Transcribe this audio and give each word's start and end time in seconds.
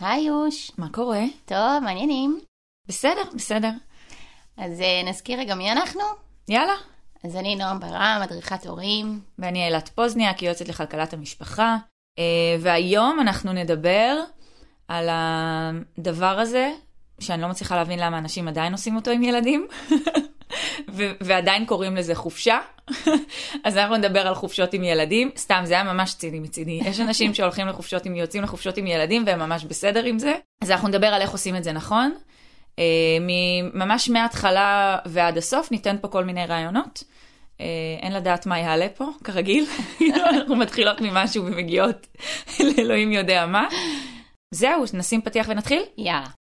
היי 0.00 0.24
יוש. 0.24 0.70
מה 0.78 0.88
קורה? 0.92 1.22
טוב, 1.44 1.78
מעניינים. 1.82 2.40
בסדר, 2.88 3.22
בסדר. 3.34 3.70
אז 4.56 4.80
אה, 4.80 5.02
נזכיר 5.04 5.40
רגע 5.40 5.54
מי 5.54 5.72
אנחנו? 5.72 6.00
יאללה. 6.48 6.74
אז 7.24 7.36
אני 7.36 7.56
נועם 7.56 7.80
ברם, 7.80 8.20
מדריכת 8.22 8.66
הורים. 8.66 9.20
ואני 9.38 9.66
אילת 9.66 9.88
פוזניאק, 9.88 10.42
יועצת 10.42 10.68
לכלכלת 10.68 11.12
המשפחה. 11.12 11.76
אה, 12.18 12.56
והיום 12.60 13.20
אנחנו 13.20 13.52
נדבר 13.52 14.16
על 14.88 15.08
הדבר 15.10 16.38
הזה, 16.38 16.72
שאני 17.20 17.42
לא 17.42 17.48
מצליחה 17.48 17.76
להבין 17.76 17.98
למה 17.98 18.18
אנשים 18.18 18.48
עדיין 18.48 18.72
עושים 18.72 18.96
אותו 18.96 19.10
עם 19.10 19.22
ילדים, 19.22 19.66
ועדיין 21.20 21.66
קוראים 21.66 21.96
לזה 21.96 22.14
חופשה. 22.14 22.58
אז 23.64 23.76
אנחנו 23.76 23.96
נדבר 23.96 24.26
על 24.26 24.34
חופשות 24.34 24.74
עם 24.74 24.84
ילדים. 24.84 25.30
סתם, 25.36 25.62
זה 25.64 25.74
היה 25.74 25.82
ממש 25.82 26.14
ציני 26.14 26.40
מצידי. 26.40 26.80
יש 26.84 27.00
אנשים 27.00 27.34
שהולכים 27.34 27.66
לחופשות 27.66 28.06
עם, 28.06 28.16
יוצאים 28.16 28.42
לחופשות 28.42 28.76
עם 28.76 28.86
ילדים 28.86 29.22
והם 29.26 29.38
ממש 29.38 29.64
בסדר 29.64 30.04
עם 30.04 30.18
זה. 30.18 30.34
אז 30.62 30.70
אנחנו 30.70 30.88
נדבר 30.88 31.06
על 31.06 31.22
איך 31.22 31.30
עושים 31.30 31.56
את 31.56 31.64
זה 31.64 31.72
נכון. 31.72 32.12
אה, 32.78 32.84
ממש 33.74 34.10
מההתחלה 34.10 34.98
ועד 35.06 35.38
הסוף 35.38 35.70
ניתן 35.70 35.96
פה 36.00 36.08
כל 36.08 36.24
מיני 36.24 36.46
רעיונות. 36.46 37.04
אה, 37.60 37.66
אין 38.02 38.12
לדעת 38.12 38.46
מה 38.46 38.58
יעלה 38.58 38.88
פה, 38.88 39.04
כרגיל. 39.24 39.66
אנחנו 40.30 40.56
מתחילות 40.56 41.00
ממשהו 41.00 41.44
ומגיעות 41.46 42.06
לאלוהים 42.60 43.12
יודע 43.12 43.46
מה. 43.46 43.68
זהו, 44.54 44.84
נשים 44.94 45.22
פתיח 45.22 45.46
ונתחיל? 45.48 45.82
יאללה. 45.98 46.39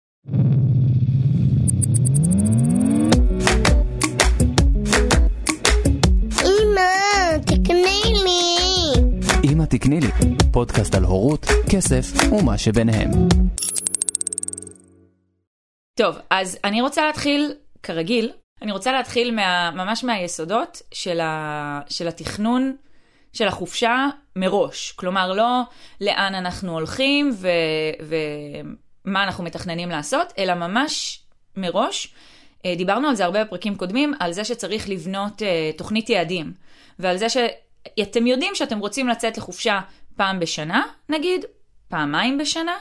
תקני 7.65 8.03
לי. 8.25 9.51
אמא 9.53 9.65
תקני 9.65 10.01
לי, 10.01 10.09
פודקאסט 10.53 10.95
על 10.95 11.05
הורות, 11.05 11.47
כסף 11.71 12.33
ומה 12.33 12.59
שביניהם. 12.59 13.11
טוב, 15.95 16.17
אז 16.31 16.59
אני 16.65 16.81
רוצה 16.81 17.07
להתחיל, 17.07 17.53
כרגיל, 17.83 18.33
אני 18.63 18.73
רוצה 18.73 18.93
להתחיל 18.93 19.35
מה, 19.35 19.71
ממש 19.71 20.05
מהיסודות 20.05 20.83
של, 20.95 21.21
ה, 21.21 21.81
של 21.89 22.09
התכנון 22.09 22.77
של 23.33 23.49
החופשה 23.49 24.07
מראש. 24.37 24.93
כלומר, 24.93 25.33
לא 25.33 25.63
לאן 26.01 26.35
אנחנו 26.35 26.73
הולכים 26.73 27.31
ו, 27.35 27.49
ומה 29.05 29.25
אנחנו 29.25 29.45
מתכננים 29.45 29.91
לעשות, 29.91 30.33
אלא 30.39 30.55
ממש 30.55 31.23
מראש. 31.57 32.15
אה, 32.67 32.75
דיברנו 32.77 33.09
על 33.09 33.15
זה 33.15 33.25
הרבה 33.25 33.45
בפרקים 33.45 33.75
קודמים, 33.75 34.15
על 34.21 34.33
זה 34.33 34.45
שצריך 34.45 34.89
לבנות 34.89 35.43
אה, 35.43 35.71
תוכנית 35.77 36.11
יעדים, 36.11 36.53
ועל 37.03 37.17
זה 37.17 37.27
שאתם 37.29 38.27
יודעים 38.27 38.55
שאתם 38.55 38.79
רוצים 38.79 39.09
לצאת 39.09 39.39
לחופשה 39.39 39.81
פעם 40.17 40.41
בשנה, 40.41 40.83
נגיד, 41.09 41.45
פעמיים 41.89 42.39
בשנה, 42.39 42.77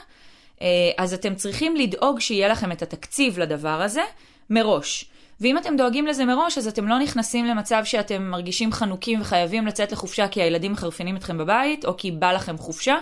אה, 0.62 0.66
אז 0.98 1.14
אתם 1.14 1.34
צריכים 1.34 1.76
לדאוג 1.76 2.20
שיהיה 2.20 2.48
לכם 2.48 2.72
את 2.72 2.82
התקציב 2.82 3.38
לדבר 3.38 3.82
הזה 3.82 4.02
מראש. 4.50 5.04
ואם 5.40 5.58
אתם 5.58 5.76
דואגים 5.76 6.06
לזה 6.06 6.24
מראש, 6.24 6.58
אז 6.58 6.68
אתם 6.68 6.88
לא 6.88 6.98
נכנסים 6.98 7.44
למצב 7.44 7.82
שאתם 7.84 8.22
מרגישים 8.22 8.72
חנוקים 8.72 9.20
וחייבים 9.20 9.66
לצאת 9.66 9.92
לחופשה 9.92 10.28
כי 10.28 10.42
הילדים 10.42 10.72
מחרפנים 10.72 11.16
אתכם 11.16 11.38
בבית, 11.38 11.84
או 11.84 11.96
כי 11.96 12.10
בא 12.10 12.32
לכם 12.32 12.58
חופשה, 12.58 12.96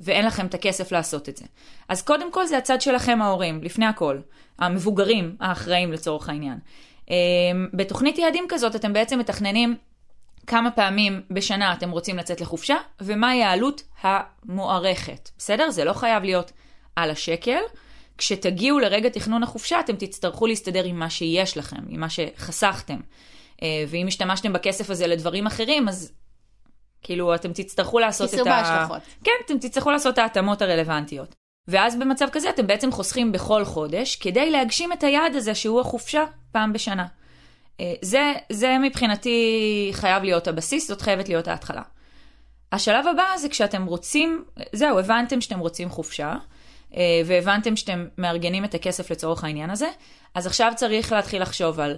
ואין 0.00 0.26
לכם 0.26 0.46
את 0.46 0.54
הכסף 0.54 0.92
לעשות 0.92 1.28
את 1.28 1.36
זה. 1.36 1.44
אז 1.88 2.02
קודם 2.02 2.32
כל 2.32 2.46
זה 2.46 2.58
הצד 2.58 2.80
שלכם 2.80 3.22
ההורים, 3.22 3.62
לפני 3.62 3.86
הכל. 3.86 4.18
המבוגרים 4.58 5.36
האחראים 5.40 5.92
לצורך 5.92 6.28
העניין. 6.28 6.58
אה, 7.10 7.16
בתוכנית 7.72 8.18
יעדים 8.18 8.44
כזאת 8.48 8.76
אתם 8.76 8.92
בעצם 8.92 9.18
מתכננים 9.18 9.76
כמה 10.46 10.70
פעמים 10.70 11.22
בשנה 11.30 11.72
אתם 11.72 11.90
רוצים 11.90 12.16
לצאת 12.16 12.40
לחופשה, 12.40 12.76
ומהי 13.00 13.42
העלות 13.42 13.82
המוערכת. 14.02 15.30
בסדר? 15.38 15.70
זה 15.70 15.84
לא 15.84 15.92
חייב 15.92 16.22
להיות 16.22 16.52
על 16.96 17.10
השקל. 17.10 17.60
כשתגיעו 18.18 18.78
לרגע 18.78 19.08
תכנון 19.08 19.42
החופשה, 19.42 19.80
אתם 19.80 19.96
תצטרכו 19.96 20.46
להסתדר 20.46 20.84
עם 20.84 20.98
מה 20.98 21.10
שיש 21.10 21.56
לכם, 21.56 21.82
עם 21.88 22.00
מה 22.00 22.06
שחסכתם. 22.08 22.98
אה, 23.62 23.84
ואם 23.88 24.06
השתמשתם 24.06 24.52
בכסף 24.52 24.90
הזה 24.90 25.06
לדברים 25.06 25.46
אחרים, 25.46 25.88
אז 25.88 26.12
כאילו 27.02 27.34
אתם 27.34 27.52
תצטרכו 27.52 27.98
לעשות 27.98 28.28
את 28.28 28.34
ה... 28.34 28.36
כיסו 28.36 28.44
בהשלכות. 28.44 29.02
כן, 29.24 29.32
אתם 29.46 29.58
תצטרכו 29.58 29.90
לעשות 29.90 30.14
את 30.14 30.18
ההתאמות 30.18 30.62
הרלוונטיות. 30.62 31.34
ואז 31.68 31.96
במצב 31.96 32.26
כזה 32.32 32.50
אתם 32.50 32.66
בעצם 32.66 32.92
חוסכים 32.92 33.32
בכל 33.32 33.64
חודש, 33.64 34.16
כדי 34.16 34.50
להגשים 34.50 34.92
את 34.92 35.04
היעד 35.04 35.34
הזה 35.34 35.54
שהוא 35.54 35.80
החופשה 35.80 36.24
פעם 36.52 36.72
בשנה. 36.72 37.06
אה, 37.80 37.94
זה, 38.02 38.32
זה 38.52 38.78
מבחינתי 38.78 39.90
חייב 39.92 40.22
להיות 40.22 40.48
הבסיס, 40.48 40.88
זאת 40.88 41.00
חייבת 41.00 41.28
להיות 41.28 41.48
ההתחלה. 41.48 41.82
השלב 42.72 43.06
הבא 43.06 43.36
זה 43.36 43.48
כשאתם 43.48 43.86
רוצים, 43.86 44.44
זהו, 44.72 44.98
הבנתם 44.98 45.40
שאתם 45.40 45.58
רוצים 45.58 45.88
חופשה, 45.88 46.34
אה, 46.96 47.20
והבנתם 47.26 47.76
שאתם 47.76 48.06
מארגנים 48.18 48.64
את 48.64 48.74
הכסף 48.74 49.10
לצורך 49.10 49.44
העניין 49.44 49.70
הזה, 49.70 49.88
אז 50.34 50.46
עכשיו 50.46 50.72
צריך 50.76 51.12
להתחיל 51.12 51.42
לחשוב 51.42 51.80
על 51.80 51.96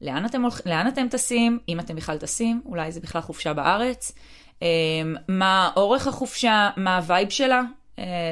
לאן 0.00 0.26
אתם, 0.26 0.42
הולכ... 0.42 0.66
לאן 0.66 0.88
אתם 0.88 1.08
טסים, 1.08 1.58
אם 1.68 1.80
אתם 1.80 1.96
בכלל 1.96 2.18
טסים, 2.18 2.62
אולי 2.66 2.92
זה 2.92 3.00
בכלל 3.00 3.20
חופשה 3.20 3.52
בארץ, 3.52 4.12
אה, 4.62 4.68
מה 5.28 5.70
אורך 5.76 6.06
החופשה, 6.06 6.70
מה 6.76 6.96
ה 6.96 7.03
vibe 7.03 7.30
שלה, 7.30 7.62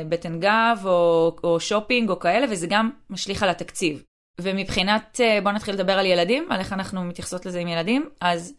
בטן 0.09 0.41
גב 0.41 0.81
או, 0.85 1.37
או 1.45 1.61
שופינג 1.61 2.11
או 2.11 2.19
כאלה, 2.19 2.47
וזה 2.51 2.67
גם 2.71 2.91
משליך 3.11 3.43
על 3.43 3.49
התקציב. 3.49 4.03
ומבחינת, 4.41 5.21
בואו 5.43 5.55
נתחיל 5.55 5.75
לדבר 5.75 5.93
על 5.93 6.07
ילדים, 6.07 6.47
על 6.51 6.61
איך 6.61 6.73
אנחנו 6.73 7.05
מתייחסות 7.05 7.47
לזה 7.47 7.59
עם 7.59 7.69
ילדים, 7.69 8.09
אז 8.21 8.55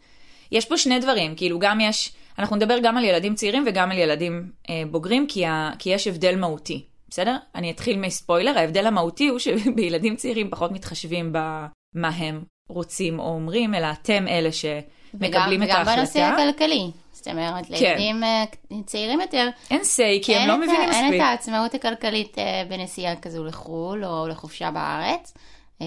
יש 0.52 0.64
פה 0.64 0.76
שני 0.76 0.98
דברים, 0.98 1.34
כאילו 1.36 1.58
גם 1.58 1.80
יש, 1.80 2.12
אנחנו 2.38 2.56
נדבר 2.56 2.78
גם 2.82 2.96
על 2.96 3.04
ילדים 3.04 3.34
צעירים 3.34 3.64
וגם 3.66 3.90
על 3.90 3.98
ילדים 3.98 4.50
אה, 4.70 4.82
בוגרים, 4.90 5.26
כי, 5.26 5.46
ה, 5.46 5.70
כי 5.78 5.90
יש 5.90 6.06
הבדל 6.06 6.36
מהותי. 6.36 6.84
בסדר? 7.10 7.36
אני 7.54 7.70
אתחיל 7.70 7.98
מספוילר, 7.98 8.58
ההבדל 8.58 8.86
המהותי 8.86 9.28
הוא 9.28 9.38
שבילדים 9.38 10.16
צעירים 10.16 10.50
פחות 10.50 10.72
מתחשבים 10.72 11.32
במה 11.32 12.08
הם 12.08 12.44
רוצים 12.68 13.18
או 13.18 13.28
אומרים, 13.34 13.74
אלא 13.74 13.86
אתם 13.90 14.28
אלה 14.28 14.52
שמקבלים 14.52 15.62
את 15.62 15.68
וגם 15.68 15.76
ההחלטה. 15.76 15.96
בנושא 15.96 16.20
הכלכלי. 16.20 16.90
זאת 17.12 17.28
אומרת, 17.28 17.70
לילדים 17.70 18.24
אה, 18.24 18.44
צעירים 18.86 19.20
יותר, 19.20 19.48
אין 19.70 19.80
say, 19.80 20.24
כי 20.24 20.34
הם 20.34 20.40
אין 20.40 20.48
לא 20.48 20.56
מבינים 20.56 20.80
אין 20.80 21.04
מספיק. 21.04 21.20
את 21.20 21.26
העצמאות 21.26 21.74
הכלכלית 21.74 22.38
אה, 22.38 22.62
בנסיעה 22.68 23.16
כזו 23.16 23.44
לחו"ל 23.44 24.04
או 24.04 24.28
לחופשה 24.28 24.70
בארץ, 24.70 25.34
אה, 25.36 25.42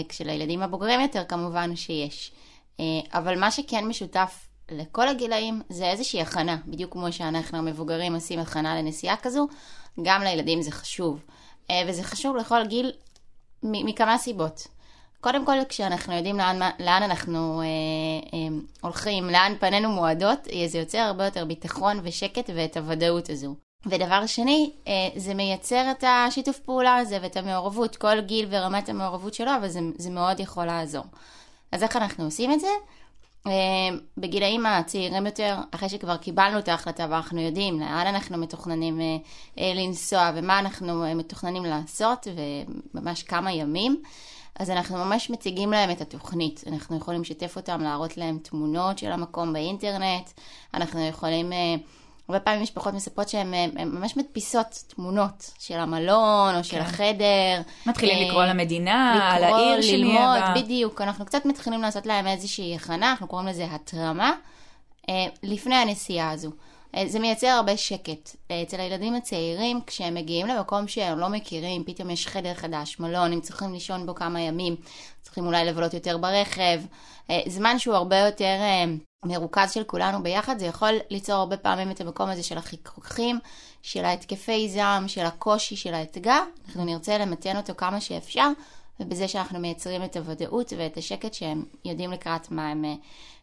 כשלילדים 0.09 0.63
הבוגרים 0.63 1.01
יותר 1.01 1.23
כמובן 1.25 1.75
שיש. 1.75 2.31
אה, 2.79 2.85
אבל 3.13 3.39
מה 3.39 3.51
שכן 3.51 3.85
משותף 3.85 4.47
לכל 4.71 5.07
הגילאים 5.07 5.61
זה 5.69 5.85
איזושהי 5.91 6.21
הכנה, 6.21 6.57
בדיוק 6.67 6.93
כמו 6.93 7.11
שאנחנו 7.11 7.57
המבוגרים 7.57 8.15
עושים 8.15 8.39
הכנה 8.39 8.81
לנסיעה 8.81 9.17
כזו, 9.17 9.47
גם 10.01 10.21
לילדים 10.21 10.61
זה 10.61 10.71
חשוב. 10.71 11.23
אה, 11.69 11.83
וזה 11.87 12.03
חשוב 12.03 12.35
לכל 12.35 12.65
גיל 12.67 12.91
מכמה 13.63 14.17
סיבות. 14.17 14.67
קודם 15.21 15.45
כל, 15.45 15.57
כשאנחנו 15.69 16.13
יודעים 16.13 16.37
לאן, 16.37 16.59
לאן 16.79 17.03
אנחנו 17.03 17.61
אה, 17.61 17.65
אה, 18.33 18.57
הולכים, 18.81 19.29
לאן 19.29 19.53
פנינו 19.59 19.89
מועדות, 19.89 20.47
אה, 20.53 20.67
זה 20.67 20.77
יוצר 20.77 20.97
הרבה 20.97 21.25
יותר 21.25 21.45
ביטחון 21.45 21.99
ושקט 22.03 22.49
ואת 22.55 22.77
הוודאות 22.77 23.29
הזו. 23.29 23.55
ודבר 23.85 24.25
שני, 24.25 24.71
אה, 24.87 24.93
זה 25.15 25.33
מייצר 25.33 25.91
את 25.91 26.03
השיתוף 26.07 26.59
פעולה 26.59 26.97
הזה 26.97 27.17
ואת 27.21 27.37
המעורבות, 27.37 27.95
כל 27.95 28.21
גיל 28.21 28.47
ורמת 28.49 28.89
המעורבות 28.89 29.33
שלו, 29.33 29.51
אבל 29.59 29.67
זה, 29.67 29.79
זה 29.97 30.09
מאוד 30.09 30.39
יכול 30.39 30.65
לעזור. 30.65 31.03
אז 31.71 31.83
איך 31.83 31.95
אנחנו 31.95 32.25
עושים 32.25 32.51
את 32.51 32.59
זה? 32.59 32.67
אה, 33.47 33.51
בגילאים 34.17 34.65
הצעירים 34.65 35.25
יותר, 35.25 35.57
אחרי 35.71 35.89
שכבר 35.89 36.17
קיבלנו 36.17 36.59
את 36.59 36.67
ההחלטה 36.67 37.07
ואנחנו 37.09 37.41
יודעים 37.41 37.79
לאן 37.79 38.07
אנחנו 38.07 38.37
מתוכננים 38.37 39.01
אה, 39.59 39.73
לנסוע 39.75 40.31
ומה 40.35 40.59
אנחנו 40.59 41.15
מתוכננים 41.15 41.65
לעשות, 41.65 42.27
וממש 42.93 43.23
כמה 43.23 43.51
ימים, 43.51 44.01
אז 44.59 44.69
אנחנו 44.69 44.97
ממש 44.97 45.29
מציגים 45.29 45.71
להם 45.71 45.91
את 45.91 46.01
התוכנית. 46.01 46.63
אנחנו 46.67 46.97
יכולים 46.97 47.21
לשתף 47.21 47.55
אותם, 47.55 47.81
להראות 47.81 48.17
להם 48.17 48.37
תמונות 48.37 48.97
של 48.97 49.11
המקום 49.11 49.53
באינטרנט, 49.53 50.29
אנחנו 50.73 51.07
יכולים... 51.07 51.53
אה, 51.53 51.75
הרבה 52.31 52.45
פעמים 52.45 52.61
משפחות 52.61 52.93
מספרות 52.93 53.29
שהן 53.29 53.53
אה, 53.53 53.85
ממש 53.85 54.17
מדפיסות 54.17 54.83
תמונות 54.87 55.51
של 55.59 55.77
המלון 55.77 56.55
או 56.55 56.63
של 56.63 56.71
כן. 56.77 56.81
החדר. 56.81 57.61
מתחילים 57.85 58.17
אה, 58.17 58.27
לקרוא 58.27 58.43
למדינה, 58.43 59.29
על 59.33 59.43
לקרוא, 59.43 59.57
העיר 59.57 59.81
שנהיה 59.81 59.97
ללמוד, 59.97 60.39
בה. 60.39 60.53
בדיוק. 60.61 61.01
אנחנו 61.01 61.25
קצת 61.25 61.45
מתחילים 61.45 61.81
לעשות 61.81 62.05
להם 62.05 62.27
איזושהי 62.27 62.75
הכנה, 62.75 63.11
אנחנו 63.11 63.27
קוראים 63.27 63.47
לזה 63.47 63.65
התרמה, 63.71 64.31
אה, 65.09 65.25
לפני 65.43 65.75
הנסיעה 65.75 66.31
הזו. 66.31 66.49
זה 67.05 67.19
מייצר 67.19 67.47
הרבה 67.47 67.77
שקט. 67.77 68.35
אצל 68.63 68.79
הילדים 68.79 69.15
הצעירים, 69.15 69.79
כשהם 69.87 70.13
מגיעים 70.13 70.47
למקום 70.47 70.87
שהם 70.87 71.19
לא 71.19 71.29
מכירים, 71.29 71.83
פתאום 71.83 72.09
יש 72.09 72.27
חדר 72.27 72.53
חדש, 72.53 72.99
מלון, 72.99 73.33
הם 73.33 73.41
צריכים 73.41 73.73
לישון 73.73 74.05
בו 74.05 74.15
כמה 74.15 74.41
ימים, 74.41 74.75
צריכים 75.21 75.45
אולי 75.45 75.65
לבלות 75.65 75.93
יותר 75.93 76.17
ברכב, 76.17 76.81
זמן 77.47 77.79
שהוא 77.79 77.95
הרבה 77.95 78.17
יותר 78.17 78.55
מרוכז 79.25 79.71
של 79.71 79.83
כולנו 79.83 80.23
ביחד, 80.23 80.59
זה 80.59 80.65
יכול 80.65 80.93
ליצור 81.09 81.35
הרבה 81.35 81.57
פעמים 81.57 81.91
את 81.91 82.01
המקום 82.01 82.29
הזה 82.29 82.43
של 82.43 82.57
החיכוכים, 82.57 83.39
של 83.81 84.05
ההתקפי 84.05 84.69
זעם, 84.69 85.07
של 85.07 85.25
הקושי, 85.25 85.75
של 85.75 85.93
האתגר. 85.93 86.43
אנחנו 86.67 86.85
נרצה 86.85 87.17
למתן 87.17 87.57
אותו 87.57 87.73
כמה 87.77 88.01
שאפשר, 88.01 88.47
ובזה 88.99 89.27
שאנחנו 89.27 89.59
מייצרים 89.59 90.03
את 90.03 90.17
הוודאות 90.17 90.73
ואת 90.77 90.97
השקט 90.97 91.33
שהם 91.33 91.65
יודעים 91.85 92.11
לקראת 92.11 92.51
מה 92.51 92.69
הם 92.69 92.85
אה, 92.85 92.93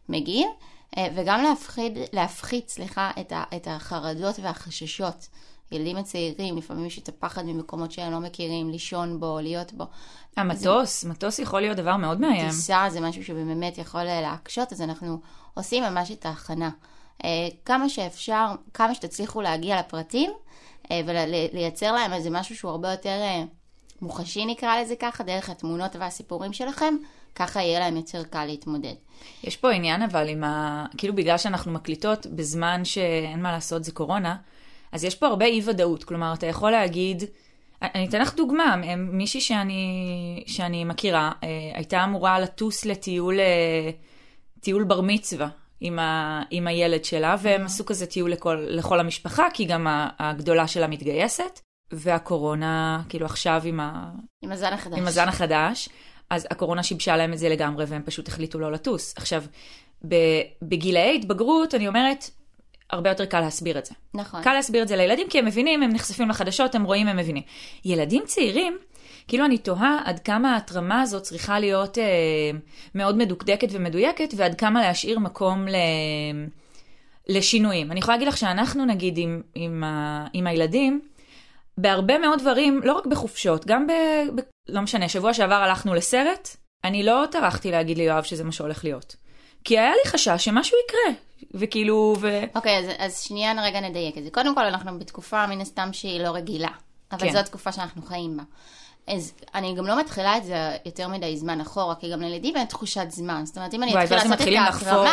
מגיעים. 0.09 0.49
אה, 0.97 1.07
וגם 1.15 1.43
להפחיד, 1.43 1.97
להפחית, 2.13 2.69
סליחה, 2.69 3.11
את, 3.55 3.67
החרדות 3.67 4.39
והחששות 4.41 5.27
ילדים 5.71 5.97
הצעירים, 5.97 6.57
לפעמים 6.57 6.85
יש 6.85 6.99
את 6.99 7.09
הפחד 7.09 7.45
ממקומות 7.45 7.91
שהם 7.91 8.11
לא 8.11 8.19
מכירים, 8.19 8.69
לישון 8.69 9.19
בו, 9.19 9.39
להיות 9.41 9.73
בו. 9.73 9.83
המטוס, 10.37 11.05
מטוס 11.05 11.39
יכול 11.39 11.61
להיות 11.61 11.77
דבר 11.77 11.97
מאוד 11.97 12.21
מאיים. 12.21 12.49
טיסה 12.49 12.85
זה 12.89 13.01
משהו 13.01 13.23
שבאמת 13.23 13.77
יכול 13.77 14.07
אה, 14.07 14.21
להקשות, 14.21 14.73
אז 14.73 14.81
אנחנו 14.81 15.19
עושים 15.53 15.83
ממש 15.83 16.11
את 16.11 16.25
ההכנה. 16.25 16.69
אה, 17.23 17.29
כמה 17.65 17.89
שאפשר, 17.89 18.45
כמה 18.73 18.95
שתצליחו 18.95 19.41
להגיע 19.41 19.79
לפרטים, 19.79 20.31
אה, 20.91 21.01
ולייצר 21.05 21.91
להם 21.91 22.13
איזה 22.13 22.29
משהו 22.29 22.55
שהוא 22.55 22.71
הרבה 22.71 22.91
יותר 22.91 23.19
מוחשי 24.01 24.45
נקרא 24.45 24.81
לזה 24.81 24.95
ככה, 24.95 25.23
דרך 25.23 25.49
התמונות 25.49 25.95
והסיפורים 25.95 26.53
שלכם, 26.53 26.95
ככה 27.35 27.61
יהיה 27.61 27.79
להם 27.79 27.97
יותר 27.97 28.23
קל 28.23 28.45
להתמודד. 28.45 28.93
יש 29.43 29.57
פה 29.57 29.71
עניין 29.71 30.01
אבל 30.01 30.29
עם 30.29 30.43
ה... 30.43 30.85
כאילו 30.97 31.15
בגלל 31.15 31.37
שאנחנו 31.37 31.71
מקליטות 31.71 32.27
בזמן 32.27 32.85
שאין 32.85 33.41
מה 33.41 33.51
לעשות 33.51 33.83
זה 33.83 33.91
קורונה, 33.91 34.35
אז 34.91 35.03
יש 35.03 35.15
פה 35.15 35.27
הרבה 35.27 35.45
אי 35.45 35.61
ודאות. 35.65 36.03
כלומר, 36.03 36.33
אתה 36.33 36.45
יכול 36.45 36.71
להגיד, 36.71 37.23
אני 37.81 38.07
אתן 38.07 38.21
לך 38.21 38.35
דוגמה, 38.35 38.75
מישהי 38.97 39.41
שאני, 39.41 40.43
שאני 40.47 40.85
מכירה, 40.85 41.31
אה, 41.43 41.47
הייתה 41.73 42.03
אמורה 42.03 42.39
לטוס 42.39 42.85
לטיול 42.85 43.39
אה, 43.39 43.89
טיול 44.59 44.83
בר 44.83 45.01
מצווה 45.01 45.47
עם, 45.81 45.99
ה, 45.99 46.41
עם 46.51 46.67
הילד 46.67 47.05
שלה, 47.05 47.35
והם 47.41 47.65
עשו 47.65 47.85
כזה 47.85 48.05
טיול 48.05 48.31
לכל, 48.31 48.65
לכל 48.69 48.99
המשפחה, 48.99 49.47
כי 49.53 49.65
גם 49.65 49.87
הגדולה 50.19 50.67
שלה 50.67 50.87
מתגייסת, 50.87 51.59
והקורונה, 51.91 53.03
כאילו 53.09 53.25
עכשיו 53.25 53.61
עם, 53.65 53.79
ה, 53.79 54.11
עם 54.41 54.51
הזן 54.51 54.73
החדש. 54.73 54.97
עם 54.97 55.07
הזן 55.07 55.27
החדש, 55.27 55.89
אז 56.29 56.47
הקורונה 56.51 56.83
שיבשה 56.83 57.17
להם 57.17 57.33
את 57.33 57.37
זה 57.37 57.49
לגמרי, 57.49 57.85
והם 57.87 58.01
פשוט 58.05 58.27
החליטו 58.27 58.59
לא 58.59 58.71
לטוס. 58.71 59.13
עכשיו, 59.17 59.43
בגילאי 60.61 61.15
התבגרות, 61.15 61.75
אני 61.75 61.87
אומרת, 61.87 62.29
הרבה 62.91 63.09
יותר 63.09 63.25
קל 63.25 63.39
להסביר 63.39 63.79
את 63.79 63.85
זה. 63.85 63.93
נכון. 64.13 64.43
קל 64.43 64.53
להסביר 64.53 64.83
את 64.83 64.87
זה 64.87 64.95
לילדים, 64.95 65.29
כי 65.29 65.39
הם 65.39 65.45
מבינים, 65.45 65.83
הם 65.83 65.91
נחשפים 65.91 66.29
לחדשות, 66.29 66.75
הם 66.75 66.83
רואים, 66.83 67.07
הם 67.07 67.17
מבינים. 67.17 67.43
ילדים 67.85 68.23
צעירים, 68.25 68.77
כאילו 69.27 69.45
אני 69.45 69.57
תוהה 69.57 69.99
עד 70.05 70.19
כמה 70.19 70.53
ההתרמה 70.53 71.01
הזאת 71.01 71.23
צריכה 71.23 71.59
להיות 71.59 71.97
אה, 71.97 72.03
מאוד 72.95 73.17
מדוקדקת 73.17 73.67
ומדויקת, 73.71 74.33
ועד 74.35 74.55
כמה 74.55 74.81
להשאיר 74.81 75.19
מקום 75.19 75.67
ל... 75.67 75.75
לשינויים. 77.29 77.91
אני 77.91 77.99
יכולה 77.99 78.17
להגיד 78.17 78.27
לך 78.27 78.37
שאנחנו, 78.37 78.85
נגיד, 78.85 79.17
עם, 79.17 79.41
עם, 79.55 79.83
ה... 79.83 80.25
עם 80.33 80.47
הילדים, 80.47 81.01
בהרבה 81.77 82.17
מאוד 82.17 82.39
דברים, 82.39 82.81
לא 82.83 82.93
רק 82.93 83.05
בחופשות, 83.05 83.65
גם 83.65 83.87
ב... 83.87 83.91
ב... 84.35 84.41
לא 84.69 84.81
משנה, 84.81 85.09
שבוע 85.09 85.33
שעבר 85.33 85.55
הלכנו 85.55 85.93
לסרט, 85.93 86.49
אני 86.83 87.03
לא 87.03 87.23
טרחתי 87.31 87.71
להגיד 87.71 87.97
ליואב 87.97 88.23
שזה 88.23 88.43
מה 88.43 88.51
שהולך 88.51 88.83
להיות. 88.83 89.15
כי 89.63 89.79
היה 89.79 89.91
לי 89.91 90.11
חשש 90.11 90.45
שמשהו 90.45 90.77
יקרה, 90.85 91.28
וכאילו, 91.53 92.15
ו... 92.19 92.41
אוקיי, 92.55 92.77
אז, 92.77 92.85
אז 92.97 93.21
שנייה 93.21 93.53
רגע 93.63 93.81
נדייק 93.81 94.17
את 94.17 94.23
זה. 94.23 94.29
קודם 94.29 94.55
כל, 94.55 94.65
אנחנו 94.65 94.99
בתקופה 94.99 95.47
מן 95.47 95.61
הסתם 95.61 95.89
שהיא 95.93 96.21
לא 96.21 96.29
רגילה, 96.29 96.71
אבל 97.11 97.27
כן. 97.27 97.31
זו 97.31 97.39
התקופה 97.39 97.71
שאנחנו 97.71 98.01
חיים 98.01 98.37
בה. 98.37 98.43
אז 99.07 99.33
אני 99.55 99.75
גם 99.75 99.87
לא 99.87 99.99
מתחילה 99.99 100.37
את 100.37 100.43
זה 100.43 100.77
יותר 100.85 101.07
מדי 101.07 101.37
זמן 101.37 101.61
אחורה, 101.61 101.95
כי 101.95 102.11
גם 102.11 102.21
לילדים 102.21 102.55
אין 102.55 102.65
תחושת 102.65 103.05
זמן. 103.09 103.45
זאת 103.45 103.57
אומרת, 103.57 103.73
אם 103.73 103.83
אני 103.83 103.91
וואי, 103.91 104.03
אתחיל 104.03 104.17
ואז 104.17 104.25
הם 104.25 104.31
לעשות 104.31 104.47
את 104.47 104.83
לחפור. 104.83 105.05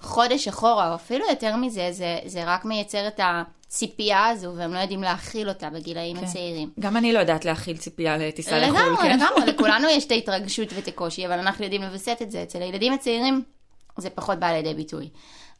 חודש 0.00 0.48
אחורה, 0.48 0.90
או 0.90 0.94
אפילו 0.94 1.24
יותר 1.30 1.56
מזה, 1.56 1.88
זה, 1.92 2.18
זה 2.24 2.44
רק 2.46 2.64
מייצר 2.64 3.08
את 3.08 3.20
הציפייה 3.22 4.26
הזו, 4.26 4.52
והם 4.56 4.74
לא 4.74 4.78
יודעים 4.78 5.02
להכיל 5.02 5.48
אותה 5.48 5.70
בגילאים 5.70 6.16
כן. 6.16 6.24
הצעירים. 6.24 6.70
גם 6.80 6.96
אני 6.96 7.12
לא 7.12 7.18
יודעת 7.18 7.44
להכיל 7.44 7.76
ציפייה 7.76 8.16
לטיסה 8.16 8.58
לחו"ל, 8.58 8.78
לגמרי, 8.78 8.96
כן? 9.02 9.18
לגמרי, 9.18 9.46
לכולנו 9.52 9.88
יש 9.88 10.04
את 10.04 10.10
ההתרגשות 10.10 10.68
ואת 10.72 10.88
הקושי, 10.88 11.26
אבל 11.26 11.38
אנחנו 11.38 11.64
יודעים 11.64 11.82
לווסת 11.82 12.18
את 12.22 12.30
זה. 12.30 12.42
אצל 12.42 12.62
הילדים 12.62 12.92
הצעירים 12.92 13.42
זה 13.98 14.10
פחות 14.10 14.38
בא 14.38 14.52
לידי 14.52 14.74
ביטוי. 14.74 15.08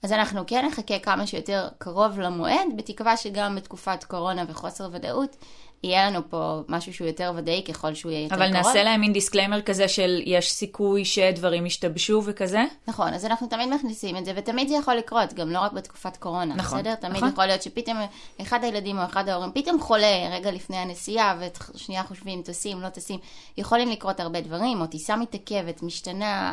אז 0.02 0.12
אנחנו 0.12 0.46
כן 0.46 0.66
נחכה 0.66 0.98
כמה 0.98 1.26
שיותר 1.26 1.68
קרוב 1.78 2.20
למועד, 2.20 2.68
בתקווה 2.76 3.16
שגם 3.16 3.56
בתקופת 3.56 4.04
קורונה 4.04 4.44
וחוסר 4.48 4.88
ודאות, 4.92 5.36
יהיה 5.84 6.10
לנו 6.10 6.20
פה 6.30 6.60
משהו 6.68 6.94
שהוא 6.94 7.06
יותר 7.06 7.32
ודאי 7.36 7.62
ככל 7.68 7.94
שהוא 7.94 8.12
יהיה 8.12 8.22
יותר 8.22 8.34
אבל 8.34 8.52
קרוב. 8.52 8.56
נעשה 8.66 8.82
להם 8.82 9.00
מין 9.00 9.12
disclaimer 9.12 9.62
כזה 9.62 9.88
של 9.88 10.22
יש 10.24 10.52
סיכוי 10.52 11.04
שדברים 11.04 11.66
ישתבשו 11.66 12.22
וכזה? 12.24 12.64
נכון, 12.88 13.14
אז 13.14 13.24
אנחנו 13.24 13.46
תמיד 13.46 13.68
מכניסים 13.68 14.16
את 14.16 14.24
זה, 14.24 14.32
ותמיד 14.36 14.68
זה 14.68 14.74
יכול 14.74 14.94
לקרות, 14.94 15.32
גם 15.32 15.50
לא 15.50 15.58
רק 15.58 15.72
בתקופת 15.72 16.16
קורונה, 16.16 16.54
נכון, 16.54 16.78
בסדר? 16.78 16.94
תמיד 16.94 17.16
נכון. 17.16 17.28
יכול 17.28 17.46
להיות 17.46 17.62
שפתאום 17.62 17.96
אחד 18.40 18.64
הילדים 18.64 18.98
או 18.98 19.04
אחד 19.04 19.28
ההורים 19.28 19.52
פתאום 19.54 19.80
חולה 19.80 20.28
רגע 20.32 20.50
לפני 20.50 20.76
הנסיעה, 20.76 21.38
ושנייה 21.74 22.02
חושבים, 22.02 22.42
טסים, 22.42 22.80
לא 22.80 22.88
טסים. 22.88 23.18
יכולים 23.56 23.90
לקרות 23.90 24.20
הרבה 24.20 24.40
דברים, 24.40 24.80
או 24.80 24.86
טיסה 24.86 25.16
מתעכבת, 25.16 25.82
משתנה, 25.82 26.52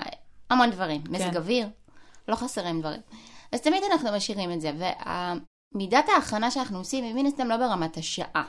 המון 0.49 0.71
דברים. 0.71 1.01
מזג 1.09 1.37
אוויר, 1.37 1.67
לא 2.27 2.35
חסרים 2.35 2.79
דברים. 2.79 3.01
אז 3.51 3.61
תמיד 3.61 3.83
אנחנו 3.91 4.11
משאירים 4.11 4.51
את 4.51 4.61
זה, 4.61 4.71
ומידת 5.75 6.05
ההכנה 6.15 6.51
שאנחנו 6.51 6.77
עושים 6.77 7.03
היא 7.03 7.13
מן 7.13 7.25
הסתם 7.25 7.47
לא 7.47 7.57
ברמת 7.57 7.97
השעה. 7.97 8.43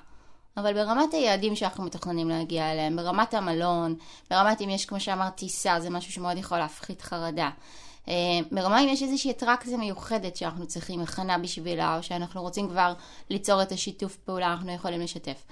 אבל 0.57 0.75
ברמת 0.75 1.15
היעדים 1.15 1.57
שאנחנו 1.57 1.85
מתכננים 1.85 2.29
להגיע 2.29 2.73
אליהם, 2.73 2.97
ברמת 2.97 3.35
המלון, 3.35 3.95
ברמת 4.31 4.61
אם 4.61 4.71
יש, 4.71 4.87
כמו 4.87 5.01
שאמרת, 5.01 5.37
טיסה, 5.37 5.81
זה 5.81 5.91
משהו 5.91 6.13
שמאוד 6.13 6.37
יכול 6.37 6.59
להפחית 6.59 7.03
חרדה. 7.03 7.51
אה, 8.09 8.15
ברמה 8.53 8.81
אם 8.81 8.89
יש 8.89 9.03
איזושהי 9.03 9.31
אטרקציה 9.31 9.77
מיוחדת 9.77 10.37
שאנחנו 10.37 10.67
צריכים 10.67 11.01
הכנה 11.01 11.39
בשבילה, 11.39 11.97
או 11.97 12.03
שאנחנו 12.03 12.43
רוצים 12.43 12.69
כבר 12.69 12.95
ליצור 13.31 13.63
את 13.63 13.73
השיתוף 13.73 14.17
פעולה, 14.17 14.53
אנחנו 14.53 14.73
יכולים 14.73 15.01
לשתף. 15.01 15.45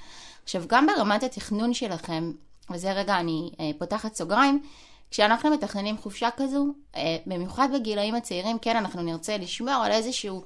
עכשיו, 0.44 0.62
גם 0.66 0.86
ברמת 0.86 1.22
התכנון 1.22 1.74
שלכם, 1.74 2.32
וזה 2.70 2.92
רגע 2.92 3.20
אני 3.20 3.50
אה, 3.60 3.70
פותחת 3.78 4.14
סוגריים, 4.14 4.62
כשאנחנו 5.10 5.50
מתכננים 5.50 5.98
חופשה 5.98 6.28
כזו, 6.36 6.66
אה, 6.96 7.16
במיוחד 7.26 7.68
בגילאים 7.74 8.14
הצעירים, 8.14 8.58
כן, 8.58 8.76
אנחנו 8.76 9.02
נרצה 9.02 9.36
לשמור 9.36 9.74
על 9.74 9.92
איזשהו 9.92 10.42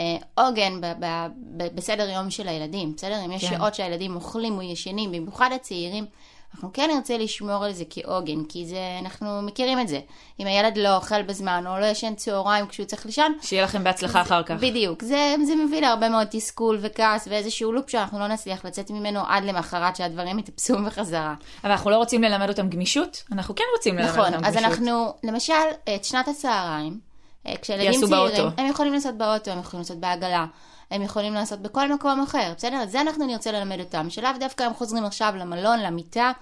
אה, 0.00 0.16
עוגן 0.34 0.80
ב- 0.80 0.92
ב- 1.00 1.26
ב- 1.56 1.76
בסדר 1.76 2.10
יום 2.10 2.30
של 2.30 2.48
הילדים, 2.48 2.94
בסדר? 2.96 3.24
אם 3.24 3.32
יש 3.32 3.44
כן. 3.44 3.56
שעות 3.56 3.74
שהילדים 3.74 4.16
אוכלים 4.16 4.56
או 4.56 4.62
ישנים, 4.62 5.12
במיוחד 5.12 5.50
הצעירים, 5.54 6.06
אנחנו 6.54 6.72
כן 6.72 6.90
נרצה 6.94 7.18
לשמור 7.18 7.64
על 7.64 7.72
זה 7.72 7.84
כעוגן, 7.90 8.44
כי 8.48 8.66
זה, 8.66 8.98
אנחנו 9.00 9.42
מכירים 9.42 9.80
את 9.80 9.88
זה. 9.88 10.00
אם 10.40 10.46
הילד 10.46 10.76
לא 10.76 10.96
אוכל 10.96 11.22
בזמן 11.22 11.64
או 11.66 11.78
לא 11.78 11.86
ישן 11.86 12.14
צהריים 12.14 12.66
כשהוא 12.66 12.86
צריך 12.86 13.06
לישון, 13.06 13.38
שיהיה 13.42 13.64
לכם 13.64 13.84
בהצלחה 13.84 14.20
אחר 14.20 14.42
כך. 14.42 14.54
בדיוק. 14.60 15.02
זה, 15.02 15.34
זה 15.46 15.54
מביא 15.56 15.80
להרבה 15.80 16.08
מאוד 16.08 16.26
תסכול 16.30 16.78
וכעס 16.80 17.28
ואיזשהו 17.30 17.72
לופ 17.72 17.90
שאנחנו 17.90 18.18
לא 18.18 18.26
נצליח 18.26 18.64
לצאת 18.64 18.90
ממנו 18.90 19.20
עד 19.26 19.44
למחרת 19.44 19.96
שהדברים 19.96 20.38
יתאפסו 20.38 20.74
בחזרה. 20.86 21.34
אבל 21.64 21.70
אנחנו 21.70 21.90
לא 21.90 21.96
רוצים 21.96 22.22
ללמד 22.22 22.48
אותם 22.48 22.68
גמישות? 22.68 23.22
אנחנו 23.32 23.54
כן 23.54 23.64
רוצים 23.76 23.98
ללמד 23.98 24.08
נכון, 24.08 24.34
אותם 24.34 24.44
אז 24.44 24.54
גמישות. 24.54 24.72
אנחנו, 24.72 25.14
למשל, 25.24 25.52
את 25.94 26.04
שנת 26.04 26.28
הצהריים, 26.28 26.98
אה, 27.46 27.54
כשילדים 27.62 27.92
צעירים, 27.92 28.10
באוטו. 28.10 28.48
הם 28.58 28.66
יכולים 28.66 28.92
לעשות 28.92 29.14
באוטו, 29.14 29.50
הם 29.50 29.58
יכולים 29.58 29.80
לעשות 29.80 29.98
בעגלה, 30.00 30.46
הם 30.90 31.02
יכולים 31.02 31.34
לעשות 31.34 31.60
בכל 31.60 31.92
מקום 31.92 32.20
אחר, 32.20 32.52
בסדר? 32.56 32.82
את 32.82 32.90
זה 32.90 33.00
אנחנו 33.00 33.26
נרצה 33.26 33.52
ללמד 33.52 33.80
אותם, 33.80 34.10
שלאו 34.10 34.30
דווקא 34.40 34.62
הם 34.62 34.74
חוזרים 34.74 35.04
עכשיו 35.04 35.34
למלון, 35.36 35.80
למיטה, 35.80 36.32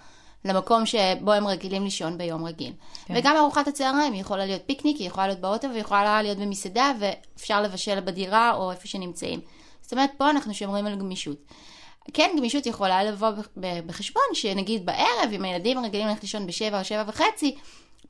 למקום 0.44 0.86
שבו 0.86 1.32
הם 1.32 1.46
רגילים 1.46 1.84
לישון 1.84 2.18
ביום 2.18 2.44
רגיל. 2.44 2.72
כן. 3.04 3.14
וגם 3.16 3.36
ארוחת 3.36 3.68
הצהריים 3.68 4.12
היא 4.12 4.20
יכולה 4.20 4.46
להיות 4.46 4.62
פיקניק, 4.66 4.96
היא 4.96 5.06
יכולה 5.06 5.26
להיות 5.26 5.40
באוטו 5.40 5.68
והיא 5.68 5.80
יכולה 5.80 6.22
להיות 6.22 6.38
במסעדה, 6.38 6.92
ואפשר 6.98 7.62
לבשל 7.62 8.00
בדירה 8.00 8.54
או 8.54 8.70
איפה 8.70 8.88
שנמצאים. 8.88 9.40
זאת 9.82 9.92
אומרת, 9.92 10.10
פה 10.16 10.30
אנחנו 10.30 10.54
שומרים 10.54 10.86
על 10.86 10.94
גמישות. 10.96 11.36
כן, 12.14 12.30
גמישות 12.36 12.66
יכולה 12.66 13.04
לבוא 13.04 13.28
בחשבון, 13.86 14.22
שנגיד 14.34 14.86
בערב, 14.86 15.30
אם 15.32 15.44
הילדים 15.44 15.84
רגילים 15.84 16.08
ללכת 16.08 16.22
לישון 16.22 16.46
בשבע 16.46 16.78
או 16.78 16.84
שבע 16.84 17.04
וחצי, 17.06 17.54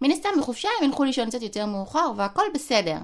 מן 0.00 0.10
הסתם 0.10 0.28
בחופשה 0.38 0.68
הם 0.80 0.88
ילכו 0.88 1.04
לישון 1.04 1.28
קצת 1.28 1.42
יותר 1.42 1.66
מאוחר, 1.66 2.10
והכל 2.16 2.42
בסדר. 2.54 2.96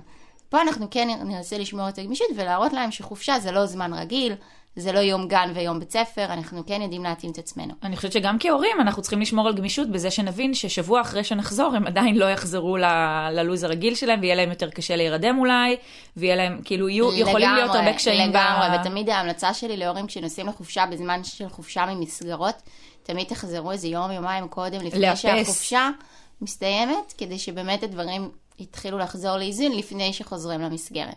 פה 0.48 0.62
אנחנו 0.62 0.86
כן 0.90 1.08
ננסה 1.24 1.58
לשמור 1.58 1.88
את 1.88 1.98
הגמישות 1.98 2.26
ולהראות 2.36 2.72
להם 2.72 2.90
שחופשה 2.90 3.38
זה 3.38 3.52
לא 3.52 3.66
זמן 3.66 3.92
רגיל, 3.94 4.34
זה 4.76 4.92
לא 4.92 4.98
יום 4.98 5.28
גן 5.28 5.52
ויום 5.54 5.80
בית 5.80 5.90
ספר, 5.92 6.24
אנחנו 6.24 6.66
כן 6.66 6.82
יודעים 6.82 7.02
להתאים 7.02 7.32
את 7.32 7.38
עצמנו. 7.38 7.74
אני 7.82 7.96
חושבת 7.96 8.12
שגם 8.12 8.36
כהורים 8.40 8.80
אנחנו 8.80 9.02
צריכים 9.02 9.20
לשמור 9.20 9.46
על 9.48 9.54
גמישות 9.54 9.90
בזה 9.90 10.10
שנבין 10.10 10.54
ששבוע 10.54 11.00
אחרי 11.00 11.24
שנחזור 11.24 11.74
הם 11.76 11.86
עדיין 11.86 12.16
לא 12.16 12.24
יחזרו 12.24 12.76
ל- 12.76 12.84
ללו"ז 13.32 13.64
הרגיל 13.64 13.94
שלהם 13.94 14.20
ויהיה 14.20 14.34
להם 14.34 14.50
יותר 14.50 14.70
קשה 14.70 14.96
להירדם 14.96 15.38
אולי, 15.38 15.76
ויהיה 16.16 16.36
להם, 16.36 16.60
כאילו 16.64 16.88
יהיו, 16.88 17.14
יכולים 17.14 17.50
להיות 17.54 17.74
הרבה 17.74 17.92
קשיים. 17.92 18.30
לגמרי, 18.30 18.78
ב- 18.78 18.80
ותמיד 18.80 19.08
ההמלצה 19.08 19.54
שלי 19.54 19.76
להורים 19.76 20.06
כשנוסעים 20.06 20.46
לחופשה 20.46 20.86
בזמן 20.86 21.24
של 21.24 21.48
חופשה 21.48 21.86
ממסגרות, 21.86 22.54
תמיד 23.02 23.26
תחזרו 23.26 23.72
איזה 23.72 23.88
יום, 23.88 24.10
יומיים 24.10 24.48
קודם, 24.48 24.80
לפני 24.80 25.00
לאפס. 25.00 25.18
שהחופשה 25.20 25.90
מסתיימת, 26.40 27.14
כדי 27.18 27.38
שבאמת 27.38 27.82
הדברים 27.82 28.30
יתחילו 28.58 28.98
לחזור 28.98 29.36
לאיזון 29.36 29.72
לפני 29.72 30.12
שחוזרים 30.12 30.60
למסגרת. 30.60 31.16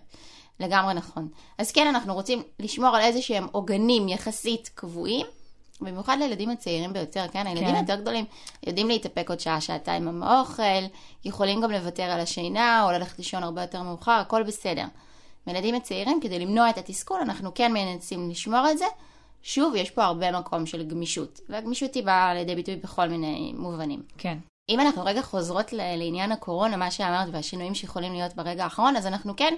לגמרי 0.60 0.94
נכון. 0.94 1.28
אז 1.58 1.72
כן, 1.72 1.88
אנחנו 1.88 2.14
רוצים 2.14 2.44
לשמור 2.60 2.96
על 2.96 3.02
איזה 3.02 3.22
שהם 3.22 3.48
עוגנים 3.52 4.08
יחסית 4.08 4.70
קבועים, 4.76 5.26
במיוחד 5.82 6.18
לילדים 6.20 6.50
הצעירים 6.50 6.94
ביותר, 6.94 7.26
כן? 7.32 7.48
הילדים 7.48 7.68
כן. 7.68 7.76
היותר 7.76 7.96
גדולים 7.96 8.26
יודעים 8.68 8.88
להתאפק 8.88 9.30
עוד 9.30 9.40
שעה, 9.40 9.62
שעתיים 9.62 10.08
עם 10.08 10.24
האוכל, 10.24 10.84
יכולים 11.26 11.62
גם 11.62 11.72
לוותר 11.72 12.04
על 12.04 12.20
השינה, 12.20 12.84
או 12.84 12.92
ללכת 12.92 13.18
לישון 13.18 13.44
הרבה 13.44 13.62
יותר 13.62 13.84
מאוחר, 13.84 14.12
הכל 14.12 14.44
בסדר. 14.44 14.86
מילדים 15.48 15.76
הצעירים, 15.76 16.20
כדי 16.22 16.40
למנוע 16.40 16.70
את 16.70 16.78
התסכול, 16.78 17.20
אנחנו 17.22 17.54
כן 17.54 17.74
מנסים 17.74 18.30
לשמור 18.30 18.72
את 18.72 18.78
זה. 18.78 18.86
שוב, 19.44 19.76
יש 19.76 19.92
פה 19.92 20.04
הרבה 20.04 20.40
מקום 20.40 20.66
של 20.66 20.88
גמישות, 20.88 21.40
והגמישות 21.50 21.96
היא 21.96 22.04
באה 22.04 22.34
לידי 22.34 22.56
ביטוי 22.56 22.76
בכל 22.76 23.08
מיני 23.08 23.54
מובנים. 23.58 24.04
כן. 24.18 24.38
אם 24.72 24.80
אנחנו 24.80 25.06
רגע 25.06 25.22
חוזרות 25.22 25.74
לעניין 25.74 26.32
הקורונה, 26.32 26.78
מה 26.78 26.92
שאמרת, 26.92 27.28
והשינויים 27.32 27.76
שיכולים 27.76 28.14
להיות 28.14 28.36
ברגע 28.36 28.64
האחרון, 28.64 28.96
אז 28.96 29.08
אנחנו 29.08 29.36
כן, 29.36 29.54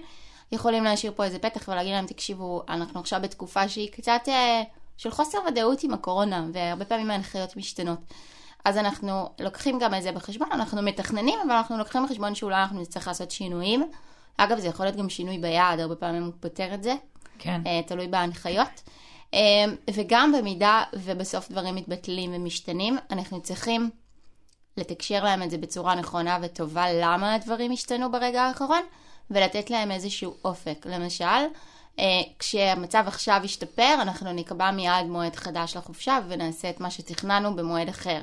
יכולים 0.52 0.84
להשאיר 0.84 1.14
פה 1.16 1.24
איזה 1.24 1.40
פתח 1.40 1.68
ולהגיד 1.68 1.94
להם, 1.94 2.06
תקשיבו, 2.06 2.64
אנחנו 2.70 3.00
עכשיו 3.00 3.22
בתקופה 3.24 3.70
שהיא 3.70 3.92
קצת 3.92 4.22
אה, 4.28 4.64
של 4.98 5.12
חוסר 5.12 5.38
ודאות 5.48 5.84
עם 5.84 5.94
הקורונה, 5.94 6.46
והרבה 6.54 6.86
פעמים 6.86 7.12
ההנחיות 7.12 7.58
משתנות. 7.58 8.00
אז 8.66 8.78
אנחנו 8.78 9.30
לוקחים 9.40 9.80
גם 9.80 9.94
את 9.94 10.04
זה 10.04 10.12
בחשבון, 10.12 10.48
אנחנו 10.52 10.82
מתכננים, 10.82 11.40
אבל 11.46 11.52
אנחנו 11.52 11.78
לוקחים 11.78 12.06
בחשבון 12.06 12.36
שאולי 12.36 12.62
אנחנו 12.62 12.82
נצטרך 12.82 13.08
לעשות 13.08 13.32
שינויים. 13.32 13.90
אגב, 14.38 14.60
זה 14.60 14.68
יכול 14.68 14.86
להיות 14.86 14.98
גם 14.98 15.10
שינוי 15.10 15.38
ביעד, 15.38 15.80
הרבה 15.80 15.96
פעמים 15.96 16.24
הוא 16.24 16.34
פותר 16.40 16.74
את 16.74 16.84
זה, 16.84 16.96
כן. 17.40 17.62
אה, 17.66 17.82
תלוי 17.88 18.08
בהנחיות. 18.08 18.82
אה, 19.34 19.40
וגם 19.94 20.34
במידה 20.38 20.84
ובסוף 20.94 21.52
דברים 21.52 21.76
מתבטלים 21.76 22.32
ומשתנים, 22.34 22.98
אנחנו 23.12 23.42
צריכים 23.42 23.90
לתקשר 24.78 25.24
להם 25.24 25.44
את 25.44 25.52
זה 25.52 25.58
בצורה 25.58 25.96
נכונה 25.96 26.38
וטובה 26.42 26.86
למה 26.94 27.36
הדברים 27.36 27.72
השתנו 27.72 28.12
ברגע 28.12 28.44
האחרון, 28.44 28.82
ולתת 29.32 29.70
להם 29.70 29.92
איזשהו 29.92 30.34
אופק. 30.46 30.86
למשל, 30.86 31.26
אה, 32.00 32.06
כשהמצב 32.40 33.04
עכשיו 33.08 33.42
ישתפר, 33.44 33.96
אנחנו 34.02 34.34
נקבע 34.34 34.72
מיד 34.72 35.06
מועד 35.08 35.36
חדש 35.36 35.78
לחופשה 35.78 36.20
ונעשה 36.28 36.70
את 36.70 36.80
מה 36.80 36.92
שתכננו 36.92 37.56
במועד 37.56 37.90
אחר. 37.90 38.20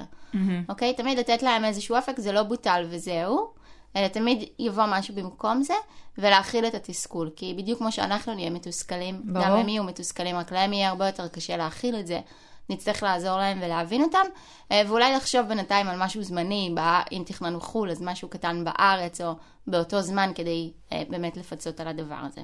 אוקיי? 0.69 0.95
תמיד 0.95 1.19
לתת 1.19 1.42
להם 1.42 1.64
איזשהו 1.64 1.97
אופק, 1.97 2.21
זה 2.21 2.33
לא 2.33 2.42
בוטל 2.42 2.87
וזהו, 2.90 3.50
אלא 3.97 4.09
תמיד 4.09 4.49
יבוא 4.59 4.85
משהו 4.88 5.14
במקום 5.14 5.62
זה, 5.62 5.75
ולהכיל 6.19 6.66
את 6.66 6.75
התסכול. 6.75 7.30
כי 7.37 7.54
בדיוק 7.59 7.78
כמו 7.78 7.92
שאנחנו 7.92 8.35
נהיה 8.35 8.50
מתוסכלים, 8.50 9.23
ברור. 9.25 9.47
גם 9.47 9.57
הם 9.57 9.69
יהיו 9.69 9.85
מתוסכלים, 9.85 10.37
רק 10.37 10.52
להם 10.52 10.73
יהיה 10.73 10.88
הרבה 10.88 11.07
יותר 11.07 11.28
קשה 11.28 11.57
להכיל 11.57 11.97
את 11.97 12.07
זה. 12.07 12.21
נצטרך 12.70 13.02
לעזור 13.02 13.38
להם 13.38 13.58
ולהבין 13.62 14.02
אותם, 14.02 14.26
אה, 14.72 14.82
ואולי 14.86 15.12
לחשוב 15.12 15.46
בינתיים 15.48 15.88
על 15.88 15.96
משהו 15.98 16.22
זמני, 16.22 16.74
אם 17.12 17.22
תכננו 17.26 17.60
חו"ל, 17.60 17.90
אז 17.90 18.02
משהו 18.02 18.28
קטן 18.28 18.64
בארץ, 18.64 19.20
או 19.20 19.34
באותו 19.66 20.02
זמן, 20.02 20.30
כדי 20.34 20.70
אה, 20.92 21.02
באמת 21.08 21.36
לפצות 21.36 21.80
על 21.80 21.88
הדבר 21.88 22.18
הזה. 22.26 22.40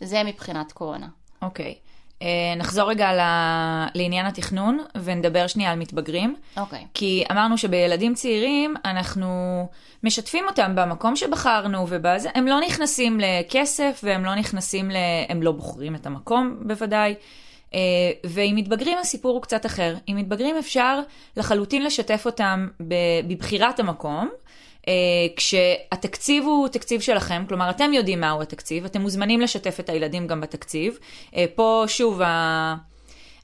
זה 0.00 0.22
מבחינת 0.24 0.72
קורונה. 0.72 1.06
אוקיי. 1.42 1.74
אה, 2.22 2.54
נחזור 2.56 2.90
רגע 2.90 3.10
לעניין 3.94 4.26
התכנון, 4.26 4.78
ונדבר 5.04 5.46
שנייה 5.46 5.72
על 5.72 5.78
מתבגרים. 5.78 6.36
אוקיי. 6.56 6.86
כי 6.94 7.24
אמרנו 7.32 7.58
שבילדים 7.58 8.14
צעירים 8.14 8.74
אנחנו 8.84 9.28
משתפים 10.02 10.44
אותם 10.48 10.72
במקום 10.74 11.16
שבחרנו 11.16 11.86
ובזה, 11.88 12.28
הם 12.34 12.46
לא 12.46 12.60
נכנסים 12.60 13.20
לכסף 13.20 14.00
והם 14.04 14.24
לא 14.24 14.34
נכנסים 14.34 14.90
ל... 14.90 14.96
הם 15.28 15.42
לא 15.42 15.52
בוחרים 15.52 15.94
את 15.94 16.06
המקום 16.06 16.56
בוודאי. 16.60 17.14
אה, 17.74 17.80
ועם 18.24 18.56
מתבגרים 18.56 18.98
הסיפור 18.98 19.34
הוא 19.34 19.42
קצת 19.42 19.66
אחר. 19.66 19.94
עם 20.06 20.16
מתבגרים 20.16 20.56
אפשר 20.56 21.00
לחלוטין 21.36 21.84
לשתף 21.84 22.22
אותם 22.26 22.68
בבחירת 23.28 23.80
המקום. 23.80 24.28
אה, 24.88 24.92
כשהתקציב 25.36 26.44
הוא 26.44 26.68
תקציב 26.68 27.00
שלכם, 27.00 27.44
כלומר 27.48 27.70
אתם 27.70 27.92
יודעים 27.92 28.20
מהו 28.20 28.42
התקציב, 28.42 28.84
אתם 28.84 29.00
מוזמנים 29.00 29.40
לשתף 29.40 29.80
את 29.80 29.88
הילדים 29.88 30.26
גם 30.26 30.40
בתקציב. 30.40 30.98
אה, 31.36 31.44
פה 31.54 31.84
שוב. 31.86 32.20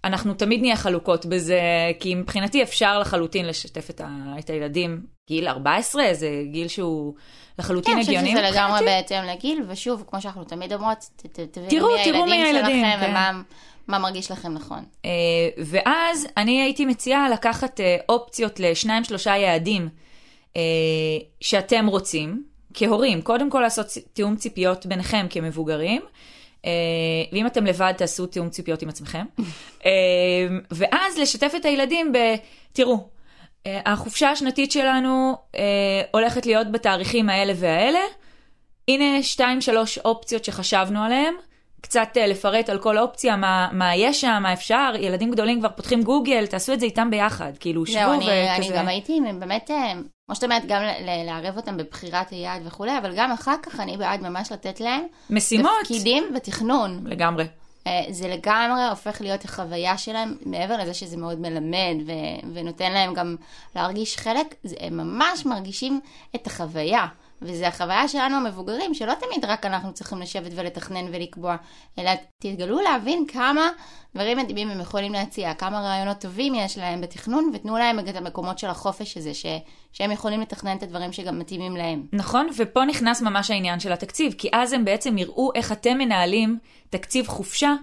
אנחנו 0.04 0.34
תמיד 0.34 0.60
נהיה 0.60 0.76
חלוקות 0.76 1.26
בזה, 1.26 1.60
כי 2.00 2.14
מבחינתי 2.14 2.62
אפשר 2.62 2.98
לחלוטין 2.98 3.46
לשתף 3.46 3.90
את, 3.90 4.00
ה... 4.00 4.08
את 4.38 4.50
הילדים. 4.50 5.02
גיל 5.28 5.48
14 5.48 6.04
זה 6.12 6.28
גיל 6.50 6.68
שהוא 6.68 7.14
לחלוטין 7.58 7.92
כן, 7.92 7.98
אני 7.98 8.04
חושבת 8.04 8.18
הגיוני. 8.18 8.48
שזה 8.48 8.50
לגמרי. 8.50 8.84
בהתאם 8.84 9.24
לגיל, 9.24 9.64
ושוב, 9.68 10.04
כמו 10.06 10.20
שאנחנו 10.20 10.44
תמיד 10.44 10.72
אומרות, 10.72 10.98
תראו, 11.68 11.88
מי 11.88 12.04
תראו 12.04 12.26
מי 12.26 12.32
הילדים 12.32 12.56
הילדים, 12.56 12.84
שלכם 12.84 13.06
כן. 13.06 13.10
ומה 13.10 13.42
מה 13.88 13.98
מרגיש 13.98 14.30
לכם 14.30 14.54
נכון. 14.54 14.84
אה, 15.04 15.10
ואז 15.58 16.26
אני 16.36 16.62
הייתי 16.62 16.84
מציעה 16.86 17.30
לקחת 17.30 17.80
אה, 17.80 17.96
אופציות 18.08 18.60
לשניים 18.60 19.04
שלושה 19.04 19.36
יעדים 19.36 19.88
אה, 20.56 20.62
שאתם 21.40 21.86
רוצים, 21.86 22.44
כהורים, 22.74 23.22
קודם 23.22 23.50
כל 23.50 23.60
לעשות 23.60 23.86
תיאום 24.12 24.36
ציפיות 24.36 24.86
ביניכם 24.86 25.26
כמבוגרים. 25.30 26.02
ואם 27.32 27.46
אתם 27.46 27.66
לבד, 27.66 27.92
תעשו 27.96 28.26
תיאום 28.26 28.50
ציפיות 28.50 28.82
עם 28.82 28.88
עצמכם. 28.88 29.24
ואז 30.70 31.18
לשתף 31.18 31.52
את 31.56 31.64
הילדים 31.64 32.12
ב... 32.12 32.18
תראו, 32.72 33.08
החופשה 33.66 34.30
השנתית 34.30 34.72
שלנו 34.72 35.36
הולכת 36.10 36.46
להיות 36.46 36.72
בתאריכים 36.72 37.28
האלה 37.28 37.52
והאלה. 37.56 38.00
הנה 38.88 39.22
שתיים 39.22 39.60
שלוש 39.60 39.98
אופציות 39.98 40.44
שחשבנו 40.44 41.02
עליהן. 41.02 41.34
קצת 41.82 42.08
אה, 42.16 42.26
לפרט 42.26 42.68
על 42.68 42.78
כל 42.78 42.98
אופציה, 42.98 43.36
מה, 43.36 43.68
מה 43.72 43.94
יש 43.96 44.20
שם, 44.20 44.38
מה 44.42 44.52
אפשר. 44.52 44.92
ילדים 45.00 45.30
גדולים 45.30 45.60
כבר 45.60 45.68
פותחים 45.68 46.02
גוגל, 46.02 46.46
תעשו 46.46 46.72
את 46.72 46.80
זה 46.80 46.86
איתם 46.86 47.10
ביחד. 47.10 47.52
כאילו, 47.60 47.86
שבו 47.86 47.94
זהו, 47.94 48.12
וכזה. 48.16 48.32
אני, 48.32 48.56
אני 48.56 48.78
גם 48.78 48.88
הייתי 48.88 49.20
באמת, 49.38 49.70
אה, 49.70 49.92
כמו 50.26 50.34
שאת 50.34 50.44
אומרת, 50.44 50.62
גם 50.66 50.82
לערב 51.26 51.56
אותם 51.56 51.76
בבחירת 51.76 52.30
היעד 52.30 52.62
וכולי, 52.66 52.98
אבל 52.98 53.12
גם 53.16 53.32
אחר 53.32 53.54
כך 53.62 53.80
אני 53.80 53.96
בעד 53.96 54.20
ממש 54.22 54.52
לתת 54.52 54.80
להם 54.80 55.02
משימות. 55.30 55.70
תפקידים 55.82 56.24
ותכנון. 56.36 57.00
לגמרי. 57.06 57.44
אה, 57.86 58.02
זה 58.10 58.28
לגמרי 58.28 58.84
הופך 58.90 59.20
להיות 59.20 59.44
החוויה 59.44 59.98
שלהם, 59.98 60.36
מעבר 60.46 60.76
לזה 60.78 60.94
שזה 60.94 61.16
מאוד 61.16 61.40
מלמד 61.40 61.96
ו- 62.06 62.12
ונותן 62.54 62.92
להם 62.92 63.14
גם 63.14 63.36
להרגיש 63.76 64.16
חלק, 64.16 64.54
זה- 64.64 64.76
הם 64.80 64.96
ממש 64.96 65.46
מרגישים 65.46 66.00
את 66.34 66.46
החוויה. 66.46 67.06
וזה 67.42 67.68
החוויה 67.68 68.08
שלנו 68.08 68.36
המבוגרים, 68.36 68.94
שלא 68.94 69.12
תמיד 69.14 69.44
רק 69.44 69.66
אנחנו 69.66 69.92
צריכים 69.92 70.18
לשבת 70.18 70.52
ולתכנן 70.56 71.04
ולקבוע, 71.12 71.56
אלא 71.98 72.10
תתגלו 72.38 72.80
להבין 72.80 73.24
כמה 73.28 73.68
דברים 74.14 74.38
מדהימים 74.38 74.70
הם 74.70 74.80
יכולים 74.80 75.12
להציע, 75.12 75.54
כמה 75.54 75.80
רעיונות 75.80 76.20
טובים 76.20 76.54
יש 76.54 76.78
להם 76.78 77.00
בתכנון, 77.00 77.50
ותנו 77.54 77.78
להם 77.78 77.98
את 77.98 78.16
המקומות 78.16 78.58
של 78.58 78.66
החופש 78.66 79.16
הזה, 79.16 79.34
ש- 79.34 79.46
שהם 79.92 80.10
יכולים 80.10 80.40
לתכנן 80.40 80.76
את 80.76 80.82
הדברים 80.82 81.12
שגם 81.12 81.38
מתאימים 81.38 81.76
להם. 81.76 82.06
נכון, 82.12 82.48
ופה 82.56 82.84
נכנס 82.84 83.22
ממש 83.22 83.50
העניין 83.50 83.80
של 83.80 83.92
התקציב, 83.92 84.34
כי 84.38 84.48
אז 84.52 84.72
הם 84.72 84.84
בעצם 84.84 85.18
יראו 85.18 85.50
איך 85.54 85.72
אתם 85.72 85.98
מנהלים 85.98 86.58
תקציב 86.90 87.26
חופשה. 87.26 87.74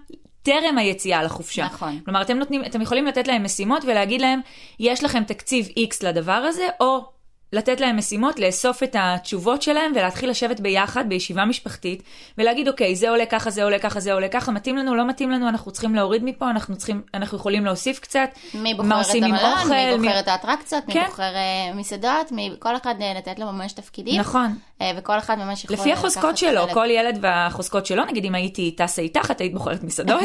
טרם 0.44 0.78
היציאה 0.78 1.24
לחופשה. 1.24 1.66
נכון. 1.66 2.00
כלומר, 2.06 2.22
אתם, 2.22 2.38
נותנים, 2.38 2.66
אתם 2.66 2.82
יכולים 2.82 3.06
לתת 3.06 3.28
להם 3.28 3.44
משימות 3.44 3.84
ולהגיד 3.86 4.22
להם, 4.22 4.40
יש 4.80 5.04
לכם 5.04 5.24
תקציב 5.24 5.68
X 5.68 6.08
לדבר 6.08 6.32
הזה, 6.32 6.68
או 6.80 7.19
לתת 7.54 7.80
להם 7.80 7.98
משימות, 7.98 8.40
לאסוף 8.40 8.84
את 8.84 8.96
התשובות 9.00 9.62
שלהם 9.62 9.92
ולהתחיל 9.96 10.30
לשבת 10.30 10.60
ביחד 10.60 11.10
בישיבה 11.10 11.46
משפחתית, 11.46 12.04
ולהגיד, 12.38 12.68
אוקיי, 12.68 12.96
זה 12.96 13.10
עולה 13.10 13.26
ככה, 13.26 13.50
זה 13.50 13.64
עולה 13.64 13.80
ככה, 13.80 14.00
זה 14.00 14.14
עולה 14.14 14.28
ככה, 14.28 14.52
מתאים 14.52 14.76
לנו, 14.78 14.96
לא 14.96 15.08
מתאים 15.08 15.32
לנו, 15.32 15.50
אנחנו 15.50 15.72
צריכים 15.72 15.96
להוריד 15.96 16.24
מפה, 16.24 16.50
אנחנו, 16.50 16.76
צריכים, 16.78 17.02
אנחנו 17.14 17.38
יכולים 17.38 17.66
להוסיף 17.66 18.00
קצת. 18.00 18.30
מי 18.54 18.74
בוחר 18.74 19.02
את 19.02 19.16
המלון, 19.16 19.32
מי 19.70 19.98
מי- 19.98 20.08
בוחר 20.08 20.20
את 20.20 20.28
האטרקציות, 20.28 20.88
מי 20.88 20.94
כן. 20.94 21.06
בוחר 21.10 21.24
אה, 21.36 21.74
מסעדות, 21.76 22.32
מי- 22.32 22.56
כל 22.60 22.76
אחד 22.76 22.96
אה, 23.02 23.14
לתת 23.18 23.40
לו 23.40 23.46
ממש 23.46 23.74
תפקידים. 23.74 24.20
נכון. 24.20 24.56
אה, 24.82 24.92
וכל 24.98 25.18
אחד 25.18 25.38
ממש 25.38 25.64
יכול 25.64 25.78
לפי 25.78 25.94
החוזקות 25.94 26.24
לקחת 26.24 26.38
שלו, 26.38 26.62
חלק. 26.62 26.74
כל 26.74 26.88
ילד 26.90 27.18
והחוזקות 27.22 27.86
שלו, 27.86 28.06
נגיד 28.06 28.26
אם 28.26 28.36
הייתי 28.36 28.72
טסה 28.72 29.02
איתך, 29.02 29.32
את 29.32 29.42
היית 29.42 29.54
בוחרת 29.54 29.84
מסעדות, 29.84 30.22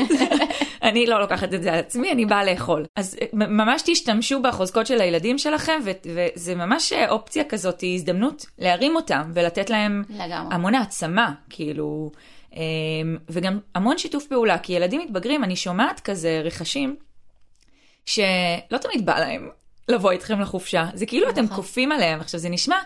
אני 0.83 1.07
לא 1.07 1.21
לוקחת 1.21 1.55
את 1.55 1.63
זה 1.63 1.73
על 1.73 1.79
עצמי, 1.79 2.13
אני 2.13 2.27
באה 2.27 2.45
לאכול. 2.45 2.85
אז 2.97 3.17
אה, 3.21 3.27
ממש 3.33 3.83
תשתמשו 3.87 4.43
בחוזקות 4.43 4.87
של 4.87 5.01
הילדים 5.01 5.39
שלכם, 5.39 5.81
ו- 5.85 5.91
וזה 6.15 6.55
ממש 6.55 6.93
אה, 6.93 7.11
אופציה 7.11 7.45
כזאת, 7.45 7.81
היא 7.81 7.95
הזדמנות 7.95 8.47
להרים 8.59 8.97
אותם 8.97 9.31
ולתת 9.35 9.71
להם 9.71 10.03
לגמרי. 10.09 10.55
המון 10.55 10.75
העצמה, 10.75 11.33
כאילו, 11.51 12.11
אה, 12.57 12.61
וגם 13.29 13.59
המון 13.75 13.99
שיתוף 13.99 14.27
פעולה, 14.27 14.59
כי 14.59 14.73
ילדים 14.73 15.01
מתבגרים, 15.01 15.45
אני 15.45 15.57
שומעת 15.57 16.01
כזה 16.01 16.41
רכשים, 16.45 16.97
שלא 18.07 18.79
תמיד 18.81 19.07
בא 19.07 19.19
להם. 19.19 19.49
לבוא 19.89 20.11
איתכם 20.11 20.41
לחופשה, 20.41 20.87
זה 20.95 21.07
כאילו 21.07 21.31
אתם 21.31 21.45
נכון. 21.45 21.57
כופים 21.57 21.93
עליהם, 21.93 22.21
עכשיו 22.21 22.41
זה 22.41 22.49
נשמע, 22.49 22.77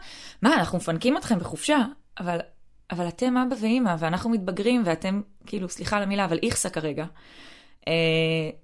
מה, 0.42 0.54
אנחנו 0.54 0.78
מפנקים 0.78 1.16
אתכם 1.16 1.38
בחופשה, 1.38 1.78
אבל, 2.20 2.38
אבל 2.90 3.08
אתם 3.08 3.36
אבא 3.36 3.56
ואימא, 3.60 3.94
ואנחנו 3.98 4.30
מתבגרים, 4.30 4.82
ואתם, 4.84 5.20
כאילו, 5.46 5.68
סליחה 5.68 5.96
על 5.96 6.02
המילה, 6.02 6.24
אבל 6.24 6.38
איכסה 6.42 6.70
כרגע. 6.70 7.04
אה, 7.88 7.92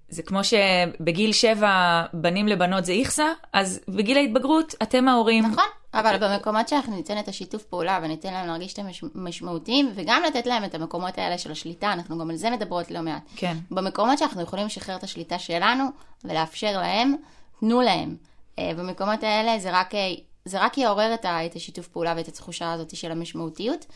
זה 0.08 0.22
כמו 0.22 0.40
שבגיל 0.44 1.32
שבע 1.32 2.02
בנים 2.12 2.48
לבנות 2.48 2.84
זה 2.84 2.92
איכסה, 2.92 3.26
אז 3.52 3.80
בגיל 3.88 4.16
ההתבגרות 4.16 4.74
אתם 4.82 5.08
ההורים. 5.08 5.44
נכון, 5.46 5.64
אבל 5.94 6.16
במקומות 6.20 6.68
שאנחנו 6.68 6.96
ניתן 6.96 7.18
את 7.18 7.28
השיתוף 7.28 7.62
פעולה 7.62 7.98
וניתן 8.02 8.32
להם 8.32 8.46
להרגיש 8.46 8.72
שאתם 8.72 8.86
מש- 8.86 9.04
משמעותיים, 9.14 9.92
וגם 9.94 10.22
לתת 10.26 10.46
להם 10.46 10.64
את 10.64 10.74
המקומות 10.74 11.18
האלה 11.18 11.38
של 11.38 11.52
השליטה, 11.52 11.92
אנחנו 11.92 12.18
גם 12.18 12.30
על 12.30 12.36
זה 12.36 12.50
מדברות 12.50 12.90
לא 12.90 13.00
מעט. 13.00 13.22
כן. 13.36 13.56
במקומות 13.70 14.18
שאנחנו 14.18 14.42
יכולים 14.42 14.66
לשחרר 14.66 14.96
את 14.96 15.02
השליטה 15.02 15.38
שלנו 15.38 15.84
ולאפשר 16.24 16.78
להם, 16.78 17.14
תנו 17.60 17.80
להם. 17.80 18.16
אה, 18.58 18.70
במקומות 18.76 19.22
האלה 19.22 19.58
זה 19.58 19.70
רק, 19.72 19.94
אה, 19.94 20.00
זה 20.48 20.60
רק 20.60 20.78
יעורר 20.78 21.14
את, 21.14 21.24
ה, 21.24 21.46
את 21.46 21.56
השיתוף 21.56 21.88
פעולה 21.88 22.14
ואת 22.16 22.28
התחושה 22.28 22.72
הזאת 22.72 22.96
של 22.96 23.10
המשמעותיות, 23.10 23.86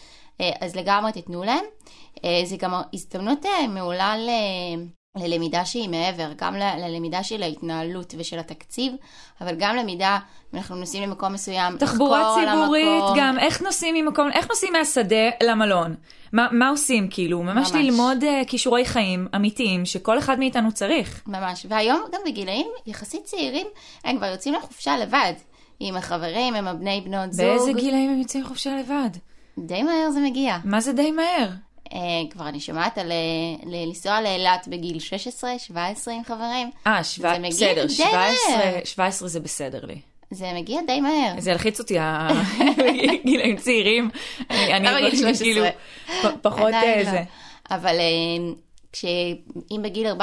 אה, 0.41 0.51
אז 0.61 0.77
לגמרי 0.77 1.13
תיתנו 1.13 1.45
להם. 1.45 1.65
אה, 2.25 2.41
זה 2.45 2.57
גם 2.57 2.73
הזדמנות 2.95 3.47
אה, 3.47 3.67
מעולה 3.67 4.17
ל... 4.17 4.31
ללמידה 5.17 5.65
שהיא 5.65 5.89
מעבר, 5.89 6.33
גם 6.37 6.55
ל- 6.55 6.77
ללמידה 6.79 7.23
של 7.23 7.43
ההתנהלות 7.43 8.15
ושל 8.19 8.39
התקציב, 8.39 8.93
אבל 9.41 9.55
גם 9.59 9.77
למידה, 9.77 10.19
אם 10.55 10.59
אנחנו 10.59 10.77
נוסעים 10.77 11.03
למקום 11.03 11.33
מסוים, 11.33 11.79
תחבורה 11.79 12.35
ציבורית, 12.35 12.87
המקום. 12.87 13.19
גם 13.19 13.39
איך 13.39 13.63
נוסעים 13.63 13.95
ממקום, 13.95 14.31
איך 14.33 14.49
נוסעים 14.49 14.73
מהשדה 14.73 15.31
למלון. 15.43 15.95
מה, 16.33 16.49
מה 16.53 16.69
עושים 16.69 17.09
כאילו? 17.11 17.43
ממש, 17.43 17.73
ממש. 17.73 17.85
ללמוד 17.85 18.23
uh, 18.23 18.49
כישורי 18.49 18.85
חיים 18.85 19.29
אמיתיים 19.37 19.87
שכל 19.87 20.19
אחד 20.19 20.39
מאיתנו 20.39 20.73
צריך. 20.73 21.23
ממש. 21.27 21.67
והיום 21.69 22.01
גם 22.13 22.21
בגילאים 22.27 22.67
יחסית 22.87 23.25
צעירים, 23.25 23.67
הם 24.05 24.17
כבר 24.17 24.27
יוצאים 24.27 24.55
לחופשה 24.55 24.99
לבד. 24.99 25.33
עם 25.81 25.97
החברים, 25.97 26.55
עם 26.55 26.69
הבני 26.69 27.01
בנות 27.05 27.33
זוג. 27.33 27.47
באיזה 27.47 27.73
גילאים 27.73 28.11
הם 28.11 28.19
יוצאים 28.19 28.45
לחופשה 28.45 28.71
לבד? 28.77 29.11
די 29.59 29.83
מהר 29.83 30.11
זה 30.11 30.21
מגיע. 30.21 30.57
מה 30.65 30.81
זה 30.81 30.93
די 30.93 31.11
מהר? 31.11 31.49
אה, 31.93 31.99
כבר 32.31 32.49
אני 32.49 32.61
שומעת 32.61 32.99
על 32.99 33.13
אה, 33.13 33.17
ל- 33.71 33.87
לנסוע 33.87 34.21
לאילת 34.21 34.69
בגיל 34.69 34.99
16, 34.99 35.59
17 35.59 36.15
עם 36.15 36.25
חברים. 36.25 36.71
אה, 36.87 37.05
שבע- 37.05 37.39
בסדר, 37.39 37.83
די 37.87 37.93
17 37.95 38.13
מהר. 38.57 38.81
17 38.85 39.29
זה 39.29 39.41
בסדר 39.41 39.85
לי. 39.87 39.99
זה 40.31 40.47
מגיע 40.55 40.81
די 40.87 41.01
מהר. 41.01 41.33
זה 41.39 41.51
ילחיץ 41.51 41.81
אותי, 41.81 41.97
הגילאים 41.99 43.57
צעירים. 43.65 44.11
אני 44.51 44.75
אני 44.75 44.87
למה 44.89 45.01
גיל 45.11 45.19
13? 45.19 45.45
כאילו, 45.45 45.65
פחות 46.43 46.73
אה, 46.75 47.03
לא. 47.05 47.11
זה. 47.11 47.23
אבל 47.71 47.95
כשאם 48.93 49.83
בגיל 49.83 50.07
14-15 50.07 50.17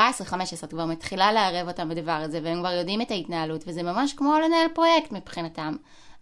את 0.63 0.69
כבר 0.69 0.85
מתחילה 0.85 1.31
לערב 1.31 1.67
אותם 1.67 1.89
בדבר 1.89 2.11
הזה, 2.11 2.39
והם 2.43 2.59
כבר 2.59 2.71
יודעים 2.71 3.01
את 3.01 3.11
ההתנהלות, 3.11 3.63
וזה 3.67 3.83
ממש 3.83 4.13
כמו 4.13 4.39
לנהל 4.39 4.67
פרויקט 4.73 5.11
מבחינתם. 5.11 5.75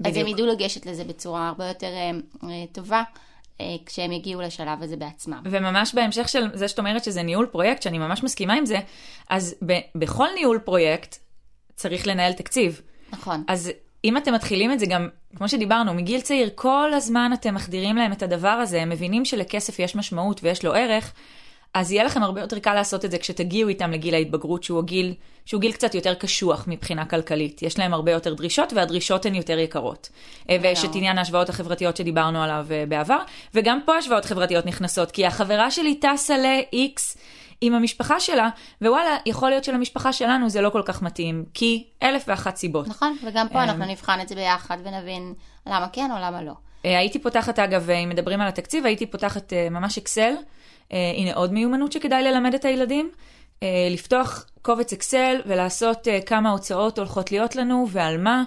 אז 0.06 0.18
הם 0.18 0.24
בדיוק. 0.24 0.40
ידעו 0.40 0.48
לגשת 0.48 0.86
לזה 0.86 1.04
בצורה 1.04 1.48
הרבה 1.48 1.68
יותר 1.68 1.88
אה, 2.44 2.50
טובה, 2.72 3.04
אה, 3.62 3.66
כשהם 3.86 4.12
יגיעו 4.12 4.42
לשלב 4.42 4.84
הזה 4.84 4.96
בעצמם. 4.96 5.42
וממש 5.46 5.96
בהמשך 5.96 6.30
של 6.30 6.48
זה 6.54 6.68
שאת 6.68 6.80
אומרת 6.80 7.04
שזה 7.04 7.24
ניהול 7.24 7.46
פרויקט, 7.46 7.82
שאני 7.82 7.98
ממש 7.98 8.24
מסכימה 8.24 8.54
עם 8.54 8.66
זה, 8.66 8.80
אז 9.30 9.56
ב- 9.66 9.80
בכל 9.96 10.28
ניהול 10.36 10.60
פרויקט 10.60 11.18
צריך 11.76 12.08
לנהל 12.08 12.34
תקציב. 12.34 12.82
נכון. 13.12 13.44
אז 13.48 13.72
אם 14.06 14.18
אתם 14.18 14.34
מתחילים 14.34 14.72
את 14.72 14.80
זה 14.80 14.86
גם, 14.86 15.10
כמו 15.36 15.50
שדיברנו, 15.50 15.94
מגיל 15.94 16.22
צעיר, 16.22 16.50
כל 16.56 16.94
הזמן 16.94 17.32
אתם 17.34 17.56
מחדירים 17.56 17.96
להם 17.96 18.12
את 18.12 18.24
הדבר 18.24 18.48
הזה, 18.48 18.82
הם 18.82 18.90
מבינים 18.90 19.26
שלכסף 19.26 19.80
יש 19.80 19.96
משמעות 19.96 20.40
ויש 20.44 20.66
לו 20.66 20.74
ערך, 20.74 21.14
אז 21.74 21.92
יהיה 21.92 22.04
לכם 22.04 22.24
הרבה 22.24 22.42
יותר 22.42 22.60
קל 22.60 22.74
לעשות 22.74 23.06
את 23.06 23.12
זה 23.12 23.18
כשתגיעו 23.18 23.70
איתם 23.70 23.92
לגיל 23.92 24.14
ההתבגרות, 24.14 24.64
שהוא 24.64 24.84
גיל, 24.84 25.14
שהוא 25.46 25.62
גיל 25.62 25.72
קצת 25.72 25.96
יותר 25.96 26.14
קשוח 26.14 26.66
מבחינה 26.68 27.06
כלכלית. 27.06 27.62
יש 27.62 27.80
להם 27.80 27.94
הרבה 27.94 28.12
יותר 28.12 28.34
דרישות, 28.34 28.74
והדרישות 28.74 29.26
הן 29.26 29.36
יותר 29.36 29.60
יקרות. 29.60 30.10
אה, 30.50 30.58
ויש 30.62 30.86
את 30.86 30.90
עניין 30.96 31.18
ההשוואות 31.18 31.50
החברתיות 31.50 31.98
שדיברנו 31.98 32.44
עליו 32.44 32.66
אה, 32.72 32.84
בעבר, 32.88 33.18
וגם 33.54 33.80
פה 33.86 33.98
השוואות 33.98 34.26
חברתיות 34.26 34.66
נכנסות, 34.66 35.12
כי 35.12 35.26
החברה 35.26 35.72
שלי 35.72 35.96
טסה 35.96 36.38
ל-X 36.38 37.18
עם 37.62 37.74
המשפחה 37.74 38.20
שלה, 38.20 38.50
ווואלה, 38.82 39.18
יכול 39.26 39.50
להיות 39.50 39.64
שלמשפחה 39.64 40.14
שלנו 40.14 40.50
זה 40.50 40.62
לא 40.62 40.70
כל 40.70 40.82
כך 40.86 41.02
מתאים, 41.02 41.46
כי 41.54 41.84
אלף 42.04 42.24
ואחת 42.28 42.56
סיבות. 42.56 42.88
נכון, 42.88 43.18
וגם 43.24 43.50
פה 43.50 43.60
אה, 43.60 43.64
אנחנו 43.64 43.86
נבחן 43.86 44.22
את 44.22 44.30
זה 44.30 44.36
ביחד 44.36 44.78
ונבין 44.84 45.34
למה 45.68 45.88
כן 45.94 46.12
או 46.12 46.16
למה 46.22 46.44
לא. 46.44 46.54
הייתי 46.84 47.20
פותחת, 47.20 47.60
אגב, 47.60 47.90
אם 47.90 48.10
מדברים 48.10 48.42
על 48.42 48.48
התקציב, 48.48 48.86
הייתי 48.86 49.06
פותחת 49.06 49.54
ממש 49.72 49.98
אקסל. 49.98 50.34
אה, 50.94 51.14
הנה 51.18 51.34
עוד 51.34 51.54
מיומנות 51.54 51.92
שכדאי 51.92 52.24
ללמד 52.24 52.54
את 52.54 52.66
הילדים. 52.66 53.12
אה, 53.64 53.68
לפתוח 53.92 54.46
קובץ 54.62 54.94
אקסל 54.94 55.42
ולעשות 55.46 56.08
אה, 56.08 56.22
כמה 56.22 56.50
הוצאות 56.50 56.98
הולכות 56.98 57.32
להיות 57.32 57.56
לנו 57.56 57.88
ועל 57.90 58.18
מה. 58.18 58.44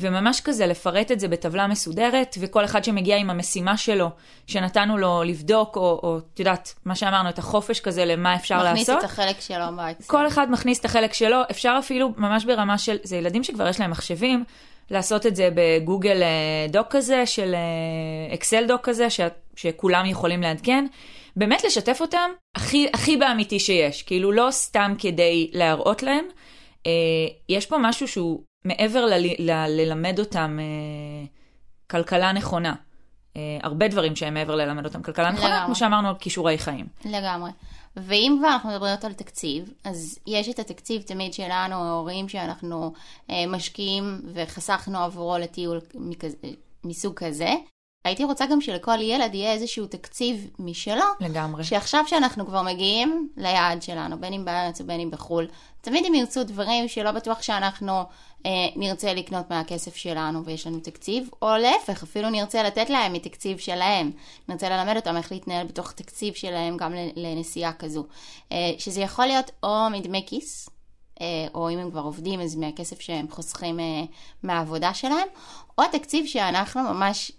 וממש 0.00 0.40
כזה 0.40 0.66
לפרט 0.66 1.12
את 1.12 1.20
זה 1.20 1.28
בטבלה 1.28 1.66
מסודרת, 1.66 2.36
וכל 2.40 2.64
אחד 2.64 2.84
שמגיע 2.84 3.16
עם 3.16 3.30
המשימה 3.30 3.76
שלו, 3.76 4.10
שנתנו 4.46 4.98
לו 4.98 5.22
לבדוק, 5.22 5.76
או, 5.76 6.18
את 6.34 6.38
יודעת, 6.38 6.74
מה 6.84 6.94
שאמרנו, 6.94 7.28
את 7.28 7.38
החופש 7.38 7.80
כזה 7.80 8.04
למה 8.04 8.34
אפשר 8.34 8.58
מכניס 8.58 8.88
לעשות. 8.88 9.04
את 9.04 9.10
החלק 9.10 9.40
שלו 9.40 9.64
באקסל. 9.76 10.08
כל 10.08 10.26
אחד 10.26 10.50
מכניס 10.50 10.80
את 10.80 10.84
החלק 10.84 11.12
שלו, 11.12 11.38
אפשר 11.50 11.76
אפילו 11.78 12.12
ממש 12.16 12.44
ברמה 12.44 12.78
של, 12.78 12.96
זה 13.02 13.16
ילדים 13.16 13.44
שכבר 13.44 13.68
יש 13.68 13.80
להם 13.80 13.90
מחשבים, 13.90 14.44
לעשות 14.90 15.26
את 15.26 15.36
זה 15.36 15.48
בגוגל 15.54 16.22
דוק 16.68 16.86
כזה, 16.90 17.26
של 17.26 17.54
אקסל 18.34 18.66
דוק 18.66 18.80
כזה, 18.88 19.10
ש, 19.10 19.20
שכולם 19.56 20.06
יכולים 20.06 20.42
לעדכן. 20.42 20.86
באמת 21.36 21.64
לשתף 21.64 21.98
אותם 22.00 22.30
הכי, 22.56 22.88
הכי 22.94 23.16
באמיתי 23.16 23.60
שיש, 23.60 24.02
כאילו 24.02 24.32
לא 24.32 24.48
סתם 24.50 24.94
כדי 24.98 25.50
להראות 25.52 26.02
להם. 26.02 26.24
אה, 26.86 26.90
יש 27.48 27.66
פה 27.66 27.76
משהו 27.80 28.08
שהוא 28.08 28.42
מעבר 28.64 29.06
ל, 29.06 29.14
ל, 29.38 29.66
ללמד 29.68 30.18
אותם 30.18 30.58
אה, 30.60 31.26
כלכלה 31.90 32.32
נכונה. 32.32 32.74
אה, 33.36 33.58
הרבה 33.62 33.88
דברים 33.88 34.16
שהם 34.16 34.34
מעבר 34.34 34.54
ללמד 34.54 34.84
אותם 34.84 35.02
כלכלה 35.02 35.30
נכונה, 35.30 35.48
לגמרי. 35.48 35.66
כמו 35.66 35.74
שאמרנו 35.74 36.08
על 36.08 36.14
כישורי 36.18 36.58
חיים. 36.58 36.86
לגמרי. 37.04 37.50
ואם 37.96 38.36
כבר 38.38 38.48
אנחנו 38.48 38.70
מדברות 38.70 39.04
על 39.04 39.12
תקציב, 39.12 39.72
אז 39.84 40.18
יש 40.26 40.48
את 40.48 40.58
התקציב 40.58 41.02
תמיד 41.02 41.34
שלנו, 41.34 41.74
ההורים 41.74 42.28
שאנחנו 42.28 42.92
אה, 43.30 43.44
משקיעים 43.48 44.20
וחסכנו 44.34 44.98
עבורו 44.98 45.38
לטיול 45.38 45.80
מכזה, 45.94 46.36
מסוג 46.84 47.14
כזה. 47.14 47.50
הייתי 48.06 48.24
רוצה 48.24 48.46
גם 48.46 48.60
שלכל 48.60 49.00
ילד 49.00 49.34
יהיה 49.34 49.52
איזשהו 49.52 49.86
תקציב 49.86 50.50
משלו, 50.58 51.04
לגמרי. 51.20 51.64
שעכשיו 51.64 52.04
שאנחנו 52.06 52.46
כבר 52.46 52.62
מגיעים 52.62 53.28
ליעד 53.36 53.82
שלנו, 53.82 54.20
בין 54.20 54.32
אם 54.32 54.44
בארץ 54.44 54.80
ובין 54.80 55.00
אם 55.00 55.10
בחו"ל, 55.10 55.48
תמיד 55.80 56.04
הם 56.06 56.14
ירצו 56.14 56.44
דברים 56.44 56.88
שלא 56.88 57.10
בטוח 57.12 57.42
שאנחנו 57.42 57.92
אה, 58.46 58.50
נרצה 58.76 59.14
לקנות 59.14 59.50
מהכסף 59.50 59.96
שלנו 59.96 60.44
ויש 60.44 60.66
לנו 60.66 60.80
תקציב, 60.80 61.28
או 61.42 61.48
להפך, 61.56 62.02
אפילו 62.02 62.30
נרצה 62.30 62.62
לתת 62.62 62.90
להם 62.90 63.12
מתקציב 63.12 63.58
שלהם. 63.58 64.10
נרצה 64.48 64.68
ללמד 64.68 64.96
אותם 64.96 65.16
איך 65.16 65.32
להתנהל 65.32 65.66
בתוך 65.66 65.92
תקציב 65.92 66.34
שלהם 66.34 66.76
גם 66.76 66.92
לנסיעה 67.16 67.72
כזו. 67.72 68.06
אה, 68.52 68.72
שזה 68.78 69.00
יכול 69.00 69.26
להיות 69.26 69.50
או 69.62 69.90
מדמי 69.90 70.24
כיס, 70.26 70.68
אה, 71.20 71.46
או 71.54 71.70
אם 71.70 71.78
הם 71.78 71.90
כבר 71.90 72.00
עובדים, 72.00 72.40
אז 72.40 72.56
מהכסף 72.56 73.00
שהם 73.00 73.26
חוסכים 73.30 73.80
אה, 73.80 74.04
מהעבודה 74.42 74.94
שלהם, 74.94 75.28
או 75.78 75.82
תקציב 75.92 76.26
שאנחנו 76.26 76.82
ממש 76.82 77.32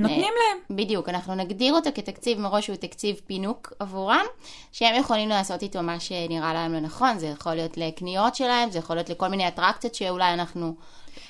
נותנים 0.00 0.20
להם. 0.20 0.76
בדיוק, 0.76 1.08
אנחנו 1.08 1.34
נגדיר 1.34 1.74
אותו 1.74 1.90
כתקציב 1.94 2.38
מראש 2.40 2.66
שהוא 2.66 2.76
תקציב 2.76 3.20
פינוק 3.26 3.72
עבורם, 3.78 4.24
שהם 4.72 4.94
יכולים 5.00 5.28
לעשות 5.28 5.62
איתו 5.62 5.82
מה 5.82 6.00
שנראה 6.00 6.54
להם 6.54 6.72
לנכון, 6.74 7.18
זה 7.18 7.26
יכול 7.26 7.54
להיות 7.54 7.76
לקניות 7.76 8.34
שלהם, 8.34 8.70
זה 8.70 8.78
יכול 8.78 8.96
להיות 8.96 9.10
לכל 9.10 9.28
מיני 9.28 9.48
אטרקציות 9.48 9.94
שאולי 9.94 10.32
אנחנו 10.32 10.74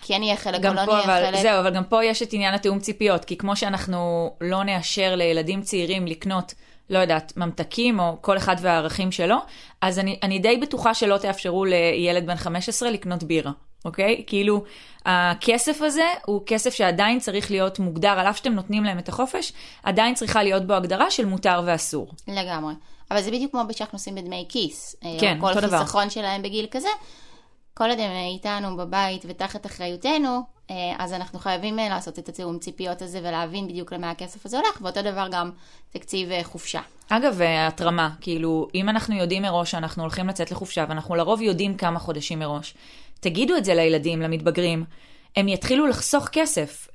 כן 0.03 0.19
נהיה 0.19 0.37
חלק 0.37 0.67
או 0.67 0.75
לא 0.75 0.85
פה, 0.85 0.93
נהיה 0.93 1.05
אבל, 1.05 1.27
חלק. 1.27 1.43
זהו, 1.43 1.61
אבל 1.61 1.75
גם 1.75 1.85
פה 1.85 2.05
יש 2.05 2.23
את 2.23 2.33
עניין 2.33 2.55
התיאום 2.55 2.79
ציפיות, 2.79 3.25
כי 3.25 3.37
כמו 3.37 3.57
שאנחנו 3.57 4.31
לא 4.41 4.65
נאשר 4.65 5.15
לילדים 5.15 5.63
צעירים 5.63 6.07
לקנות, 6.07 6.55
לא 6.91 6.99
יודעת, 6.99 7.33
ממתקים 7.37 8.01
או 8.01 8.17
כל 8.21 8.37
אחד 8.37 8.57
והערכים 8.61 9.13
שלו, 9.13 9.37
אז 9.81 9.99
אני, 9.99 10.19
אני 10.23 10.39
די 10.39 10.57
בטוחה 10.57 10.95
שלא 10.95 11.19
תאפשרו 11.19 11.65
לילד 11.65 12.27
בן 12.27 12.37
15 12.37 12.91
לקנות 12.91 13.23
בירה, 13.23 13.53
אוקיי? 13.85 14.25
כאילו, 14.27 14.63
הכסף 15.07 15.83
הזה 15.83 16.07
הוא 16.27 16.43
כסף 16.47 16.75
שעדיין 16.75 17.19
צריך 17.19 17.51
להיות 17.51 17.79
מוגדר, 17.79 18.19
על 18.19 18.27
אף 18.27 18.37
שאתם 18.37 18.53
נותנים 18.53 18.85
להם 18.85 18.99
את 18.99 19.09
החופש, 19.09 19.53
עדיין 19.83 20.15
צריכה 20.15 20.43
להיות 20.43 20.67
בו 20.67 20.73
הגדרה 20.73 21.11
של 21.11 21.27
מותר 21.27 21.63
ואסור. 21.67 22.13
לגמרי. 22.29 22.75
אבל 23.11 23.23
זה 23.23 23.31
בדיוק 23.31 23.53
כמו 23.53 23.65
שאנחנו 23.73 23.97
עושים 23.97 24.15
בדמי 24.15 24.47
כיס. 24.49 24.97
אה, 25.05 25.17
כן, 25.21 25.39
כל 25.41 25.49
אותו 25.49 25.61
דבר. 25.61 25.79
חיסכון 25.79 26.11
שלהם 26.11 26.43
בגיל 26.43 26.67
כזה. 26.71 26.89
כל 27.75 27.91
עוד 27.91 27.99
הם 27.99 28.11
איתנו 28.35 28.77
בבית 28.77 29.25
ותחת 29.29 29.67
אחריותנו, 29.67 30.43
אה, 30.71 30.75
אז 30.99 31.13
אנחנו 31.13 31.39
חייבים 31.39 31.79
אה, 31.79 31.89
לעשות 31.89 32.19
את 32.19 32.29
התיאום 32.29 32.59
ציפיות 32.59 33.03
הזה 33.03 33.19
ולהבין 33.23 33.69
בדיוק 33.69 33.93
למה 33.93 34.11
הכסף 34.11 34.47
הזה 34.47 34.57
הולך, 34.59 34.79
ואותו 34.83 35.03
דבר 35.03 35.29
גם 35.31 35.51
תקציב 35.91 36.29
חופשה. 36.43 36.81
אגב, 37.09 37.41
התרמה, 37.43 38.11
כאילו, 38.21 38.69
אם 38.75 38.89
אנחנו 38.89 39.15
יודעים 39.15 39.43
מראש 39.43 39.71
שאנחנו 39.71 40.03
הולכים 40.03 40.29
לצאת 40.29 40.51
לחופשה, 40.51 40.85
ואנחנו 40.89 41.15
לרוב 41.15 41.41
יודעים 41.41 41.77
כמה 41.77 41.99
חודשים 41.99 42.39
מראש, 42.39 42.75
תגידו 43.21 43.57
את 43.57 43.65
זה 43.65 43.75
לילדים, 43.75 44.23
למתבגרים, 44.23 44.85
הם 45.37 45.49
יתחילו 45.49 45.87
לחסוך 45.87 46.29
כסף. 46.33 46.89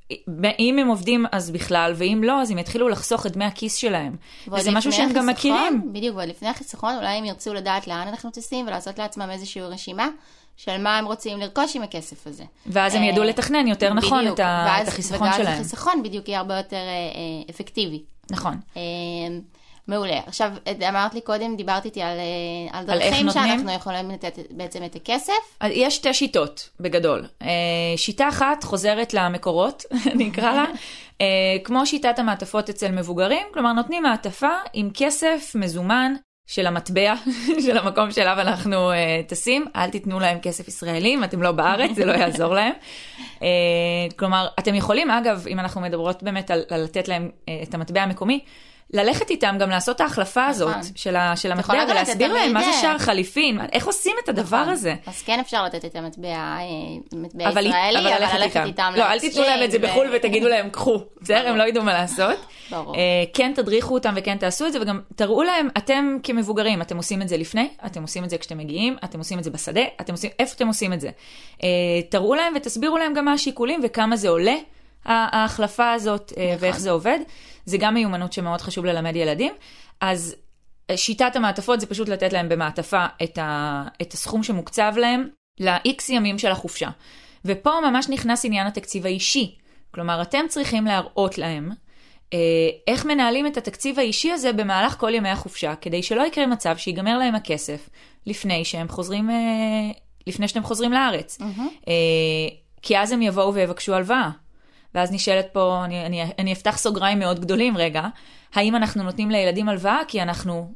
אם 0.58 0.78
הם 0.78 0.88
עובדים 0.88 1.26
אז 1.32 1.50
בכלל, 1.50 1.92
ואם 1.96 2.20
לא, 2.24 2.42
אז 2.42 2.50
הם 2.50 2.58
יתחילו 2.58 2.88
לחסוך 2.88 3.26
את 3.26 3.32
דמי 3.32 3.44
הכיס 3.44 3.74
שלהם. 3.76 4.16
וזה 4.52 4.70
משהו 4.70 4.92
שהם 4.92 5.12
גם 5.12 5.28
החיסכון, 5.28 5.52
מכירים. 5.56 5.92
בדיוק, 5.92 6.16
ועוד 6.16 6.28
לפני 6.28 6.48
החיסכון, 6.48 6.94
אולי 6.96 7.08
הם 7.08 7.24
ירצו 7.24 7.54
לדעת 7.54 7.86
לאן 7.86 8.08
אנחנו 8.08 8.30
טסים 8.30 8.66
ולעשות 8.66 8.98
לעצמם 8.98 9.28
איזושהי 9.30 9.62
רשימה 9.62 10.08
של 10.56 10.82
מה 10.82 10.98
הם 10.98 11.06
רוצים 11.06 11.38
לרכוש 11.38 11.76
עם 11.76 11.82
הכסף 11.82 12.26
הזה. 12.26 12.44
ואז 12.66 12.94
הם 12.94 13.02
אה, 13.02 13.06
ידעו 13.08 13.24
לתכנן 13.24 13.66
יותר 13.66 13.92
נכון 13.94 14.20
בדיוק, 14.20 14.40
את 14.40 14.44
ואז- 14.44 14.82
את 14.82 14.92
החיסכון 14.92 15.28
ואז 15.28 15.36
שלהם. 15.36 15.54
החיסכון 15.54 16.02
בדיוק 16.02 16.28
יהיה 16.28 16.38
הרבה 16.38 16.56
יותר 16.56 16.76
אה, 16.76 16.82
אה, 16.82 17.50
אפקטיבי. 17.50 18.02
נכון. 18.30 18.56
אה, 18.76 18.82
מעולה. 19.88 20.20
עכשיו, 20.26 20.52
אמרת 20.88 21.14
לי 21.14 21.20
קודם, 21.20 21.56
דיברת 21.56 21.84
איתי 21.84 22.02
על, 22.02 22.18
אה, 22.18 22.78
על 22.78 22.90
על 22.90 22.98
דרכים 22.98 23.26
נותנים? 23.26 23.48
שאנחנו 23.48 23.72
יכולים 23.72 24.10
לתת 24.10 24.38
בעצם 24.50 24.84
את 24.84 24.96
הכסף. 24.96 25.32
יש 25.70 25.96
שתי 25.96 26.14
שיטות, 26.14 26.70
בגדול. 26.80 27.26
אה, 27.42 27.48
שיטה 27.96 28.28
אחת 28.28 28.64
חוזרת 28.64 29.14
למקורות, 29.14 29.84
אני 30.12 30.28
אקרא 30.28 30.52
לה, 30.52 30.64
אה, 31.20 31.26
כמו 31.64 31.86
שיטת 31.86 32.18
המעטפות 32.18 32.70
אצל 32.70 32.92
מבוגרים, 32.92 33.46
כלומר 33.54 33.72
נותנים 33.72 34.02
מעטפה 34.02 34.52
עם 34.72 34.90
כסף 34.94 35.52
מזומן 35.54 36.14
של 36.46 36.66
המטבע, 36.66 37.14
של 37.66 37.78
המקום 37.78 38.10
שאליו 38.10 38.36
אנחנו 38.40 38.92
אה, 38.92 39.20
טסים, 39.26 39.64
אל 39.76 39.90
תיתנו 39.90 40.20
להם 40.20 40.38
כסף 40.40 40.68
ישראלי 40.68 41.14
אם 41.14 41.24
אתם 41.24 41.42
לא 41.42 41.52
בארץ, 41.52 41.90
זה 41.94 42.04
לא 42.04 42.12
יעזור 42.12 42.54
להם. 42.54 42.72
אה, 43.42 43.48
כלומר, 44.16 44.48
אתם 44.58 44.74
יכולים, 44.74 45.10
אגב, 45.10 45.46
אם 45.48 45.58
אנחנו 45.58 45.80
מדברות 45.80 46.22
באמת 46.22 46.50
על, 46.50 46.62
על 46.70 46.82
לתת 46.82 47.08
להם 47.08 47.30
אה, 47.48 47.60
את 47.62 47.74
המטבע 47.74 48.02
המקומי, 48.02 48.40
ללכת 48.90 49.30
איתם 49.30 49.56
גם 49.60 49.70
לעשות 49.70 49.96
את 49.96 50.00
ההחלפה 50.00 50.46
הזאת 50.46 50.68
נכון. 50.68 50.82
של, 50.94 51.16
ה, 51.16 51.36
של 51.36 51.52
המטבע 51.52 51.84
ולהסביר 51.90 52.32
להם 52.32 52.52
מה 52.52 52.62
זה 52.64 52.72
שער 52.80 52.98
חליפין, 52.98 53.60
איך 53.72 53.86
עושים 53.86 54.16
את 54.24 54.28
הדבר 54.28 54.60
נכון. 54.60 54.72
הזה. 54.72 54.94
אז 55.06 55.22
כן 55.22 55.40
אפשר 55.40 55.64
לתת 55.64 55.84
את 55.84 55.96
המטבע, 55.96 56.28
אה, 56.28 56.62
מטבע 57.12 57.48
אבל, 57.48 57.66
ישראלי, 57.66 57.98
אבל 57.98 58.40
ללכת 58.40 58.60
איתם. 58.66 58.92
לא, 58.96 59.02
אל 59.02 59.20
תיתנו 59.20 59.42
להם 59.42 59.62
את 59.62 59.70
זה 59.70 59.78
בחו"ל 59.78 60.06
ותגידו 60.14 60.48
להם, 60.48 60.70
קחו. 60.70 61.00
בסדר, 61.20 61.48
הם 61.48 61.56
לא 61.56 61.62
ידעו 61.62 61.84
מה 61.84 61.92
לעשות. 61.92 62.36
ברור. 62.70 62.94
אה, 62.94 63.00
כן 63.34 63.52
תדריכו 63.54 63.94
אותם 63.94 64.14
וכן 64.16 64.36
תעשו 64.36 64.66
את 64.66 64.72
זה, 64.72 64.82
וגם 64.82 65.00
תראו 65.16 65.42
להם, 65.42 65.68
אתם 65.76 66.16
כמבוגרים, 66.22 66.82
אתם 66.82 66.96
עושים 66.96 67.22
את 67.22 67.28
זה 67.28 67.36
לפני, 67.36 67.68
אתם 67.86 68.02
עושים 68.02 68.24
את 68.24 68.30
זה 68.30 68.38
כשאתם 68.38 68.58
מגיעים, 68.58 68.96
אתם 69.04 69.18
עושים 69.18 69.38
את 69.38 69.44
זה 69.44 69.50
בשדה, 69.50 69.84
אתם 70.00 70.12
עושים, 70.12 70.30
איפה 70.38 70.54
אתם 70.56 70.66
עושים 70.66 70.92
את 70.92 71.00
זה. 71.00 71.10
אה, 71.62 71.68
תראו 72.08 72.34
להם 72.34 72.52
ותסבירו 72.56 72.98
להם 72.98 73.14
גם 73.14 73.24
מה 73.24 73.32
השיקולים 73.32 73.80
וכמה 73.82 74.16
זה 74.16 74.28
עולה, 74.28 74.56
ההחלפה 75.04 75.92
הזאת, 75.92 76.32
נכון. 76.32 76.56
ואיך 76.60 76.78
זה 76.78 76.90
עובד. 76.90 77.18
זה 77.66 77.78
גם 77.78 77.94
מיומנות 77.94 78.32
שמאוד 78.32 78.60
חשוב 78.60 78.84
ללמד 78.84 79.16
ילדים. 79.16 79.54
אז 80.00 80.36
אה, 80.90 80.96
שיטת 80.96 81.36
המעטפות 81.36 81.80
זה 81.80 81.86
פשוט 81.86 82.08
לתת 82.08 82.32
להם 82.32 82.48
במעטפה 82.48 83.06
את, 83.22 83.38
ה, 83.38 83.84
את 84.02 84.12
הסכום 84.12 84.42
שמוקצב 84.42 84.92
להם 84.96 85.28
ל-X 85.60 86.02
ימים 86.08 86.38
של 86.38 86.50
החופשה. 86.50 86.88
ופה 87.44 87.70
ממש 87.90 88.08
נכנס 88.08 88.44
עניין 88.44 88.66
התקציב 88.66 89.06
האישי. 89.06 89.56
כלומר, 89.90 90.22
אתם 90.22 90.44
צריכים 90.48 90.84
להראות 90.84 91.38
להם 91.38 91.70
אה, 92.32 92.38
איך 92.86 93.04
מנהלים 93.04 93.46
את 93.46 93.56
התקציב 93.56 93.98
האישי 93.98 94.32
הזה 94.32 94.52
במהלך 94.52 94.96
כל 95.00 95.14
ימי 95.14 95.28
החופשה, 95.28 95.74
כדי 95.74 96.02
שלא 96.02 96.22
יקרה 96.22 96.46
מצב 96.46 96.76
שיגמר 96.76 97.18
להם 97.18 97.34
הכסף 97.34 97.88
לפני 98.26 98.64
שהם 98.64 98.88
חוזרים, 98.88 99.30
אה, 99.30 99.34
לפני 100.26 100.48
שאתם 100.48 100.62
חוזרים 100.62 100.92
לארץ. 100.92 101.38
אה, 101.88 101.94
כי 102.82 102.98
אז 102.98 103.12
הם 103.12 103.22
יבואו 103.22 103.54
ויבקשו 103.54 103.94
הלוואה. 103.94 104.30
ואז 104.96 105.12
נשאלת 105.12 105.46
פה, 105.52 105.82
אני, 105.84 106.06
אני, 106.06 106.22
אני 106.38 106.52
אפתח 106.52 106.78
סוגריים 106.78 107.18
מאוד 107.18 107.40
גדולים 107.40 107.76
רגע, 107.76 108.06
האם 108.54 108.76
אנחנו 108.76 109.02
נותנים 109.02 109.30
לילדים 109.30 109.68
הלוואה 109.68 110.00
כי 110.08 110.22
אנחנו, 110.22 110.72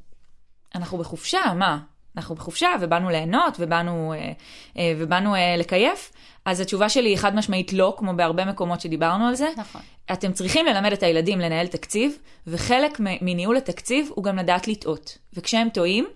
אנחנו 0.75 0.99
בחופשה, 0.99 1.41
מה? 1.55 1.79
אנחנו 2.17 2.35
בחופשה 2.35 2.69
ובאנו 2.81 3.11
ליהנות 3.11 3.57
ובאנו, 3.61 4.13
אה, 4.13 4.33
אה, 4.79 4.93
ובאנו 4.99 5.35
אה, 5.35 5.57
לקייף? 5.59 6.13
אז 6.45 6.61
התשובה 6.61 6.89
שלי 6.89 7.09
היא 7.09 7.17
חד 7.17 7.37
משמעית 7.37 7.73
לא, 7.73 7.95
כמו 7.99 8.13
בהרבה 8.17 8.45
מקומות 8.45 8.81
שדיברנו 8.81 9.27
על 9.27 9.35
זה. 9.35 9.49
נכון. 9.57 9.81
אתם 10.13 10.33
צריכים 10.33 10.67
ללמד 10.67 10.93
את 10.93 11.03
הילדים 11.03 11.41
לנהל 11.41 11.67
תקציב, 11.67 12.19
וחלק 12.47 13.01
מניהול 13.01 13.57
התקציב 13.57 14.11
הוא 14.15 14.25
גם 14.25 14.37
לדעת 14.37 14.69
לטעות. 14.69 15.19
וכשהם 15.33 15.69
טועים, 15.69 16.07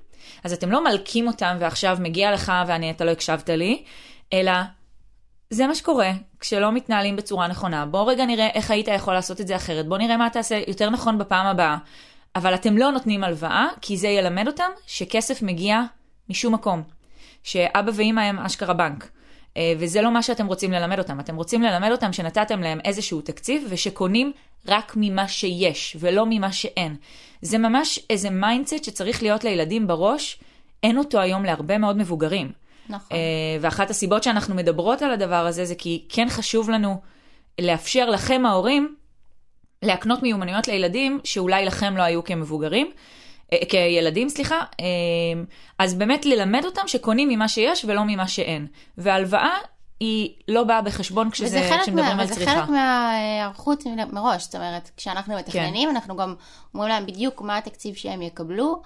אז 0.45 0.53
אתם 0.53 0.71
לא 0.71 0.85
מלקים 0.85 1.27
אותם 1.27 1.57
ועכשיו 1.61 1.97
מגיע 2.01 2.33
לך 2.33 2.53
ואתה 2.67 3.05
לא 3.05 3.11
הקשבת 3.11 3.51
לי, 3.51 3.85
אלא 4.33 4.53
זה 5.51 5.67
מה 5.67 5.75
שקורה 5.75 6.11
כשלא 6.41 6.73
מתנהלים 6.73 7.17
בצורה 7.17 7.49
נכונה. 7.49 7.87
בוא 7.87 8.11
רגע 8.11 8.27
נראה 8.27 8.49
איך 8.55 8.71
היית 8.71 8.89
יכול 8.89 9.15
לעשות 9.15 9.41
את 9.41 9.47
זה 9.47 9.57
אחרת, 9.57 9.87
בוא 9.89 9.99
נראה 9.99 10.17
מה 10.17 10.31
תעשה 10.31 10.61
יותר 10.69 10.91
נכון 10.91 11.19
בפעם 11.19 11.47
הבאה. 11.47 11.77
אבל 12.37 12.55
אתם 12.55 12.79
לא 12.79 12.91
נותנים 12.91 13.25
הלוואה, 13.25 13.67
כי 13.81 13.97
זה 13.97 14.09
ילמד 14.09 14.47
אותם 14.47 14.71
שכסף 14.87 15.43
מגיע 15.43 15.81
משום 16.29 16.55
מקום. 16.55 16.83
שאבא 17.43 17.91
ואימא 17.95 18.21
הם 18.21 18.39
אשכרה 18.39 18.75
בנק. 18.75 19.09
אה, 19.57 19.73
וזה 19.79 20.03
לא 20.03 20.11
מה 20.11 20.23
שאתם 20.23 20.47
רוצים 20.47 20.73
ללמד 20.73 20.99
אותם. 20.99 21.21
אתם 21.21 21.37
רוצים 21.37 21.63
ללמד 21.63 21.91
אותם 21.91 22.13
שנתתם 22.13 22.61
להם 22.61 22.81
איזשהו 22.85 23.21
תקציב 23.21 23.67
ושקונים 23.69 24.33
רק 24.69 24.93
ממה 24.97 25.29
שיש 25.29 25.97
ולא 26.01 26.25
ממה 26.29 26.53
שאין. 26.53 26.97
זה 27.43 27.59
ממש 27.59 28.01
איזה 28.11 28.31
mindset 28.31 28.85
שצריך 28.85 29.23
להיות 29.23 29.45
לילדים 29.45 29.87
בראש, 29.87 30.41
אין 30.83 30.99
אותו 30.99 31.21
היום 31.21 31.45
להרבה 31.45 31.79
מאוד 31.79 31.97
מבוגרים. 31.97 32.53
נכון. 32.89 33.17
אה, 33.17 33.21
ואחת 33.61 33.91
הסיבות 33.91 34.23
שאנחנו 34.23 34.55
מדברות 34.55 35.03
על 35.03 35.11
הדבר 35.11 35.47
הזה 35.47 35.65
זה 35.65 35.75
כי 35.75 36.05
כן 36.09 36.27
חשוב 36.29 36.71
לנו 36.71 37.01
לאפשר 37.61 38.11
לכם 38.11 38.47
ההורים 38.47 38.95
להקנות 39.83 40.23
מיומנויות 40.23 40.69
לילדים 40.69 41.21
שאולי 41.25 41.65
לכם 41.65 41.97
לא 41.97 42.03
היו 42.03 42.25
כמבוגרים, 42.25 42.91
אה, 43.53 43.59
כילדים, 43.69 44.29
סליחה, 44.29 44.57
אה, 44.81 44.85
אז 45.79 45.95
באמת 45.95 46.27
ללמד 46.27 46.65
אותם 46.65 46.83
שקונים 46.89 47.29
ממה 47.29 47.49
שיש 47.49 47.85
ולא 47.85 48.03
ממה 48.07 48.29
שאין. 48.29 48.67
והלוואה 48.99 49.57
היא 50.01 50.31
לא 50.49 50.65
באה 50.65 50.83
בחשבון 50.83 51.31
כשזה, 51.31 51.47
וזה 51.47 51.77
כשמדברים 51.83 52.17
מה, 52.17 52.23
על 52.23 52.29
וזה 52.29 52.35
צריכה. 52.35 52.53
חלק 52.53 52.69
מההיערכות 52.69 53.85
מראש, 54.13 54.43
זאת 54.45 54.55
אומרת, 54.55 54.91
כשאנחנו 54.97 55.37
מתכננים, 55.37 55.89
כן. 55.89 55.95
אנחנו 55.95 56.17
גם 56.17 56.35
אומרים 56.75 56.91
להם 56.91 57.07
בדיוק 57.07 57.43
מה 57.43 57.59
התקציב 57.59 57.95
שהם 57.95 58.23
יקבלו. 58.23 58.83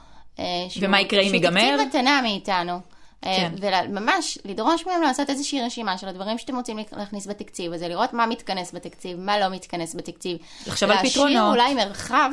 שהוא- 0.68 0.86
ומה 0.86 1.00
יקרה 1.00 1.22
אם 1.22 1.34
ייגמר. 1.34 1.60
שהוא 1.60 1.72
תקציב 1.76 1.88
מתנה 2.00 2.22
מאיתנו. 2.22 2.80
כן. 3.22 3.52
וממש 3.60 4.38
לדרוש 4.44 4.86
מהם 4.86 5.02
לעשות 5.02 5.30
איזושהי 5.30 5.60
רשימה 5.60 5.98
של 5.98 6.08
הדברים 6.08 6.38
שאתם 6.38 6.56
רוצים 6.56 6.78
להכניס 6.92 7.26
בתקציב 7.26 7.72
הזה, 7.72 7.88
לראות 7.88 8.12
מה 8.12 8.26
מתכנס 8.26 8.74
בתקציב, 8.74 9.20
מה 9.20 9.38
לא 9.38 9.48
מתכנס 9.48 9.94
בתקציב. 9.94 10.38
לחשוב 10.66 10.90
על 10.90 10.96
להשאיר 10.96 11.12
פתרונות. 11.12 11.54
אולי 11.54 11.74
מרחב 11.74 12.30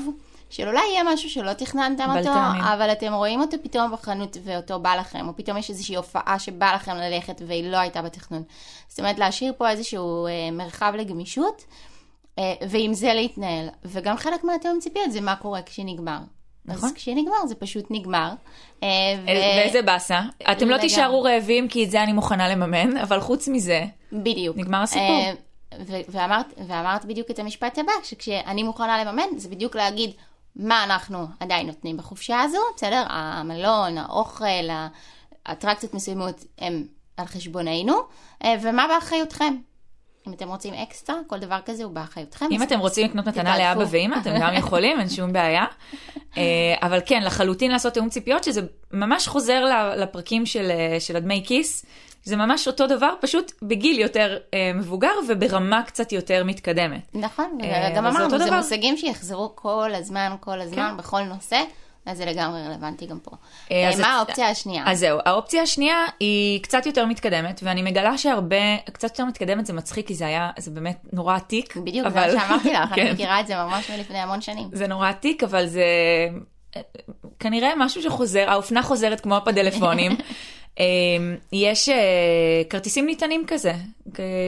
של 0.49 0.67
אולי 0.67 0.81
יהיה 0.91 1.03
משהו 1.03 1.29
שלא 1.29 1.53
תכננתם 1.53 2.03
אותו, 2.03 2.29
בלת"מים. 2.33 2.61
אבל 2.61 2.91
אתם 2.91 3.13
רואים 3.13 3.41
אותו 3.41 3.57
פתאום 3.63 3.91
בחנות 3.91 4.37
ואותו 4.43 4.79
בא 4.79 4.95
לכם, 4.95 5.27
או 5.27 5.35
פתאום 5.35 5.57
יש 5.57 5.69
איזושהי 5.69 5.95
הופעה 5.95 6.39
שבא 6.39 6.75
לכם 6.75 6.95
ללכת 6.95 7.41
והיא 7.47 7.69
לא 7.69 7.77
הייתה 7.77 8.01
בתכנון. 8.01 8.43
זאת 8.87 8.99
אומרת, 8.99 9.19
להשאיר 9.19 9.53
פה 9.57 9.69
איזשהו 9.69 10.27
אה, 10.27 10.31
מרחב 10.51 10.93
לגמישות, 10.97 11.65
אה, 12.39 12.53
ועם 12.69 12.93
זה 12.93 13.13
להתנהל. 13.13 13.69
וגם 13.85 14.17
חלק 14.17 14.43
מהתיאום 14.43 14.79
ציפיות 14.79 15.11
זה 15.11 15.21
מה 15.21 15.35
קורה 15.35 15.61
כשנגמר. 15.61 16.19
נכון. 16.67 16.89
אז 16.89 16.93
כשנגמר 16.95 17.45
זה 17.47 17.55
פשוט 17.55 17.85
נגמר. 17.89 18.31
אה, 18.83 18.87
ו- 19.25 19.29
אה, 19.29 19.55
ואיזה 19.57 19.81
באסה. 19.81 20.21
אתם 20.51 20.69
לא. 20.69 20.77
תישארו 20.77 21.21
רעבים 21.21 21.67
כי 21.67 21.83
את 21.83 21.91
זה 21.91 22.03
אני 22.03 22.13
מוכנה 22.13 22.49
לממן, 22.49 22.97
אבל 22.97 23.19
חוץ 23.19 23.47
מזה, 23.47 23.85
בדיוק. 24.11 24.57
נגמר 24.57 24.81
הסיפור. 24.81 25.05
אה, 25.05 25.31
ו- 25.79 26.01
ואמרת, 26.09 26.45
ואמרת 26.67 27.05
בדיוק 27.05 27.31
את 27.31 27.39
המשפט 27.39 27.77
הבא, 27.77 27.91
שכשאני 28.03 28.63
מוכנה 28.63 29.03
לממן, 29.03 29.37
זה 29.37 29.49
בדיוק 29.49 29.75
להגיד 29.75 30.11
מה 30.55 30.83
אנחנו 30.83 31.25
עדיין 31.39 31.67
נותנים 31.67 31.97
בחופשה 31.97 32.41
הזו, 32.41 32.57
בסדר? 32.75 33.03
המלון, 33.09 33.97
האוכל, 33.97 34.67
האטרקציות 35.45 35.93
מסוימות 35.93 36.43
הם 36.59 36.83
על 37.17 37.25
חשבוננו, 37.25 37.93
ומה 38.61 38.87
באחריותכם. 38.87 39.55
אם 40.27 40.33
אתם 40.33 40.47
רוצים 40.47 40.73
אקסטרה, 40.73 41.15
כל 41.27 41.39
דבר 41.39 41.59
כזה 41.65 41.83
הוא 41.83 41.91
באחריותכם. 41.91 42.45
אם 42.51 42.63
אתם 42.63 42.79
רוצים 42.79 43.07
לקנות 43.07 43.27
מתנה. 43.27 43.57
לאבא 43.57 43.85
ואמא, 43.89 44.15
אתם 44.21 44.33
גם 44.41 44.53
יכולים, 44.53 44.99
אין 44.99 45.09
שום 45.09 45.33
בעיה. 45.33 45.65
אה, 46.37 46.43
אבל 46.81 46.99
כן, 47.05 47.23
לחלוטין 47.23 47.71
לעשות 47.71 47.93
תיאום 47.93 48.09
ציפיות, 48.09 48.43
שזה 48.43 48.61
ממש 48.91 49.27
חוזר 49.27 49.63
לפרקים 49.97 50.45
של, 50.45 50.71
אה, 50.71 50.99
של 50.99 51.15
הדמי 51.15 51.43
כיס. 51.45 51.85
זה 52.25 52.35
ממש 52.35 52.67
אותו 52.67 52.87
דבר, 52.87 53.13
פשוט 53.21 53.51
בגיל 53.61 53.99
יותר 53.99 54.37
אה, 54.53 54.71
מבוגר 54.75 55.11
וברמה 55.27 55.83
קצת 55.83 56.11
יותר 56.11 56.43
מתקדמת. 56.43 57.01
נכון, 57.13 57.57
אה, 57.63 57.89
זה 57.93 57.99
אמרנו, 57.99 58.29
זה 58.29 58.37
דבר. 58.37 58.57
מושגים 58.57 58.97
שיחזרו 58.97 59.51
כל 59.55 59.91
הזמן, 59.93 60.35
כל 60.39 60.61
הזמן, 60.61 60.89
כן. 60.91 60.97
בכל 60.97 61.21
נושא, 61.21 61.57
אז 62.05 62.17
זה 62.17 62.25
לגמרי 62.25 62.67
רלוונטי 62.67 63.05
גם 63.05 63.19
פה. 63.19 63.31
אה, 63.71 63.91
אה, 63.91 63.97
מה 64.01 64.07
האופציה 64.07 64.49
השנייה? 64.49 64.83
אז 64.87 64.99
זהו, 64.99 65.19
האופציה 65.25 65.61
השנייה 65.61 66.05
היא 66.19 66.61
קצת 66.61 66.85
יותר 66.85 67.05
מתקדמת, 67.05 67.59
ואני 67.63 67.81
מגלה 67.81 68.17
שהרבה, 68.17 68.77
קצת 68.93 69.09
יותר 69.09 69.25
מתקדמת 69.25 69.65
זה 69.65 69.73
מצחיק, 69.73 70.07
כי 70.07 70.15
זה 70.15 70.27
היה, 70.27 70.49
זה 70.57 70.71
באמת 70.71 70.97
נורא 71.13 71.35
עתיק. 71.35 71.77
בדיוק, 71.77 72.07
אבל- 72.07 72.31
זה 72.31 72.37
מה 72.37 72.43
שאמרתי 72.47 72.73
לך, 72.73 72.91
אני 72.93 72.95
כן. 73.07 73.13
מכירה 73.13 73.39
את 73.39 73.47
זה 73.47 73.55
ממש 73.55 73.91
מלפני 73.91 74.17
המון 74.17 74.41
שנים. 74.41 74.69
זה 74.71 74.87
נורא 74.87 75.09
עתיק, 75.09 75.43
אבל 75.43 75.65
זה 75.65 75.83
אה, 76.75 76.81
כנראה 77.39 77.73
משהו 77.77 78.01
שחוזר, 78.01 78.49
האופנה 78.49 78.83
חוזרת 78.83 79.21
כמו 79.21 79.37
הפדלפונים. 79.37 80.11
אה, 80.79 80.85
יש 81.51 81.89
אה, 81.89 81.95
כרטיסים 82.69 83.05
נטענים 83.05 83.43
כזה, 83.47 83.73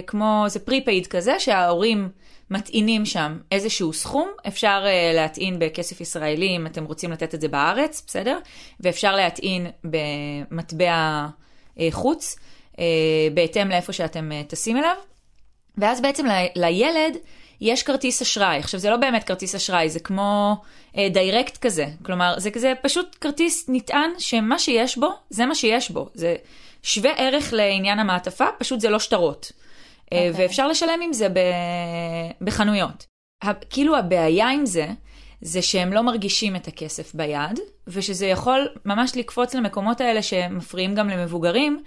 כמו, 0.08 0.46
זה 0.48 0.60
prepaid 0.60 1.08
כזה, 1.08 1.40
שההורים 1.40 2.10
מטעינים 2.50 3.06
שם 3.06 3.38
איזשהו 3.52 3.94
סכום, 3.94 4.30
אפשר 4.48 4.84
אה, 4.86 5.12
להטעין 5.14 5.60
בכסף 5.60 6.02
ישראלי 6.02 6.56
אם 6.58 6.68
אתם 6.68 6.86
רוצים 6.86 7.12
לתת 7.12 7.36
את 7.36 7.42
זה 7.42 7.48
בארץ, 7.48 8.04
בסדר? 8.08 8.40
ואפשר 8.80 9.16
להטעין 9.16 9.68
במטבע 9.84 11.26
אה, 11.80 11.88
חוץ, 11.92 12.36
אה, 12.80 12.86
בהתאם 13.34 13.70
לאיפה 13.70 13.94
שאתם 13.94 14.32
אה, 14.32 14.42
טסים 14.48 14.78
אליו. 14.78 14.96
ואז 15.78 16.02
בעצם 16.02 16.26
ל- 16.26 16.46
לילד 16.56 17.18
יש 17.62 17.84
כרטיס 17.84 18.22
אשראי. 18.22 18.58
עכשיו, 18.58 18.80
זה 18.80 18.90
לא 18.90 18.98
באמת 18.98 19.24
כרטיס 19.24 19.56
אשראי, 19.56 19.90
זה 19.90 20.00
כמו 20.00 20.56
אה, 20.98 21.10
דיירקט 21.10 21.58
כזה. 21.58 21.86
כלומר, 22.04 22.40
זה 22.40 22.52
כזה 22.52 22.74
פשוט 22.82 23.18
כרטיס 23.22 23.66
נטען 23.68 24.12
שמה 24.18 24.60
שיש 24.60 24.98
בו, 24.98 25.10
זה 25.30 25.46
מה 25.46 25.56
שיש 25.56 25.92
בו. 25.92 26.10
זה 26.14 26.36
שווה 26.84 27.12
ערך 27.18 27.54
לעניין 27.54 28.00
המעטפה, 28.00 28.46
פשוט 28.58 28.80
זה 28.80 28.90
לא 28.90 29.00
שטרות. 29.00 29.52
אה, 30.14 30.28
אוקיי. 30.30 30.44
ואפשר 30.44 30.68
לשלם 30.68 31.00
עם 31.04 31.14
זה 31.14 31.30
ב... 31.30 31.40
בחנויות. 32.42 33.06
כאילו 33.70 33.98
הבעיה 33.98 34.50
עם 34.50 34.66
זה, 34.66 34.88
זה 35.42 35.62
שהם 35.62 35.94
לא 35.94 36.02
מרגישים 36.02 36.56
את 36.56 36.68
הכסף 36.68 37.16
ביד, 37.16 37.60
ושזה 37.88 38.26
יכול 38.26 38.68
ממש 38.86 39.12
לקפוץ 39.16 39.56
למקומות 39.56 40.02
האלה 40.02 40.22
שמפריעים 40.22 40.96
גם 40.96 41.10
למבוגרים, 41.10 41.84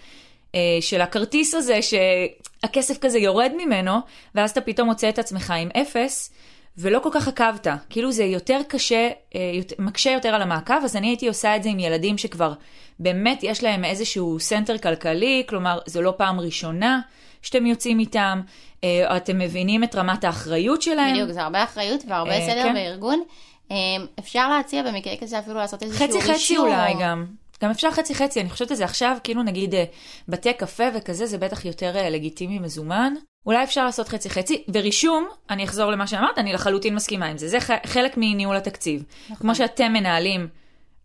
אה, 0.55 0.79
של 0.81 1.01
הכרטיס 1.01 1.55
הזה 1.55 1.79
שהכסף 1.83 2.99
כזה 2.99 3.19
יורד 3.19 3.53
ממנו, 3.57 3.93
ואז 4.35 4.51
אתה 4.51 4.61
פתאום 4.61 4.89
מוצא 4.89 5.09
את 5.09 5.19
עצמך 5.19 5.55
עם 5.59 5.69
אפס, 5.83 6.33
ולא 6.79 6.99
כל 6.99 7.09
כך 7.13 7.29
עקבת. 7.29 7.67
כאילו 7.91 8.13
זה 8.13 8.25
יותר 8.25 8.61
קשה, 8.69 9.09
אה, 9.35 9.41
מקשה 9.79 10.11
יותר 10.11 10.29
על 10.29 10.43
המעקב, 10.43 10.85
אז 10.85 10.97
אני 10.97 11.07
הייתי 11.07 11.29
עושה 11.29 11.57
את 11.57 11.63
זה 11.63 11.69
עם 11.69 11.79
ילדים 11.79 12.19
שכבר 12.19 12.53
באמת 12.99 13.39
יש 13.43 13.65
להם 13.65 13.85
איזשהו 13.85 14.41
center 14.41 14.79
כלכלי, 14.79 15.45
כלומר 15.49 15.79
זו 15.87 16.03
לא 16.03 16.15
פעם 16.17 16.41
ראשונה 16.41 17.01
שאתם 17.43 17.67
יוצאים 17.67 17.99
איתם, 17.99 18.41
אה, 18.85 19.11
או 19.11 19.17
אתם 19.17 19.39
מבינים 19.39 19.85
את 19.85 19.95
רמת 19.95 20.25
האחריות 20.25 20.83
שלהם. 20.83 21.15
בדיוק, 21.15 21.31
זה 21.31 21.43
הרבה 21.43 21.65
אחריות 21.65 22.05
והרבה 22.09 22.33
אה, 22.33 22.47
סדר 22.47 22.63
כן. 22.63 22.75
בארגון. 22.75 23.23
אה, 23.71 23.77
אפשר 24.19 24.49
להציע 24.49 24.83
במקרה 24.83 25.17
כזה 25.21 25.39
אפילו 25.39 25.57
לעשות 25.57 25.83
איזשהו 25.83 26.07
חצי 26.07 26.19
רישום. 26.19 26.35
חצי 26.35 26.57
אולי 26.59 26.95
גם. 27.01 27.27
גם 27.63 27.71
אפשר 27.71 27.91
חצי 27.91 28.15
חצי, 28.15 28.41
אני 28.41 28.51
חושבת 28.51 28.71
על 28.71 28.77
זה 28.77 28.85
עכשיו, 28.85 29.17
כאילו 29.25 29.43
נגיד 29.43 29.75
אה, 29.75 29.85
בתי 30.29 30.53
קפה 30.53 30.85
וכזה, 30.95 31.27
זה 31.27 31.39
בטח 31.39 31.65
יותר 31.65 31.97
אה, 31.97 32.11
לגיטימי 32.11 32.59
מזומן. 32.59 33.15
אולי 33.47 33.65
אפשר 33.65 33.85
לעשות 33.85 34.09
חצי 34.09 34.31
חצי, 34.31 34.65
ורישום, 34.75 35.29
אני 35.51 35.65
אחזור 35.65 35.91
למה 35.91 36.07
שאמרת, 36.07 36.39
אני 36.39 36.53
לחלוטין 36.53 36.95
מסכימה 36.95 37.27
עם 37.27 37.39
זה, 37.39 37.49
זה 37.49 37.59
חלק 37.87 38.17
מניהול 38.17 38.57
התקציב. 38.57 39.05
נכון. 39.25 39.37
כמו 39.37 39.55
שאתם 39.55 39.93
מנהלים, 39.93 40.49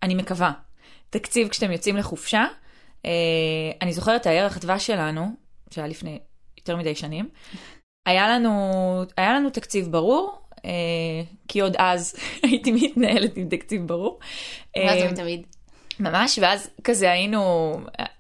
אני 0.03 0.15
מקווה, 0.15 0.51
תקציב 1.09 1.47
כשאתם 1.47 1.71
יוצאים 1.71 1.97
לחופשה. 1.97 2.45
אה, 3.05 3.11
אני 3.81 3.93
זוכרת 3.93 4.25
הערך 4.25 4.57
דבש 4.57 4.87
שלנו, 4.87 5.44
שהיה 5.75 5.87
לפני 5.87 6.19
יותר 6.57 6.77
מדי 6.77 6.95
שנים, 6.95 7.29
היה 8.05 8.29
לנו, 8.29 9.03
היה 9.17 9.33
לנו 9.33 9.49
תקציב 9.49 9.91
ברור, 9.91 10.41
אה, 10.65 10.71
כי 11.47 11.59
עוד 11.59 11.75
אז 11.77 12.15
הייתי 12.43 12.71
מתנהלת 12.71 13.37
עם 13.37 13.49
תקציב 13.49 13.87
ברור. 13.87 14.19
מה 14.77 14.81
אה, 14.81 15.09
זה 15.09 15.15
תמיד? 15.15 15.45
ממש, 15.99 16.39
ואז 16.41 16.69
כזה 16.83 17.11
היינו, 17.11 17.73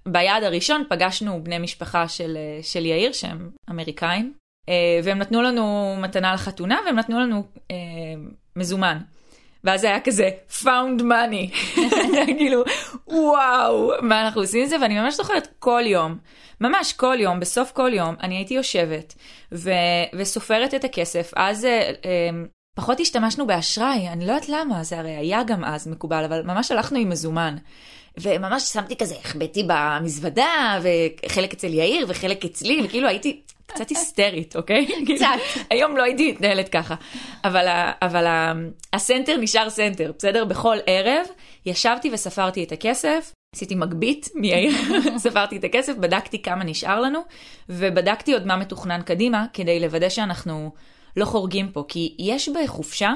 ביעד 0.05 0.43
הראשון 0.43 0.83
פגשנו 0.89 1.43
בני 1.43 1.59
משפחה 1.59 2.07
של, 2.07 2.37
אה, 2.37 2.63
של 2.63 2.85
יאיר, 2.85 3.11
שהם 3.11 3.49
אמריקאים, 3.69 4.33
אה, 4.69 4.99
והם 5.03 5.17
נתנו 5.17 5.41
לנו 5.41 5.95
מתנה 6.01 6.33
לחתונה, 6.33 6.79
והם 6.85 6.95
נתנו 6.95 7.19
לנו 7.19 7.43
אה, 7.71 7.75
מזומן. 8.55 8.97
ואז 9.65 9.83
היה 9.83 9.99
כזה 9.99 10.29
found 10.61 11.01
money, 11.01 11.75
כאילו 12.37 12.63
וואו. 13.07 13.91
מה 14.01 14.21
אנחנו 14.21 14.41
עושים 14.41 14.61
עם 14.61 14.67
זה? 14.67 14.75
ואני 14.81 14.99
ממש 14.99 15.15
זוכרת 15.15 15.47
כל 15.59 15.81
יום, 15.85 16.17
ממש 16.61 16.93
כל 16.93 17.17
יום, 17.19 17.39
בסוף 17.39 17.71
כל 17.71 17.91
יום 17.93 18.15
אני 18.23 18.35
הייתי 18.35 18.53
יושבת 18.53 19.13
ו- 19.51 19.71
וסופרת 20.13 20.73
את 20.73 20.83
הכסף, 20.83 21.31
אז 21.35 21.65
אה, 21.65 21.91
אה, 22.05 22.29
פחות 22.75 22.99
השתמשנו 22.99 23.47
באשראי, 23.47 24.09
אני 24.09 24.25
לא 24.25 24.31
יודעת 24.31 24.49
למה, 24.49 24.83
זה 24.83 24.99
הרי 24.99 25.15
היה 25.15 25.43
גם 25.43 25.63
אז 25.65 25.87
מקובל, 25.87 26.23
אבל 26.23 26.41
ממש 26.41 26.71
הלכנו 26.71 26.99
עם 26.99 27.09
מזומן. 27.09 27.55
וממש 28.21 28.63
שמתי 28.63 28.95
כזה, 28.95 29.15
החבאתי 29.23 29.67
במזוודה, 29.67 30.79
וחלק 30.81 31.53
אצל 31.53 31.73
יאיר 31.73 32.05
וחלק 32.09 32.45
אצלי, 32.45 32.81
וכאילו 32.85 33.07
הייתי 33.07 33.41
קצת 33.65 33.89
היסטרית, 33.89 34.55
אוקיי? 34.55 34.87
קצת. 35.15 35.61
היום 35.69 35.97
לא 35.97 36.03
הייתי 36.03 36.31
מתנהלת 36.31 36.69
ככה. 36.69 36.95
אבל, 37.43 37.67
אבל 38.01 38.25
ה 38.93 38.99
center 38.99 39.37
נשאר 39.37 39.69
center, 39.69 40.11
בסדר? 40.17 40.45
בכל 40.45 40.77
ערב 40.85 41.27
ישבתי 41.65 42.09
וספרתי 42.13 42.63
את 42.63 42.71
הכסף, 42.71 43.33
עשיתי 43.55 43.75
מגבית 43.75 44.29
מיאיר, 44.35 44.73
ספרתי 45.17 45.57
את 45.57 45.63
הכסף, 45.63 45.95
בדקתי 45.95 46.41
כמה 46.41 46.63
נשאר 46.63 46.99
לנו, 46.99 47.19
ובדקתי 47.69 48.33
עוד 48.33 48.47
מה 48.47 48.57
מתוכנן 48.57 49.01
קדימה, 49.01 49.45
כדי 49.53 49.79
לוודא 49.79 50.09
שאנחנו 50.09 50.71
לא 51.17 51.25
חורגים 51.25 51.71
פה. 51.71 51.83
כי 51.87 52.15
יש 52.19 52.49
בחופשה 52.49 53.13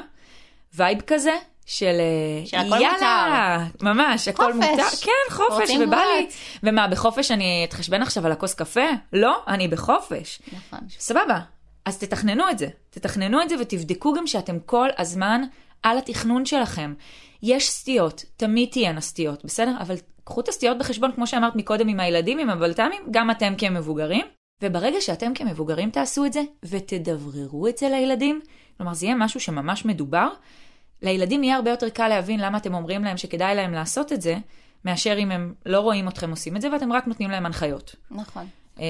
vibe 0.76 1.02
כזה 1.08 1.36
של... 1.70 1.96
אה, 2.00 2.46
שהכל 2.46 2.82
יאללה, 2.82 3.66
ממש, 3.82 4.28
הכל 4.28 4.54
חופש. 4.54 4.70
מותר. 4.70 4.84
כן, 5.02 5.34
חופש, 5.36 5.70
ובא 5.80 5.98
לי. 5.98 6.28
ומה, 6.64 6.88
בחופש 6.88 7.32
אני 7.32 7.66
אתחשבן 7.68 8.02
עכשיו 8.02 8.26
על 8.26 8.32
הכוס 8.32 8.54
קפה? 8.54 8.90
לא, 9.14 9.44
אני 9.48 9.68
בחופש. 9.68 10.42
נכון. 10.54 10.80
סבבה, 10.90 11.40
אז 11.86 11.98
תתכננו 11.98 12.50
את 12.50 12.60
זה. 12.60 12.68
תתכננו 12.90 13.42
את 13.42 13.50
זה 13.50 13.56
ותבדקו 13.60 14.14
גם 14.14 14.28
שאתם 14.28 14.60
כל 14.66 14.90
הזמן 14.98 15.42
על 15.84 15.98
התכנון 15.98 16.46
שלכם. 16.46 16.94
יש 17.44 17.70
סטיות, 17.70 18.26
תמיד 18.38 18.70
תהיינה 18.72 19.02
סטיות, 19.02 19.46
בסדר? 19.46 19.74
אבל 19.80 19.96
קחו 20.24 20.42
את 20.42 20.48
הסטיות 20.48 20.78
בחשבון, 20.78 21.12
כמו 21.12 21.28
שאמרת 21.28 21.56
מקודם 21.56 21.88
עם 21.88 22.00
הילדים, 22.00 22.40
עם 22.40 22.50
הבלת"מים, 22.50 23.02
גם 23.12 23.32
אתם 23.32 23.54
כמבוגרים. 23.58 24.26
וברגע 24.62 25.02
שאתם 25.02 25.34
כמבוגרים 25.34 25.90
תעשו 25.90 26.26
את 26.26 26.34
זה, 26.34 26.42
ותדבררו 26.66 27.68
את 27.68 27.78
זה 27.78 27.90
לילדים, 27.90 28.42
כלומר 28.78 28.94
זה 28.94 29.06
יהיה 29.06 29.16
משהו 29.16 29.40
שממש 29.40 29.86
מדובר, 29.86 30.30
לילדים 31.02 31.44
יהיה 31.44 31.56
הרבה 31.56 31.70
יותר 31.70 31.90
קל 31.90 32.08
להבין 32.08 32.40
למה 32.40 32.58
אתם 32.58 32.74
אומרים 32.74 33.04
להם 33.04 33.18
שכדאי 33.18 33.56
להם 33.56 33.74
לעשות 33.74 34.14
את 34.14 34.22
זה, 34.22 34.36
מאשר 34.86 35.18
אם 35.20 35.32
הם 35.32 35.54
לא 35.66 35.80
רואים 35.80 36.08
אתכם 36.08 36.30
עושים 36.30 36.56
את 36.56 36.62
זה 36.62 36.72
ואתם 36.72 36.94
רק 36.94 37.08
נותנים 37.08 37.30
להם 37.30 37.46
הנחיות. 37.46 37.96
נכון. 38.12 38.48
אמ, 38.80 38.84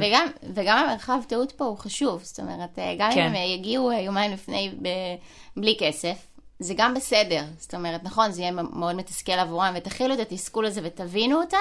וגם, 0.00 0.26
וגם 0.54 0.78
המרחב 0.78 1.18
טעות 1.28 1.52
פה 1.52 1.64
הוא 1.64 1.78
חשוב, 1.78 2.22
זאת 2.22 2.40
אומרת, 2.40 2.78
אה, 2.78 2.94
גם 2.98 3.10
כן. 3.14 3.20
אם 3.20 3.26
הם 3.26 3.58
יגיעו 3.58 3.92
יומיים 3.92 4.32
לפני 4.32 4.74
ב... 4.82 4.88
בלי 5.56 5.76
כסף, 5.80 6.26
זה 6.58 6.74
גם 6.76 6.94
בסדר. 6.94 7.44
זאת 7.58 7.74
אומרת, 7.74 8.04
נכון, 8.04 8.30
זה 8.30 8.40
יהיה 8.40 8.52
מאוד 8.52 8.96
מתסכל 8.96 9.32
עבורם, 9.32 9.74
ותכילו 9.76 10.14
את 10.14 10.18
התסכול 10.18 10.66
הזה 10.66 10.80
ותבינו 10.84 11.40
אותם, 11.40 11.56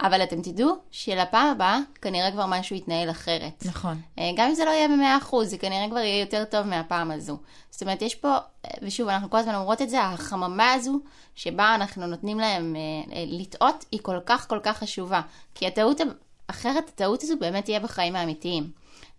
אבל 0.00 0.22
אתם 0.22 0.42
תדעו 0.42 0.76
שלפעם 0.90 1.46
הבאה 1.48 1.78
כנראה 2.02 2.30
כבר 2.30 2.46
משהו 2.46 2.76
יתנהל 2.76 3.10
אחרת. 3.10 3.64
נכון. 3.66 4.00
אה, 4.18 4.30
גם 4.36 4.48
אם 4.48 4.54
זה 4.54 4.64
לא 4.64 4.70
יהיה 4.70 4.88
במאה 4.88 5.18
אחוז, 5.18 5.50
זה 5.50 5.58
כנראה 5.58 5.86
כבר 5.90 5.98
יהיה 5.98 6.20
יותר 6.20 6.44
טוב 6.44 6.66
מהפעם 6.66 7.10
הזו. 7.10 7.38
זאת 7.70 7.82
אומרת, 7.82 8.02
יש 8.02 8.14
פה, 8.14 8.28
אה, 8.28 8.70
ושוב, 8.82 9.08
אנחנו 9.08 9.30
כל 9.30 9.38
הזמן 9.38 9.54
אומרות 9.54 9.82
את 9.82 9.90
זה, 9.90 10.02
החממה 10.02 10.72
הזו, 10.72 11.00
שבה 11.34 11.74
אנחנו 11.74 12.06
נותנים 12.06 12.38
להם 12.40 12.76
אה, 12.76 13.24
לטעות, 13.26 13.84
היא 13.92 14.00
כל 14.02 14.18
כך 14.26 14.48
כל 14.48 14.60
כך 14.62 14.78
חשובה. 14.78 15.20
כי 15.54 15.66
הטעות, 15.66 16.00
אחרת 16.46 16.88
הטעות 16.88 17.22
הזו 17.22 17.34
באמת 17.40 17.64
תהיה 17.64 17.80
בחיים 17.80 18.16
האמיתיים. 18.16 18.70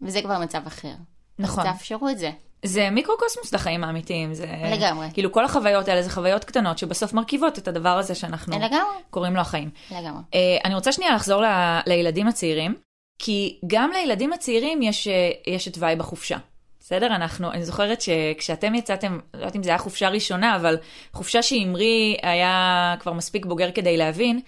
וזה 0.01 0.21
כבר 0.21 0.39
מצב 0.39 0.61
אחר. 0.67 0.93
נכון. 1.39 1.67
אז 1.67 1.73
תאפשרו 1.73 2.09
את 2.09 2.19
זה. 2.19 2.31
זה 2.65 2.89
מיקרוקוסמוס 2.89 3.53
לחיים 3.53 3.83
האמיתיים, 3.83 4.33
זה... 4.33 4.45
לגמרי. 4.71 5.07
כאילו 5.13 5.31
כל 5.31 5.45
החוויות 5.45 5.87
האלה 5.87 6.01
זה 6.01 6.09
חוויות 6.09 6.43
קטנות 6.43 6.77
שבסוף 6.77 7.13
מרכיבות 7.13 7.59
את 7.59 7.67
הדבר 7.67 7.89
הזה 7.97 8.15
שאנחנו 8.15 8.55
לגמרי. 8.59 8.77
קוראים 9.09 9.35
לו 9.35 9.41
החיים. 9.41 9.69
לגמרי. 9.91 10.21
אה, 10.31 10.35
אני 10.65 10.75
רוצה 10.75 10.91
שנייה 10.91 11.15
לחזור 11.15 11.41
ל- 11.41 11.79
לילדים 11.87 12.27
הצעירים, 12.27 12.75
כי 13.19 13.59
גם 13.67 13.91
לילדים 13.91 14.33
הצעירים 14.33 14.81
יש, 14.81 15.07
אה, 15.07 15.31
יש 15.47 15.67
את 15.67 15.77
vibe 15.79 15.99
החופשה. 15.99 16.37
בסדר? 16.79 17.07
אנחנו, 17.07 17.51
אני 17.51 17.65
זוכרת 17.65 18.01
שכשאתם 18.01 18.75
יצאתם, 18.75 19.19
לא 19.33 19.39
יודעת 19.39 19.55
אם 19.55 19.63
זה 19.63 19.69
היה 19.69 19.77
חופשה 19.77 20.09
ראשונה, 20.09 20.55
אבל 20.55 20.77
חופשה 21.13 21.41
שאמרי 21.41 22.17
היה 22.21 22.95
כבר 22.99 23.13
מספיק 23.13 23.45
בוגר 23.45 23.71
כדי 23.71 23.97
להבין, 23.97 24.39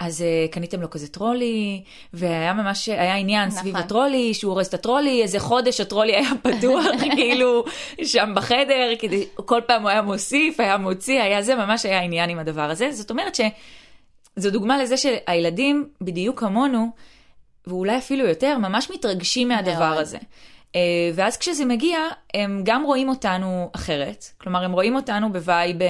אז 0.00 0.20
אה, 0.20 0.52
קניתם 0.52 0.80
לו 0.80 0.90
כזה 0.90 1.08
trolley, 1.08 1.82
והיה 2.12 2.52
ממש, 2.52 2.88
היה 2.88 3.16
עניין 3.16 3.48
נכון. 3.48 3.60
סביב 3.60 3.76
ה 3.76 3.82
trolley, 3.82 4.34
שהוא 4.34 4.52
הורס 4.52 4.68
את 4.68 4.74
ה 4.74 4.79
trolley, 4.79 5.22
איזה 5.22 5.40
חודש 5.40 5.80
ה 5.80 5.85
trolley 5.85 6.16
היה 6.16 6.30
פתוח, 6.42 6.86
כאילו, 7.14 7.64
שם 8.04 8.32
בחדר, 8.36 8.92
כדי, 8.98 9.26
כל 9.34 9.60
פעם 9.66 9.82
הוא 9.82 9.90
היה 9.90 10.02
מוסיף, 10.02 10.60
היה 10.60 10.76
מוציא, 10.78 11.22
היה 11.22 11.42
זה, 11.42 11.54
ממש 11.54 11.86
היה 11.86 12.00
עניין 12.00 12.30
עם 12.30 12.38
הדבר 12.38 12.70
הזה. 12.70 12.92
זאת 12.92 13.10
אומרת 13.10 13.34
ש... 13.34 13.40
זו 14.36 14.50
דוגמה 14.50 14.82
לזה 14.82 14.96
שהילדים, 14.96 15.88
בדיוק 16.00 16.40
כמונו, 16.40 16.90
ואולי 17.66 17.98
אפילו 17.98 18.26
יותר, 18.26 18.58
ממש 18.58 18.90
מתרגשים 18.90 19.48
מהדבר. 19.48 19.98
הזה. 19.98 20.18
אה, 20.76 21.10
ואז 21.14 21.36
כשזה 21.36 21.64
מגיע, 21.64 21.98
הם 22.34 22.60
גם 22.64 22.84
רואים 22.84 23.08
אותנו 23.08 23.70
אחרת. 23.74 24.24
כלומר, 24.38 24.64
הם 24.64 24.72
רואים 24.72 24.96
אותנו 24.96 25.32
ב 25.32 25.40
vibe, 25.40 25.82
אה, 25.82 25.88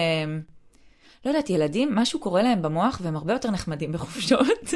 לא 1.24 1.30
יודעת, 1.30 1.50
ילדים, 1.50 1.94
משהו 1.94 2.20
קורה 2.20 2.42
להם 2.42 2.62
במוח, 2.62 3.00
והם 3.02 3.16
הרבה 3.16 3.32
יותר 3.32 3.50
נחמדים 3.50 3.92
בחופשות. 3.92 4.74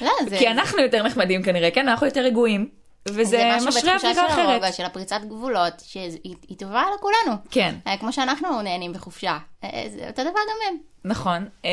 לא, 0.00 0.10
זה... 0.28 0.36
כי 0.38 0.48
אנחנו 0.48 0.82
יותר 0.82 1.02
נחמדים 1.02 1.42
כנראה, 1.42 1.70
כן, 1.70 1.88
אנחנו 1.88 2.06
יותר 2.06 2.20
רגועים. 2.20 2.68
וזה 3.08 3.24
זה 3.24 3.50
משהו 3.56 3.68
משרה 3.68 3.94
בתחושה 3.94 4.10
אווירה 4.10 4.34
של 4.34 4.40
הרוגע, 4.40 4.58
אחרת. 4.58 4.74
של 4.74 4.84
הפריצת 4.84 5.20
גבולות, 5.28 5.72
שהיא 5.86 6.18
היא 6.48 6.58
טובה 6.58 6.84
לכולנו. 6.94 7.40
כן, 7.50 7.74
אה, 7.86 7.96
כמו 7.96 8.12
שאנחנו 8.12 8.62
נהנים 8.62 8.92
בחופשה. 8.92 9.38
אה, 9.64 9.84
זה 9.88 10.08
אותו 10.08 10.22
דבר 10.22 10.30
גם 10.32 10.56
הם. 10.68 10.78
נכון. 11.04 11.48
אה, 11.64 11.70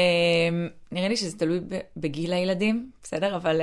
נראה 0.91 1.07
לי 1.07 1.17
שזה 1.17 1.37
תלוי 1.37 1.59
בגיל 1.97 2.33
הילדים, 2.33 2.89
בסדר? 3.03 3.35
אבל... 3.35 3.61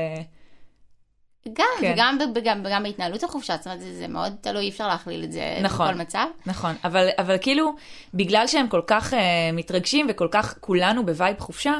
גם, 1.52 1.66
כן. 1.80 1.92
וגם 1.94 2.18
וגם, 2.34 2.62
וגם 2.64 2.82
בהתנהלות 2.82 3.24
החופשה, 3.24 3.56
זאת 3.56 3.66
אומרת, 3.66 3.80
זה, 3.80 3.94
זה 3.94 4.08
מאוד 4.08 4.34
תלוי, 4.40 4.64
אי 4.64 4.68
אפשר 4.68 4.88
להכליל 4.88 5.24
את 5.24 5.32
זה 5.32 5.58
נכון. 5.62 5.88
בכל 5.88 5.98
מצב. 5.98 6.26
נכון, 6.46 6.74
אבל, 6.84 7.08
אבל 7.18 7.36
כאילו, 7.40 7.74
בגלל 8.14 8.46
שהם 8.46 8.68
כל 8.68 8.80
כך 8.86 9.12
uh, 9.12 9.16
מתרגשים 9.52 10.06
וכל 10.10 10.28
כך 10.30 10.54
כולנו 10.60 11.06
ב 11.06 11.13
vibe 11.13 11.38
חופשה, 11.38 11.74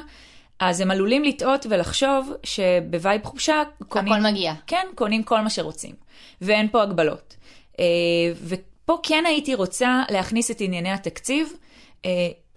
אז 0.61 0.81
הם 0.81 0.91
עלולים 0.91 1.25
לטעות 1.25 1.67
ולחשוב 1.71 2.33
שב 2.43 2.78
vibe 2.78 3.25
חופשה 3.25 3.63
קונים... 3.89 4.13
הכל 4.13 4.23
מגיע. 4.23 4.55
כן, 4.67 4.87
קונים 4.95 5.23
כל 5.23 5.41
מה 5.41 5.51
שרוצים, 5.51 5.95
ואין 6.41 6.69
פה 6.69 6.83
הגבלות. 6.83 7.37
Uh, 7.73 7.77
ופה 8.43 8.99
כן 9.03 9.25
הייתי 9.27 9.55
רוצה 9.55 10.03
להכניס 10.11 10.51
את 10.51 10.61
ענייני 10.61 10.91
התקציב, 10.91 11.53
uh, 12.03 12.07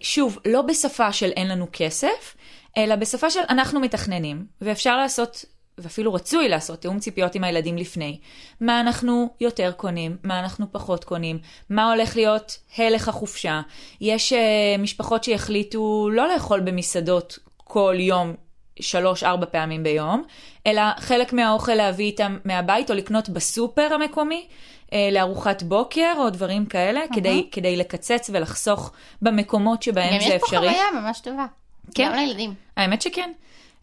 שוב, 0.00 0.38
לא 0.46 0.62
בשפה 0.62 1.12
של 1.12 1.30
אין 1.30 1.48
לנו 1.48 1.66
כסף, 1.72 2.36
אלא 2.76 2.96
בשפה 2.96 3.30
של 3.30 3.40
אנחנו 3.48 3.80
מתכננים, 3.80 4.46
ואפשר 4.60 4.96
לעשות 4.96 5.44
ואפילו 5.78 6.14
רצוי 6.14 6.48
לעשות 6.48 6.80
תיאום 6.80 6.98
ציפיות 6.98 7.34
עם 7.34 7.44
הילדים 7.44 7.78
לפני. 7.78 8.18
מה 8.60 8.80
אנחנו 8.80 9.28
יותר 9.40 9.72
קונים, 9.76 10.16
מה 10.24 10.40
אנחנו 10.40 10.66
פחות 10.72 11.04
קונים, 11.04 11.38
מה 11.70 11.92
הולך 11.92 12.16
להיות 12.16 12.58
הלך 12.78 13.08
החופשה. 13.08 13.60
יש 14.00 14.32
uh, 14.32 14.36
משפחות 14.80 15.24
שהחליטו 15.24 16.10
לא 16.12 16.28
לאכול 16.32 16.60
במסעדות 16.60 17.38
כל 17.56 17.94
יום 17.98 18.34
שלוש-ארבע 18.80 19.46
פעמים 19.46 19.82
ביום, 19.82 20.22
אלא 20.66 20.82
חלק 20.98 21.32
מהאוכל 21.32 21.74
להביא 21.74 22.06
איתם 22.06 22.38
מהבית 22.44 22.90
או 22.90 22.94
לקנות 22.94 23.28
בסופר 23.28 23.94
המקומי. 23.94 24.46
אה, 24.92 25.08
לארוחת 25.12 25.62
בוקר 25.62 26.12
או 26.18 26.30
דברים 26.30 26.66
כאלה, 26.66 27.00
uh-huh. 27.04 27.14
כדי, 27.14 27.48
כדי 27.52 27.76
לקצץ 27.76 28.30
ולחסוך 28.32 28.92
במקומות 29.22 29.82
שבהם 29.82 30.14
גם 30.14 30.20
זה 30.20 30.24
יש 30.24 30.40
פה 30.40 30.46
אפשרי. 30.46 30.68
חוויה 30.68 30.84
ממש 31.00 31.20
טובה. 31.20 31.46
כן. 31.94 32.08
גם 32.08 32.14
לילדים. 32.14 32.54
האמת 32.76 33.02
שכן. 33.02 33.32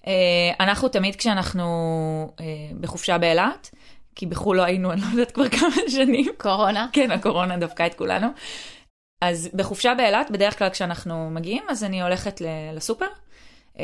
Uh, 0.06 0.08
אנחנו 0.60 0.88
תמיד 0.88 1.15
כשאנחנו 1.15 1.63
uh, 2.38 2.41
בחופשה 2.80 3.18
באילת, 3.18 3.70
כי 4.15 4.26
בחו"ל 4.26 4.58
לא 4.58 4.62
היינו, 4.62 4.91
אני 4.91 5.02
לא 5.02 5.06
יודעת 5.12 5.32
כבר 5.32 5.50
כמה 5.50 5.76
שנים. 5.88 6.26
קורונה. 6.38 6.88
כן, 6.94 7.12
הקורונה 7.12 7.58
דפקה 7.58 7.86
את 7.86 7.94
כולנו. 7.94 8.28
אז 9.22 9.50
בחופשה 9.54 9.94
באילת, 9.98 10.32
בדרך 10.32 10.60
כלל 10.60 10.70
כשאנחנו 10.70 11.30
מגיעים, 11.30 11.63
אז 11.70 11.84
אני 11.84 12.02
הולכת 12.02 12.41
לסופר, 12.74 13.06
uh, 13.74 13.80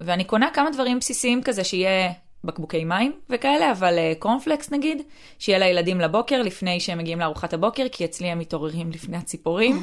ואני 0.00 0.24
קונה 0.24 0.50
כמה 0.54 0.70
דברים 0.70 0.98
בסיסיים 0.98 1.42
כזה, 1.42 1.64
שיהיה 1.64 2.12
בקבוקי 2.44 2.84
מים 2.84 3.12
וכאלה, 3.30 3.72
אבל 3.72 3.98
קורנפלקס 4.18 4.70
נגיד, 4.70 5.02
שיהיה 5.38 5.58
לילדים 5.58 6.00
לבוקר, 6.00 6.42
לפני 6.42 6.80
שהם 6.80 6.98
מגיעים 6.98 7.20
לארוחת 7.20 7.52
הבוקר, 7.52 7.86
כי 7.92 8.04
אצלי 8.04 8.28
הם 8.28 8.38
מתעוררים 8.38 8.90
לפני 8.90 9.16
הציפורים. 9.16 9.82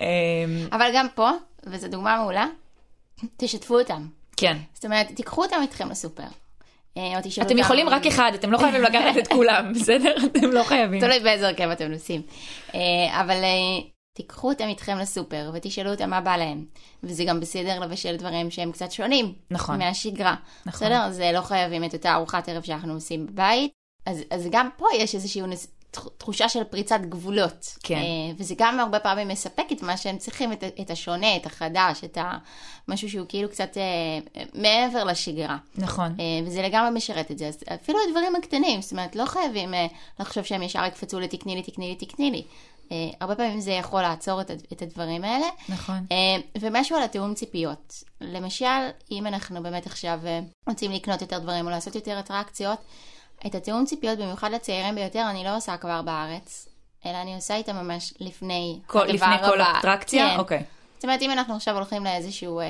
אבל 0.72 0.90
גם 0.94 1.06
פה, 1.14 1.30
וזו 1.66 1.88
דוגמה 1.88 2.16
מעולה, 2.16 2.46
תשתפו 3.36 3.78
אותם. 3.78 4.17
כן, 4.40 4.56
זאת 4.74 4.84
אומרת, 4.84 5.06
תיקחו 5.14 5.42
אותם 5.42 5.56
איתכם 5.62 5.90
לסופר. 5.90 6.22
אה, 6.96 7.18
אתם 7.42 7.58
יכולים 7.58 7.88
רק 7.88 8.06
אחד, 8.06 8.32
אתם 8.34 8.52
לא 8.52 8.58
חייבים 8.58 8.82
לקחת 8.82 9.18
את 9.18 9.28
כולם, 9.28 9.72
בסדר? 9.74 10.14
אתם 10.26 10.50
לא 10.50 10.62
חייבים. 10.62 11.00
תלוי 11.00 11.20
באיזה 11.20 11.48
הרכב 11.48 11.68
אתם 11.68 11.84
נוסעים. 11.84 12.22
אה, 12.74 13.20
אבל 13.20 13.44
אה, 13.44 13.88
תיקחו 14.16 14.48
אותם 14.48 14.68
איתכם 14.68 14.98
לסופר 14.98 15.50
ותשאלו 15.54 15.90
אותם 15.90 16.10
מה 16.10 16.20
בא 16.20 16.36
להם. 16.36 16.64
וזה 17.02 17.24
גם 17.24 17.40
בסדר 17.40 17.80
לבשל 17.80 18.16
דברים 18.16 18.50
שהם 18.50 18.72
קצת 18.72 18.92
שונים. 18.92 19.32
נכון. 19.50 19.78
מהשגרה. 19.78 20.34
נכון. 20.66 20.88
בסדר? 20.88 21.02
אז 21.02 21.20
לא 21.20 21.40
חייבים 21.40 21.84
את 21.84 21.94
אותה 21.94 22.14
ארוחת 22.14 22.48
ערב 22.48 22.62
שאנחנו 22.62 22.92
עושים 22.92 23.26
בבית. 23.26 23.72
אז, 24.06 24.22
אז 24.30 24.48
גם 24.50 24.68
פה 24.76 24.86
יש 24.94 25.14
איזושהי 25.14 25.42
נס... 25.42 25.66
תח- 25.90 26.08
תחושה 26.18 26.48
של 26.48 26.64
פריצת 26.64 27.00
גבולות. 27.00 27.76
כן. 27.82 27.94
אה, 27.96 28.02
וזה 28.38 28.54
גם 28.58 28.80
הרבה 28.80 28.98
פעמים 29.00 29.28
מספק 29.28 29.64
את 29.72 29.82
מה 29.82 29.96
שהם 29.96 30.18
צריכים, 30.18 30.52
את, 30.52 30.64
את 30.80 30.90
השונה, 30.90 31.36
את 31.36 31.46
החדש, 31.46 32.04
את 32.04 32.18
ה... 32.18 32.38
משהו 32.88 33.10
שהוא 33.10 33.26
כאילו 33.28 33.48
קצת 33.48 33.76
אה, 33.76 34.42
מעבר 34.54 35.04
לשגרה. 35.04 35.56
נכון. 35.74 36.06
אה, 36.20 36.46
וזה 36.46 36.62
לגמרי 36.62 36.90
משרת 36.90 37.30
את 37.30 37.38
זה. 37.38 37.48
אז 37.48 37.58
אפילו 37.74 37.98
הדברים 38.08 38.36
הקטנים, 38.36 38.82
זאת 38.82 38.92
אומרת, 38.92 39.16
לא 39.16 39.26
חייבים 39.26 39.74
לחשוב 40.20 40.44
שהם 40.44 40.62
ישר 40.62 40.84
יקפצו 40.84 41.20
לתקני 41.20 41.56
לי, 41.56 41.62
תקני 41.62 41.88
לי, 41.88 42.06
תקני 42.06 42.30
לי. 42.30 42.42
הרבה 43.20 43.34
פעמים 43.34 43.60
זה 43.60 43.70
יכול 43.72 44.02
לעצור 44.02 44.40
את, 44.40 44.50
את 44.72 44.82
הדברים 44.82 45.24
האלה. 45.24 45.46
נכון. 45.68 46.06
ומשהו 46.60 46.96
על 46.96 47.02
התיאום 47.02 47.34
ציפיות. 47.34 48.02
למשל, 48.20 48.66
אם 49.10 49.26
אנחנו 49.26 49.62
באמת 49.62 49.86
עכשיו 49.86 50.20
רוצים 50.68 50.92
לקנות 50.92 51.20
יותר 51.22 51.38
דברים 51.38 51.64
או 51.64 51.70
לעשות 51.70 51.94
יותר 51.94 52.18
אטרקציות, 52.20 52.78
את 53.46 53.54
התיאום 53.54 53.84
ציפיות, 53.84 54.18
במיוחד 54.18 54.50
לצעירים 54.52 54.94
ביותר, 54.94 55.26
אני 55.30 55.44
לא 55.44 55.56
עושה 55.56 55.76
כבר 55.76 56.02
בארץ, 56.02 56.68
אלא 57.06 57.16
אני 57.22 57.34
עושה 57.34 57.56
איתם 57.56 57.76
ממש 57.76 58.14
לפני 58.20 58.78
כל- 58.86 58.98
הדבר 58.98 59.12
לפני 59.14 59.48
כל 59.48 59.60
הבא. 59.60 59.78
אטרקציה? 59.78 60.30
כן. 60.30 60.38
אוקיי. 60.38 60.64
זאת 60.94 61.04
אומרת, 61.04 61.22
אם 61.22 61.30
אנחנו 61.30 61.54
עכשיו 61.56 61.74
הולכים 61.74 62.04
לאיזשהו 62.04 62.60
אה, 62.60 62.64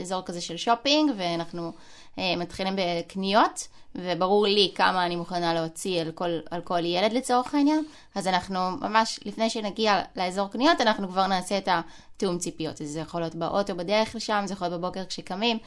אזור 0.00 0.22
כזה 0.22 0.40
של 0.40 0.56
שופינג, 0.56 1.10
ואנחנו 1.16 1.72
אה, 2.18 2.36
מתחילים 2.36 2.76
בקניות, 2.76 3.68
וברור 3.94 4.46
לי 4.46 4.72
כמה 4.74 5.06
אני 5.06 5.16
מוכנה 5.16 5.54
להוציא 5.54 6.00
על 6.00 6.12
כל, 6.12 6.38
על 6.50 6.60
כל 6.60 6.84
ילד 6.84 7.12
לצורך 7.12 7.54
העניין, 7.54 7.84
אז 8.14 8.26
אנחנו 8.28 8.58
ממש, 8.70 9.20
לפני 9.24 9.50
שנגיע 9.50 10.02
לאזור 10.16 10.48
קניות, 10.48 10.80
אנחנו 10.80 11.08
כבר 11.08 11.26
נעשה 11.26 11.58
את 11.58 11.68
התיאום 12.16 12.38
ציפיות. 12.38 12.76
זה 12.84 13.00
יכול 13.00 13.20
להיות 13.20 13.34
באוטו 13.34 13.76
בדרך 13.76 14.14
לשם, 14.14 14.42
זה 14.46 14.52
יכול 14.54 14.68
להיות 14.68 14.80
בבוקר 14.80 15.04
כשקמים, 15.04 15.58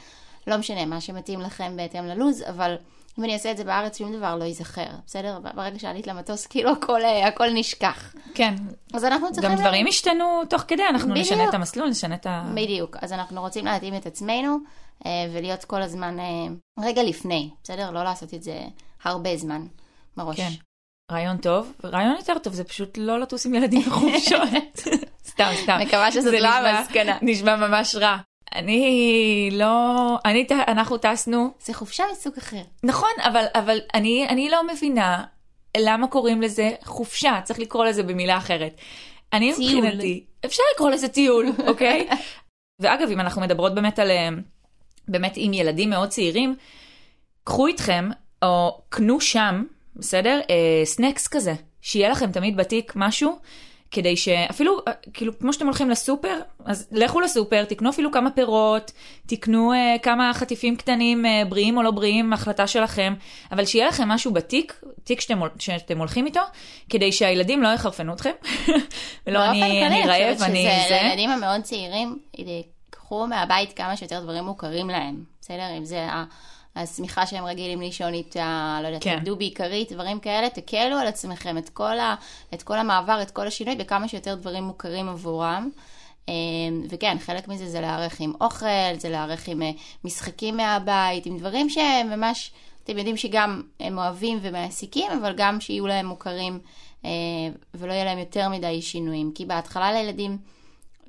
לא 0.47 0.57
משנה, 0.57 0.85
מה 0.85 1.01
שמתאים 1.01 1.41
לכם 1.41 1.77
בהתאם 1.77 2.05
ללוז, 2.05 2.43
אבל 2.49 2.75
אם 3.19 3.23
אני 3.23 3.33
אעשה 3.33 3.51
את 3.51 3.57
זה 3.57 3.63
בארץ, 3.63 3.97
שום 3.97 4.17
דבר 4.17 4.35
לא 4.35 4.43
ייזכר, 4.43 4.87
בסדר? 5.05 5.39
ברגע 5.55 5.79
שעלית 5.79 6.07
למטוס, 6.07 6.47
כאילו 6.47 6.71
הכל, 6.71 7.01
אה, 7.03 7.27
הכל 7.27 7.47
נשכח. 7.53 8.15
כן. 8.33 8.55
אז 8.93 9.03
אנחנו 9.03 9.31
צריכים... 9.31 9.51
גם 9.51 9.57
דברים 9.57 9.87
השתנו 9.87 10.41
תוך 10.49 10.63
כדי, 10.67 10.83
אנחנו 10.89 11.11
בדיוק. 11.11 11.25
נשנה 11.25 11.49
את 11.49 11.53
המסלול, 11.53 11.89
נשנה 11.89 12.15
את 12.15 12.25
ה... 12.25 12.43
בדיוק, 12.55 12.97
אז 13.01 13.13
אנחנו 13.13 13.41
רוצים 13.41 13.65
להתאים 13.65 13.95
את 13.95 14.05
עצמנו 14.05 14.57
אה, 15.05 15.11
ולהיות 15.33 15.65
כל 15.65 15.81
הזמן 15.81 16.19
אה, 16.19 16.25
רגע 16.79 17.03
לפני, 17.03 17.49
בסדר? 17.63 17.91
לא 17.91 18.03
לעשות 18.03 18.33
את 18.33 18.43
זה 18.43 18.59
הרבה 19.03 19.37
זמן 19.37 19.65
מראש. 20.17 20.37
כן. 20.37 20.49
רעיון 21.11 21.37
טוב, 21.37 21.73
רעיון 21.83 22.15
יותר 22.17 22.37
טוב 22.37 22.53
זה 22.53 22.63
פשוט 22.63 22.97
לא 22.97 23.19
לטוס 23.19 23.45
עם 23.45 23.53
ילדים 23.53 23.81
לחופשות. 23.87 24.41
סתם, 25.29 25.51
סתם. 25.63 25.77
מקווה 25.81 26.11
שזאת 26.11 26.33
לא 26.33 26.47
המסקנה. 26.47 27.17
נשמע 27.21 27.55
ממש 27.55 27.95
רע. 27.95 28.17
אני 28.55 29.49
לא, 29.53 30.17
אני, 30.25 30.47
אנחנו 30.67 30.97
טסנו, 30.97 31.53
זה 31.59 31.73
חופשה 31.73 32.03
מסוג 32.11 32.33
אחר. 32.37 32.61
נכון, 32.83 33.09
אבל, 33.23 33.45
אבל 33.55 33.77
אני, 33.93 34.27
אני 34.29 34.49
לא 34.49 34.67
מבינה 34.67 35.23
למה 35.77 36.07
קוראים 36.07 36.41
לזה 36.41 36.71
חופשה, 36.83 37.39
צריך 37.43 37.59
לקרוא 37.59 37.85
לזה 37.85 38.03
במילה 38.03 38.37
אחרת. 38.37 38.75
אני 39.33 39.55
טיול. 39.55 39.83
מבחינתי, 39.83 40.23
אפשר 40.45 40.63
לקרוא 40.73 40.89
לזה 40.89 41.07
טיול, 41.07 41.45
אוקיי? 41.67 42.07
ואגב, 42.81 43.09
אם 43.11 43.19
אנחנו 43.19 43.41
מדברות 43.41 43.75
באמת 43.75 43.99
על, 43.99 44.11
אה, 44.11 44.29
באמת 45.07 45.33
עם 45.35 45.53
ילדים 45.53 45.89
מאוד 45.89 46.09
צעירים, 46.09 46.55
קחו 47.43 47.67
איתכם, 47.67 48.09
או 48.43 48.81
קנו 48.89 49.21
שם, 49.21 49.63
בסדר? 49.95 50.39
אה, 50.49 50.85
סנקס 50.85 51.27
כזה, 51.27 51.53
שיהיה 51.81 52.09
לכם 52.09 52.31
תמיד 52.31 52.57
בתיק 52.57 52.93
משהו, 52.95 53.39
כדי 53.91 54.17
שאפילו, 54.17 54.79
אה, 54.87 54.93
כאילו, 55.13 55.39
כמו 55.39 55.53
שאתם 55.53 55.65
הולכים 55.65 55.89
לסופר, 55.89 56.39
אז 56.65 56.87
לכו 56.91 57.19
לסופר, 57.21 57.65
תקנו 57.65 57.89
אפילו 57.89 58.11
כמה 58.11 58.31
פירות, 58.31 58.91
תקנו 59.27 59.73
אה, 59.73 59.95
כמה 60.03 60.31
חטיפים 60.33 60.75
קטנים, 60.75 61.25
אה, 61.25 61.43
בריאים 61.49 61.77
או 61.77 61.83
לא 61.83 61.91
בריאים, 61.91 62.33
החלטה 62.33 62.67
שלכם, 62.67 63.13
אבל 63.51 63.65
שיהיה 63.65 63.87
לכם 63.87 64.07
משהו 64.07 64.33
בתיק, 64.33 64.81
תיק 65.03 65.21
שאתם, 65.21 65.39
שאתם 65.59 65.97
הולכים 65.97 66.25
איתו, 66.25 66.41
כדי 66.89 67.11
שהילדים 67.11 67.63
לא 67.63 67.67
יחרפנו 67.67 68.13
אתכם. 68.13 68.31
באופן 69.25 69.39
אני, 69.49 69.87
אני 69.87 70.01
רעב, 70.07 70.41
אני 70.41 70.61
שזה 70.61 70.89
זה. 70.89 70.99
לילדים 71.03 71.29
המאוד 71.29 71.61
צעירים, 71.61 72.19
קחו 72.89 73.27
מהבית 73.27 73.73
כמה 73.73 73.97
שיותר 73.97 74.19
דברים 74.19 74.43
מוכרים 74.43 74.89
להם, 74.89 75.23
בסדר? 75.41 75.77
אם 75.77 75.85
זה 75.85 75.99
ה- 75.99 76.25
השמיכה 76.77 77.25
שהם 77.25 77.45
רגילים 77.45 77.81
לישון 77.81 78.13
איתה, 78.13 78.79
לא 78.81 78.87
יודעת, 78.87 79.03
כן. 79.03 79.19
דובי 79.23 79.53
כרית, 79.55 79.91
דברים 79.91 80.19
כאלה, 80.19 80.49
תקלו 80.49 80.97
על 80.97 81.07
עצמכם 81.07 81.57
את 81.57 81.69
כל, 81.69 81.99
ה, 81.99 82.15
את 82.53 82.63
כל 82.63 82.77
המעבר, 82.77 83.21
את 83.21 83.31
כל 83.31 83.47
השינוי, 83.47 83.75
בכמה 83.75 84.07
שיותר 84.07 84.35
דברים 84.35 84.63
מוכרים 84.63 85.09
עבורם. 85.09 85.69
אה, 86.29 86.33
וכן, 86.89 87.17
חלק 87.19 87.47
מזה 87.47 87.69
זה 87.69 87.81
להיערך 87.81 88.19
עם 88.19 88.33
אוכל, 88.41 88.65
זה 88.97 89.09
להיערך 89.09 89.47
עם 89.47 89.61
אה, 89.61 89.71
משחקים 90.03 90.57
מהבית, 90.57 91.25
עם 91.25 91.37
דברים 91.37 91.69
שהם 91.69 92.09
ממש, 92.09 92.51
אתם 92.83 92.97
יודעים 92.97 93.17
שגם 93.17 93.61
הם 93.79 93.97
אוהבים 93.97 94.39
ומעסיקים, 94.41 95.11
אבל 95.21 95.33
גם 95.37 95.61
שיהיו 95.61 95.87
להם 95.87 96.05
מוכרים 96.05 96.59
אה, 97.05 97.09
ולא 97.73 97.93
יהיה 97.93 98.05
להם 98.05 98.17
יותר 98.17 98.49
מדי 98.49 98.81
שינויים. 98.81 99.31
כי 99.35 99.45
בהתחלה 99.45 99.91
לילדים 99.91 100.37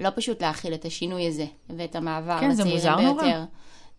לא 0.00 0.11
פשוט 0.14 0.42
להכיל 0.42 0.74
את 0.74 0.85
השינוי 0.85 1.26
הזה 1.26 1.46
ואת 1.76 1.96
המעבר 1.96 2.40
כן, 2.40 2.52
זה 2.52 2.64
לצעירים 2.64 2.76
מוזר 2.76 3.00
נורא. 3.00 3.44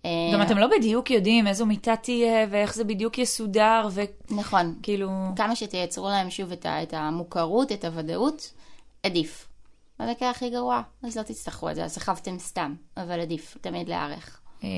אה, 0.05 0.09
גם 0.33 0.41
אתם 0.41 0.57
לא 0.57 0.67
בדיוק 0.77 1.11
יודעים 1.11 1.47
איזו 1.47 1.65
מיטה 1.65 1.95
תהיה, 1.95 2.47
ואיך 2.49 2.75
זה 2.75 2.83
בדיוק 2.83 3.17
יסודר, 3.17 3.87
נכון. 4.29 4.75
וכאילו... 4.79 5.09
כמה 5.35 5.55
שתייצרו 5.55 6.09
להם 6.09 6.29
שוב 6.29 6.51
את, 6.51 6.65
ה, 6.65 6.83
את 6.83 6.93
המוכרות, 6.93 7.71
את 7.71 7.85
הוודאות, 7.85 8.51
עדיף. 9.03 9.47
במקרה 9.99 10.29
הכי 10.29 10.49
גרוע, 10.49 10.81
אז 11.03 11.17
לא 11.17 11.23
תצטרכו 11.23 11.69
את 11.69 11.75
זה, 11.75 11.83
אז 11.83 11.93
סחבתם 11.93 12.39
סתם, 12.39 12.75
אבל 12.97 13.19
עדיף 13.19 13.57
תמיד 13.61 13.89
להיערך. 13.89 14.39
אה, 14.63 14.69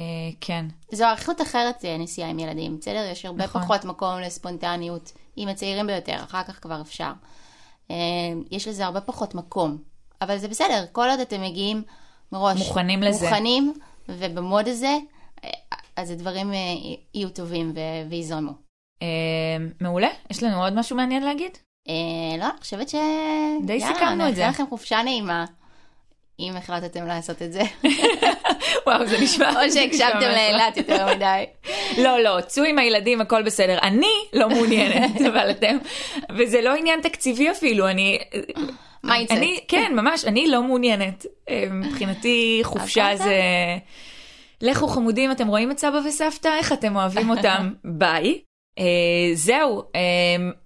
כן. 0.41 0.65
זו 0.91 1.05
עריכות 1.05 1.41
אחרת 1.41 1.86
אה, 1.86 1.97
נסיעה 1.97 2.29
עם 2.29 2.39
ילדים, 2.39 2.77
בסדר? 2.79 3.10
יש 3.12 3.25
הרבה 3.25 3.43
נכון. 3.43 3.62
פחות 3.62 3.86
מקום 3.86 4.19
לספונטניות 4.19 5.12
עם 5.36 5.47
הצעירים 5.47 5.88
ביותר, 5.88 6.15
אחר 6.23 6.43
כך 6.43 6.62
כבר 6.62 6.81
אפשר. 6.81 7.12
יש 8.51 8.67
לזה 8.67 8.86
הרבה 8.86 9.01
פחות 9.01 9.36
מקום, 9.36 9.77
אבל 10.21 10.38
זה 10.38 10.47
בסדר, 10.47 10.86
כל 10.91 11.10
עוד 11.10 11.19
אתם 11.19 11.41
מגיעים 11.41 11.84
מראש 12.31 12.57
מוכנים 12.57 13.03
לזה. 13.03 13.25
מוכנים 13.25 13.73
ובמוד 14.09 14.67
הזה, 14.67 14.97
אז 15.95 16.11
הדברים 16.11 16.53
אה, 16.53 16.57
יהיו 17.13 17.29
טובים 17.29 17.73
ויזרמו. 18.09 18.51
אה, 19.01 19.07
מעולה. 19.81 20.09
יש 20.29 20.43
לנו 20.43 20.63
עוד 20.63 20.73
משהו 20.73 20.95
מעניין 20.95 21.23
להגיד? 21.23 21.57
אה, 21.89 22.37
לא, 22.37 22.45
אני 22.45 22.61
חושבת 22.61 22.89
ש... 22.89 22.95
די 23.63 23.73
יאללה, 23.73 23.93
סיכמנו 23.93 24.29
את 24.29 24.35
זה. 24.35 24.45
נאחל 24.45 24.63
לכם 24.63 24.69
חופשה 24.69 25.03
נעימה, 25.03 25.45
אם 26.39 26.53
החלטתם 26.57 27.07
לעשות 27.07 27.41
את 27.41 27.53
זה. 27.53 27.61
וואו, 28.87 29.07
זה 29.07 29.17
נשמע... 29.21 29.49
או 29.49 29.71
שהקשבתם. 29.71 30.19
לאילת 30.19 30.77
יותר 30.77 31.15
מדי. 31.15 31.45
לא, 32.03 32.19
לא, 32.19 32.41
צאו 32.41 32.63
עם 32.63 32.79
הילדים, 32.79 33.21
הכל 33.21 33.43
בסדר. 33.43 33.77
אני 33.81 34.13
לא 34.33 34.49
מעוניינת, 34.49 35.21
אבל 35.29 35.51
אתם... 35.51 35.77
וזה 36.37 36.61
לא 36.61 36.75
עניין 36.75 37.01
תקציבי 37.01 37.51
אפילו, 37.51 37.87
אני... 37.87 38.19
mindset. 39.04 39.38
אני, 39.37 39.59
כן, 39.67 39.91
ממש, 39.95 40.25
אני 40.25 40.47
לא 40.47 40.63
מעוניינת. 40.63 41.25
אה, 41.49 41.65
מבחינתי 41.71 42.59
חופשה? 42.63 43.15
זה... 43.15 43.35
לכו 44.61 44.87
חמודים, 44.87 45.31
אתם 45.31 45.47
רואים 45.47 45.71
את 45.71 45.79
סבא 45.79 45.97
וסבתא? 46.07 46.49
איך 46.57 46.73
אתם 46.73 46.95
אוהבים 46.95 47.29
אותם? 47.29 47.73
ביי. 47.83 48.41
Uh, 48.79 48.83
זהו, 49.33 49.81
uh, 49.81 49.85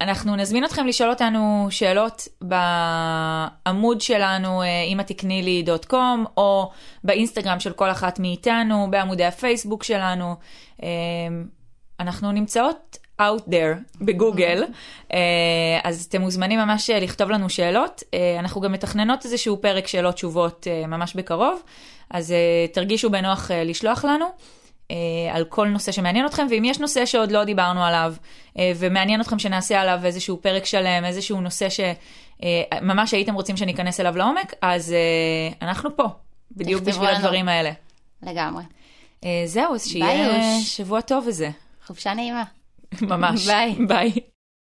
אנחנו 0.00 0.36
נזמין 0.36 0.64
אתכם 0.64 0.86
לשאול 0.86 1.10
אותנו 1.10 1.66
שאלות 1.70 2.28
בעמוד 2.40 4.00
שלנו, 4.00 4.62
uh, 4.62 4.66
אמא 4.86 5.02
תקני 5.02 5.42
לי 5.42 5.62
דוט 5.62 5.84
קום, 5.84 6.24
או 6.36 6.70
באינסטגרם 7.04 7.60
של 7.60 7.72
כל 7.72 7.90
אחת 7.90 8.18
מאיתנו, 8.18 8.88
בעמודי 8.90 9.24
הפייסבוק 9.24 9.84
שלנו. 9.84 10.34
Uh, 10.76 10.84
אנחנו 12.00 12.32
נמצאות 12.32 12.98
out 13.20 13.50
there 13.50 14.00
בגוגל, 14.00 14.64
uh, 15.08 15.14
אז 15.84 16.04
אתם 16.08 16.20
מוזמנים 16.20 16.58
ממש 16.58 16.90
אה, 16.90 17.00
לכתוב 17.00 17.30
לנו 17.30 17.50
שאלות. 17.50 18.02
Uh, 18.02 18.40
אנחנו 18.40 18.60
גם 18.60 18.72
מתכננות 18.72 19.24
איזשהו 19.24 19.60
פרק 19.60 19.86
שאלות 19.86 20.14
תשובות 20.14 20.66
uh, 20.66 20.86
ממש 20.86 21.14
בקרוב, 21.14 21.62
אז 22.10 22.34
תרגישו 22.72 23.10
בנוח 23.10 23.50
לשלוח 23.54 24.04
לנו. 24.04 24.26
אה, 24.90 24.96
על 25.32 25.44
כל 25.44 25.68
נושא 25.68 25.92
שמעניין 25.92 26.26
אתכם, 26.26 26.46
ואם 26.50 26.64
יש 26.64 26.78
נושא 26.78 27.06
שעוד 27.06 27.32
לא 27.32 27.44
דיברנו 27.44 27.84
עליו, 27.84 28.14
אה, 28.58 28.72
ומעניין 28.76 29.20
אתכם 29.20 29.38
שנעשה 29.38 29.80
עליו 29.80 30.00
איזשהו 30.04 30.36
פרק 30.42 30.64
שלם, 30.64 31.04
איזשהו 31.04 31.40
נושא 31.40 31.66
שממש 31.68 33.12
הייתם 33.12 33.34
רוצים 33.34 33.56
שניכנס 33.56 34.00
אליו 34.00 34.16
לעומק, 34.16 34.54
אז 34.62 34.92
אה, 34.92 35.68
אנחנו 35.68 35.96
פה, 35.96 36.04
בדיוק 36.56 36.82
בשביל 36.82 37.08
לנו. 37.08 37.16
הדברים 37.16 37.48
האלה. 37.48 37.70
לגמרי. 38.22 38.64
אה, 39.24 39.42
זהו, 39.46 39.74
אז 39.74 39.92
ביי, 39.92 39.92
שיהיה 39.92 40.56
אוש. 40.58 40.76
שבוע 40.76 41.00
טוב 41.00 41.24
וזה. 41.26 41.50
חופשה 41.86 42.14
נעימה. 42.14 42.44
ממש. 43.02 43.46
ביי. 43.46 43.86
ביי. 43.88 44.12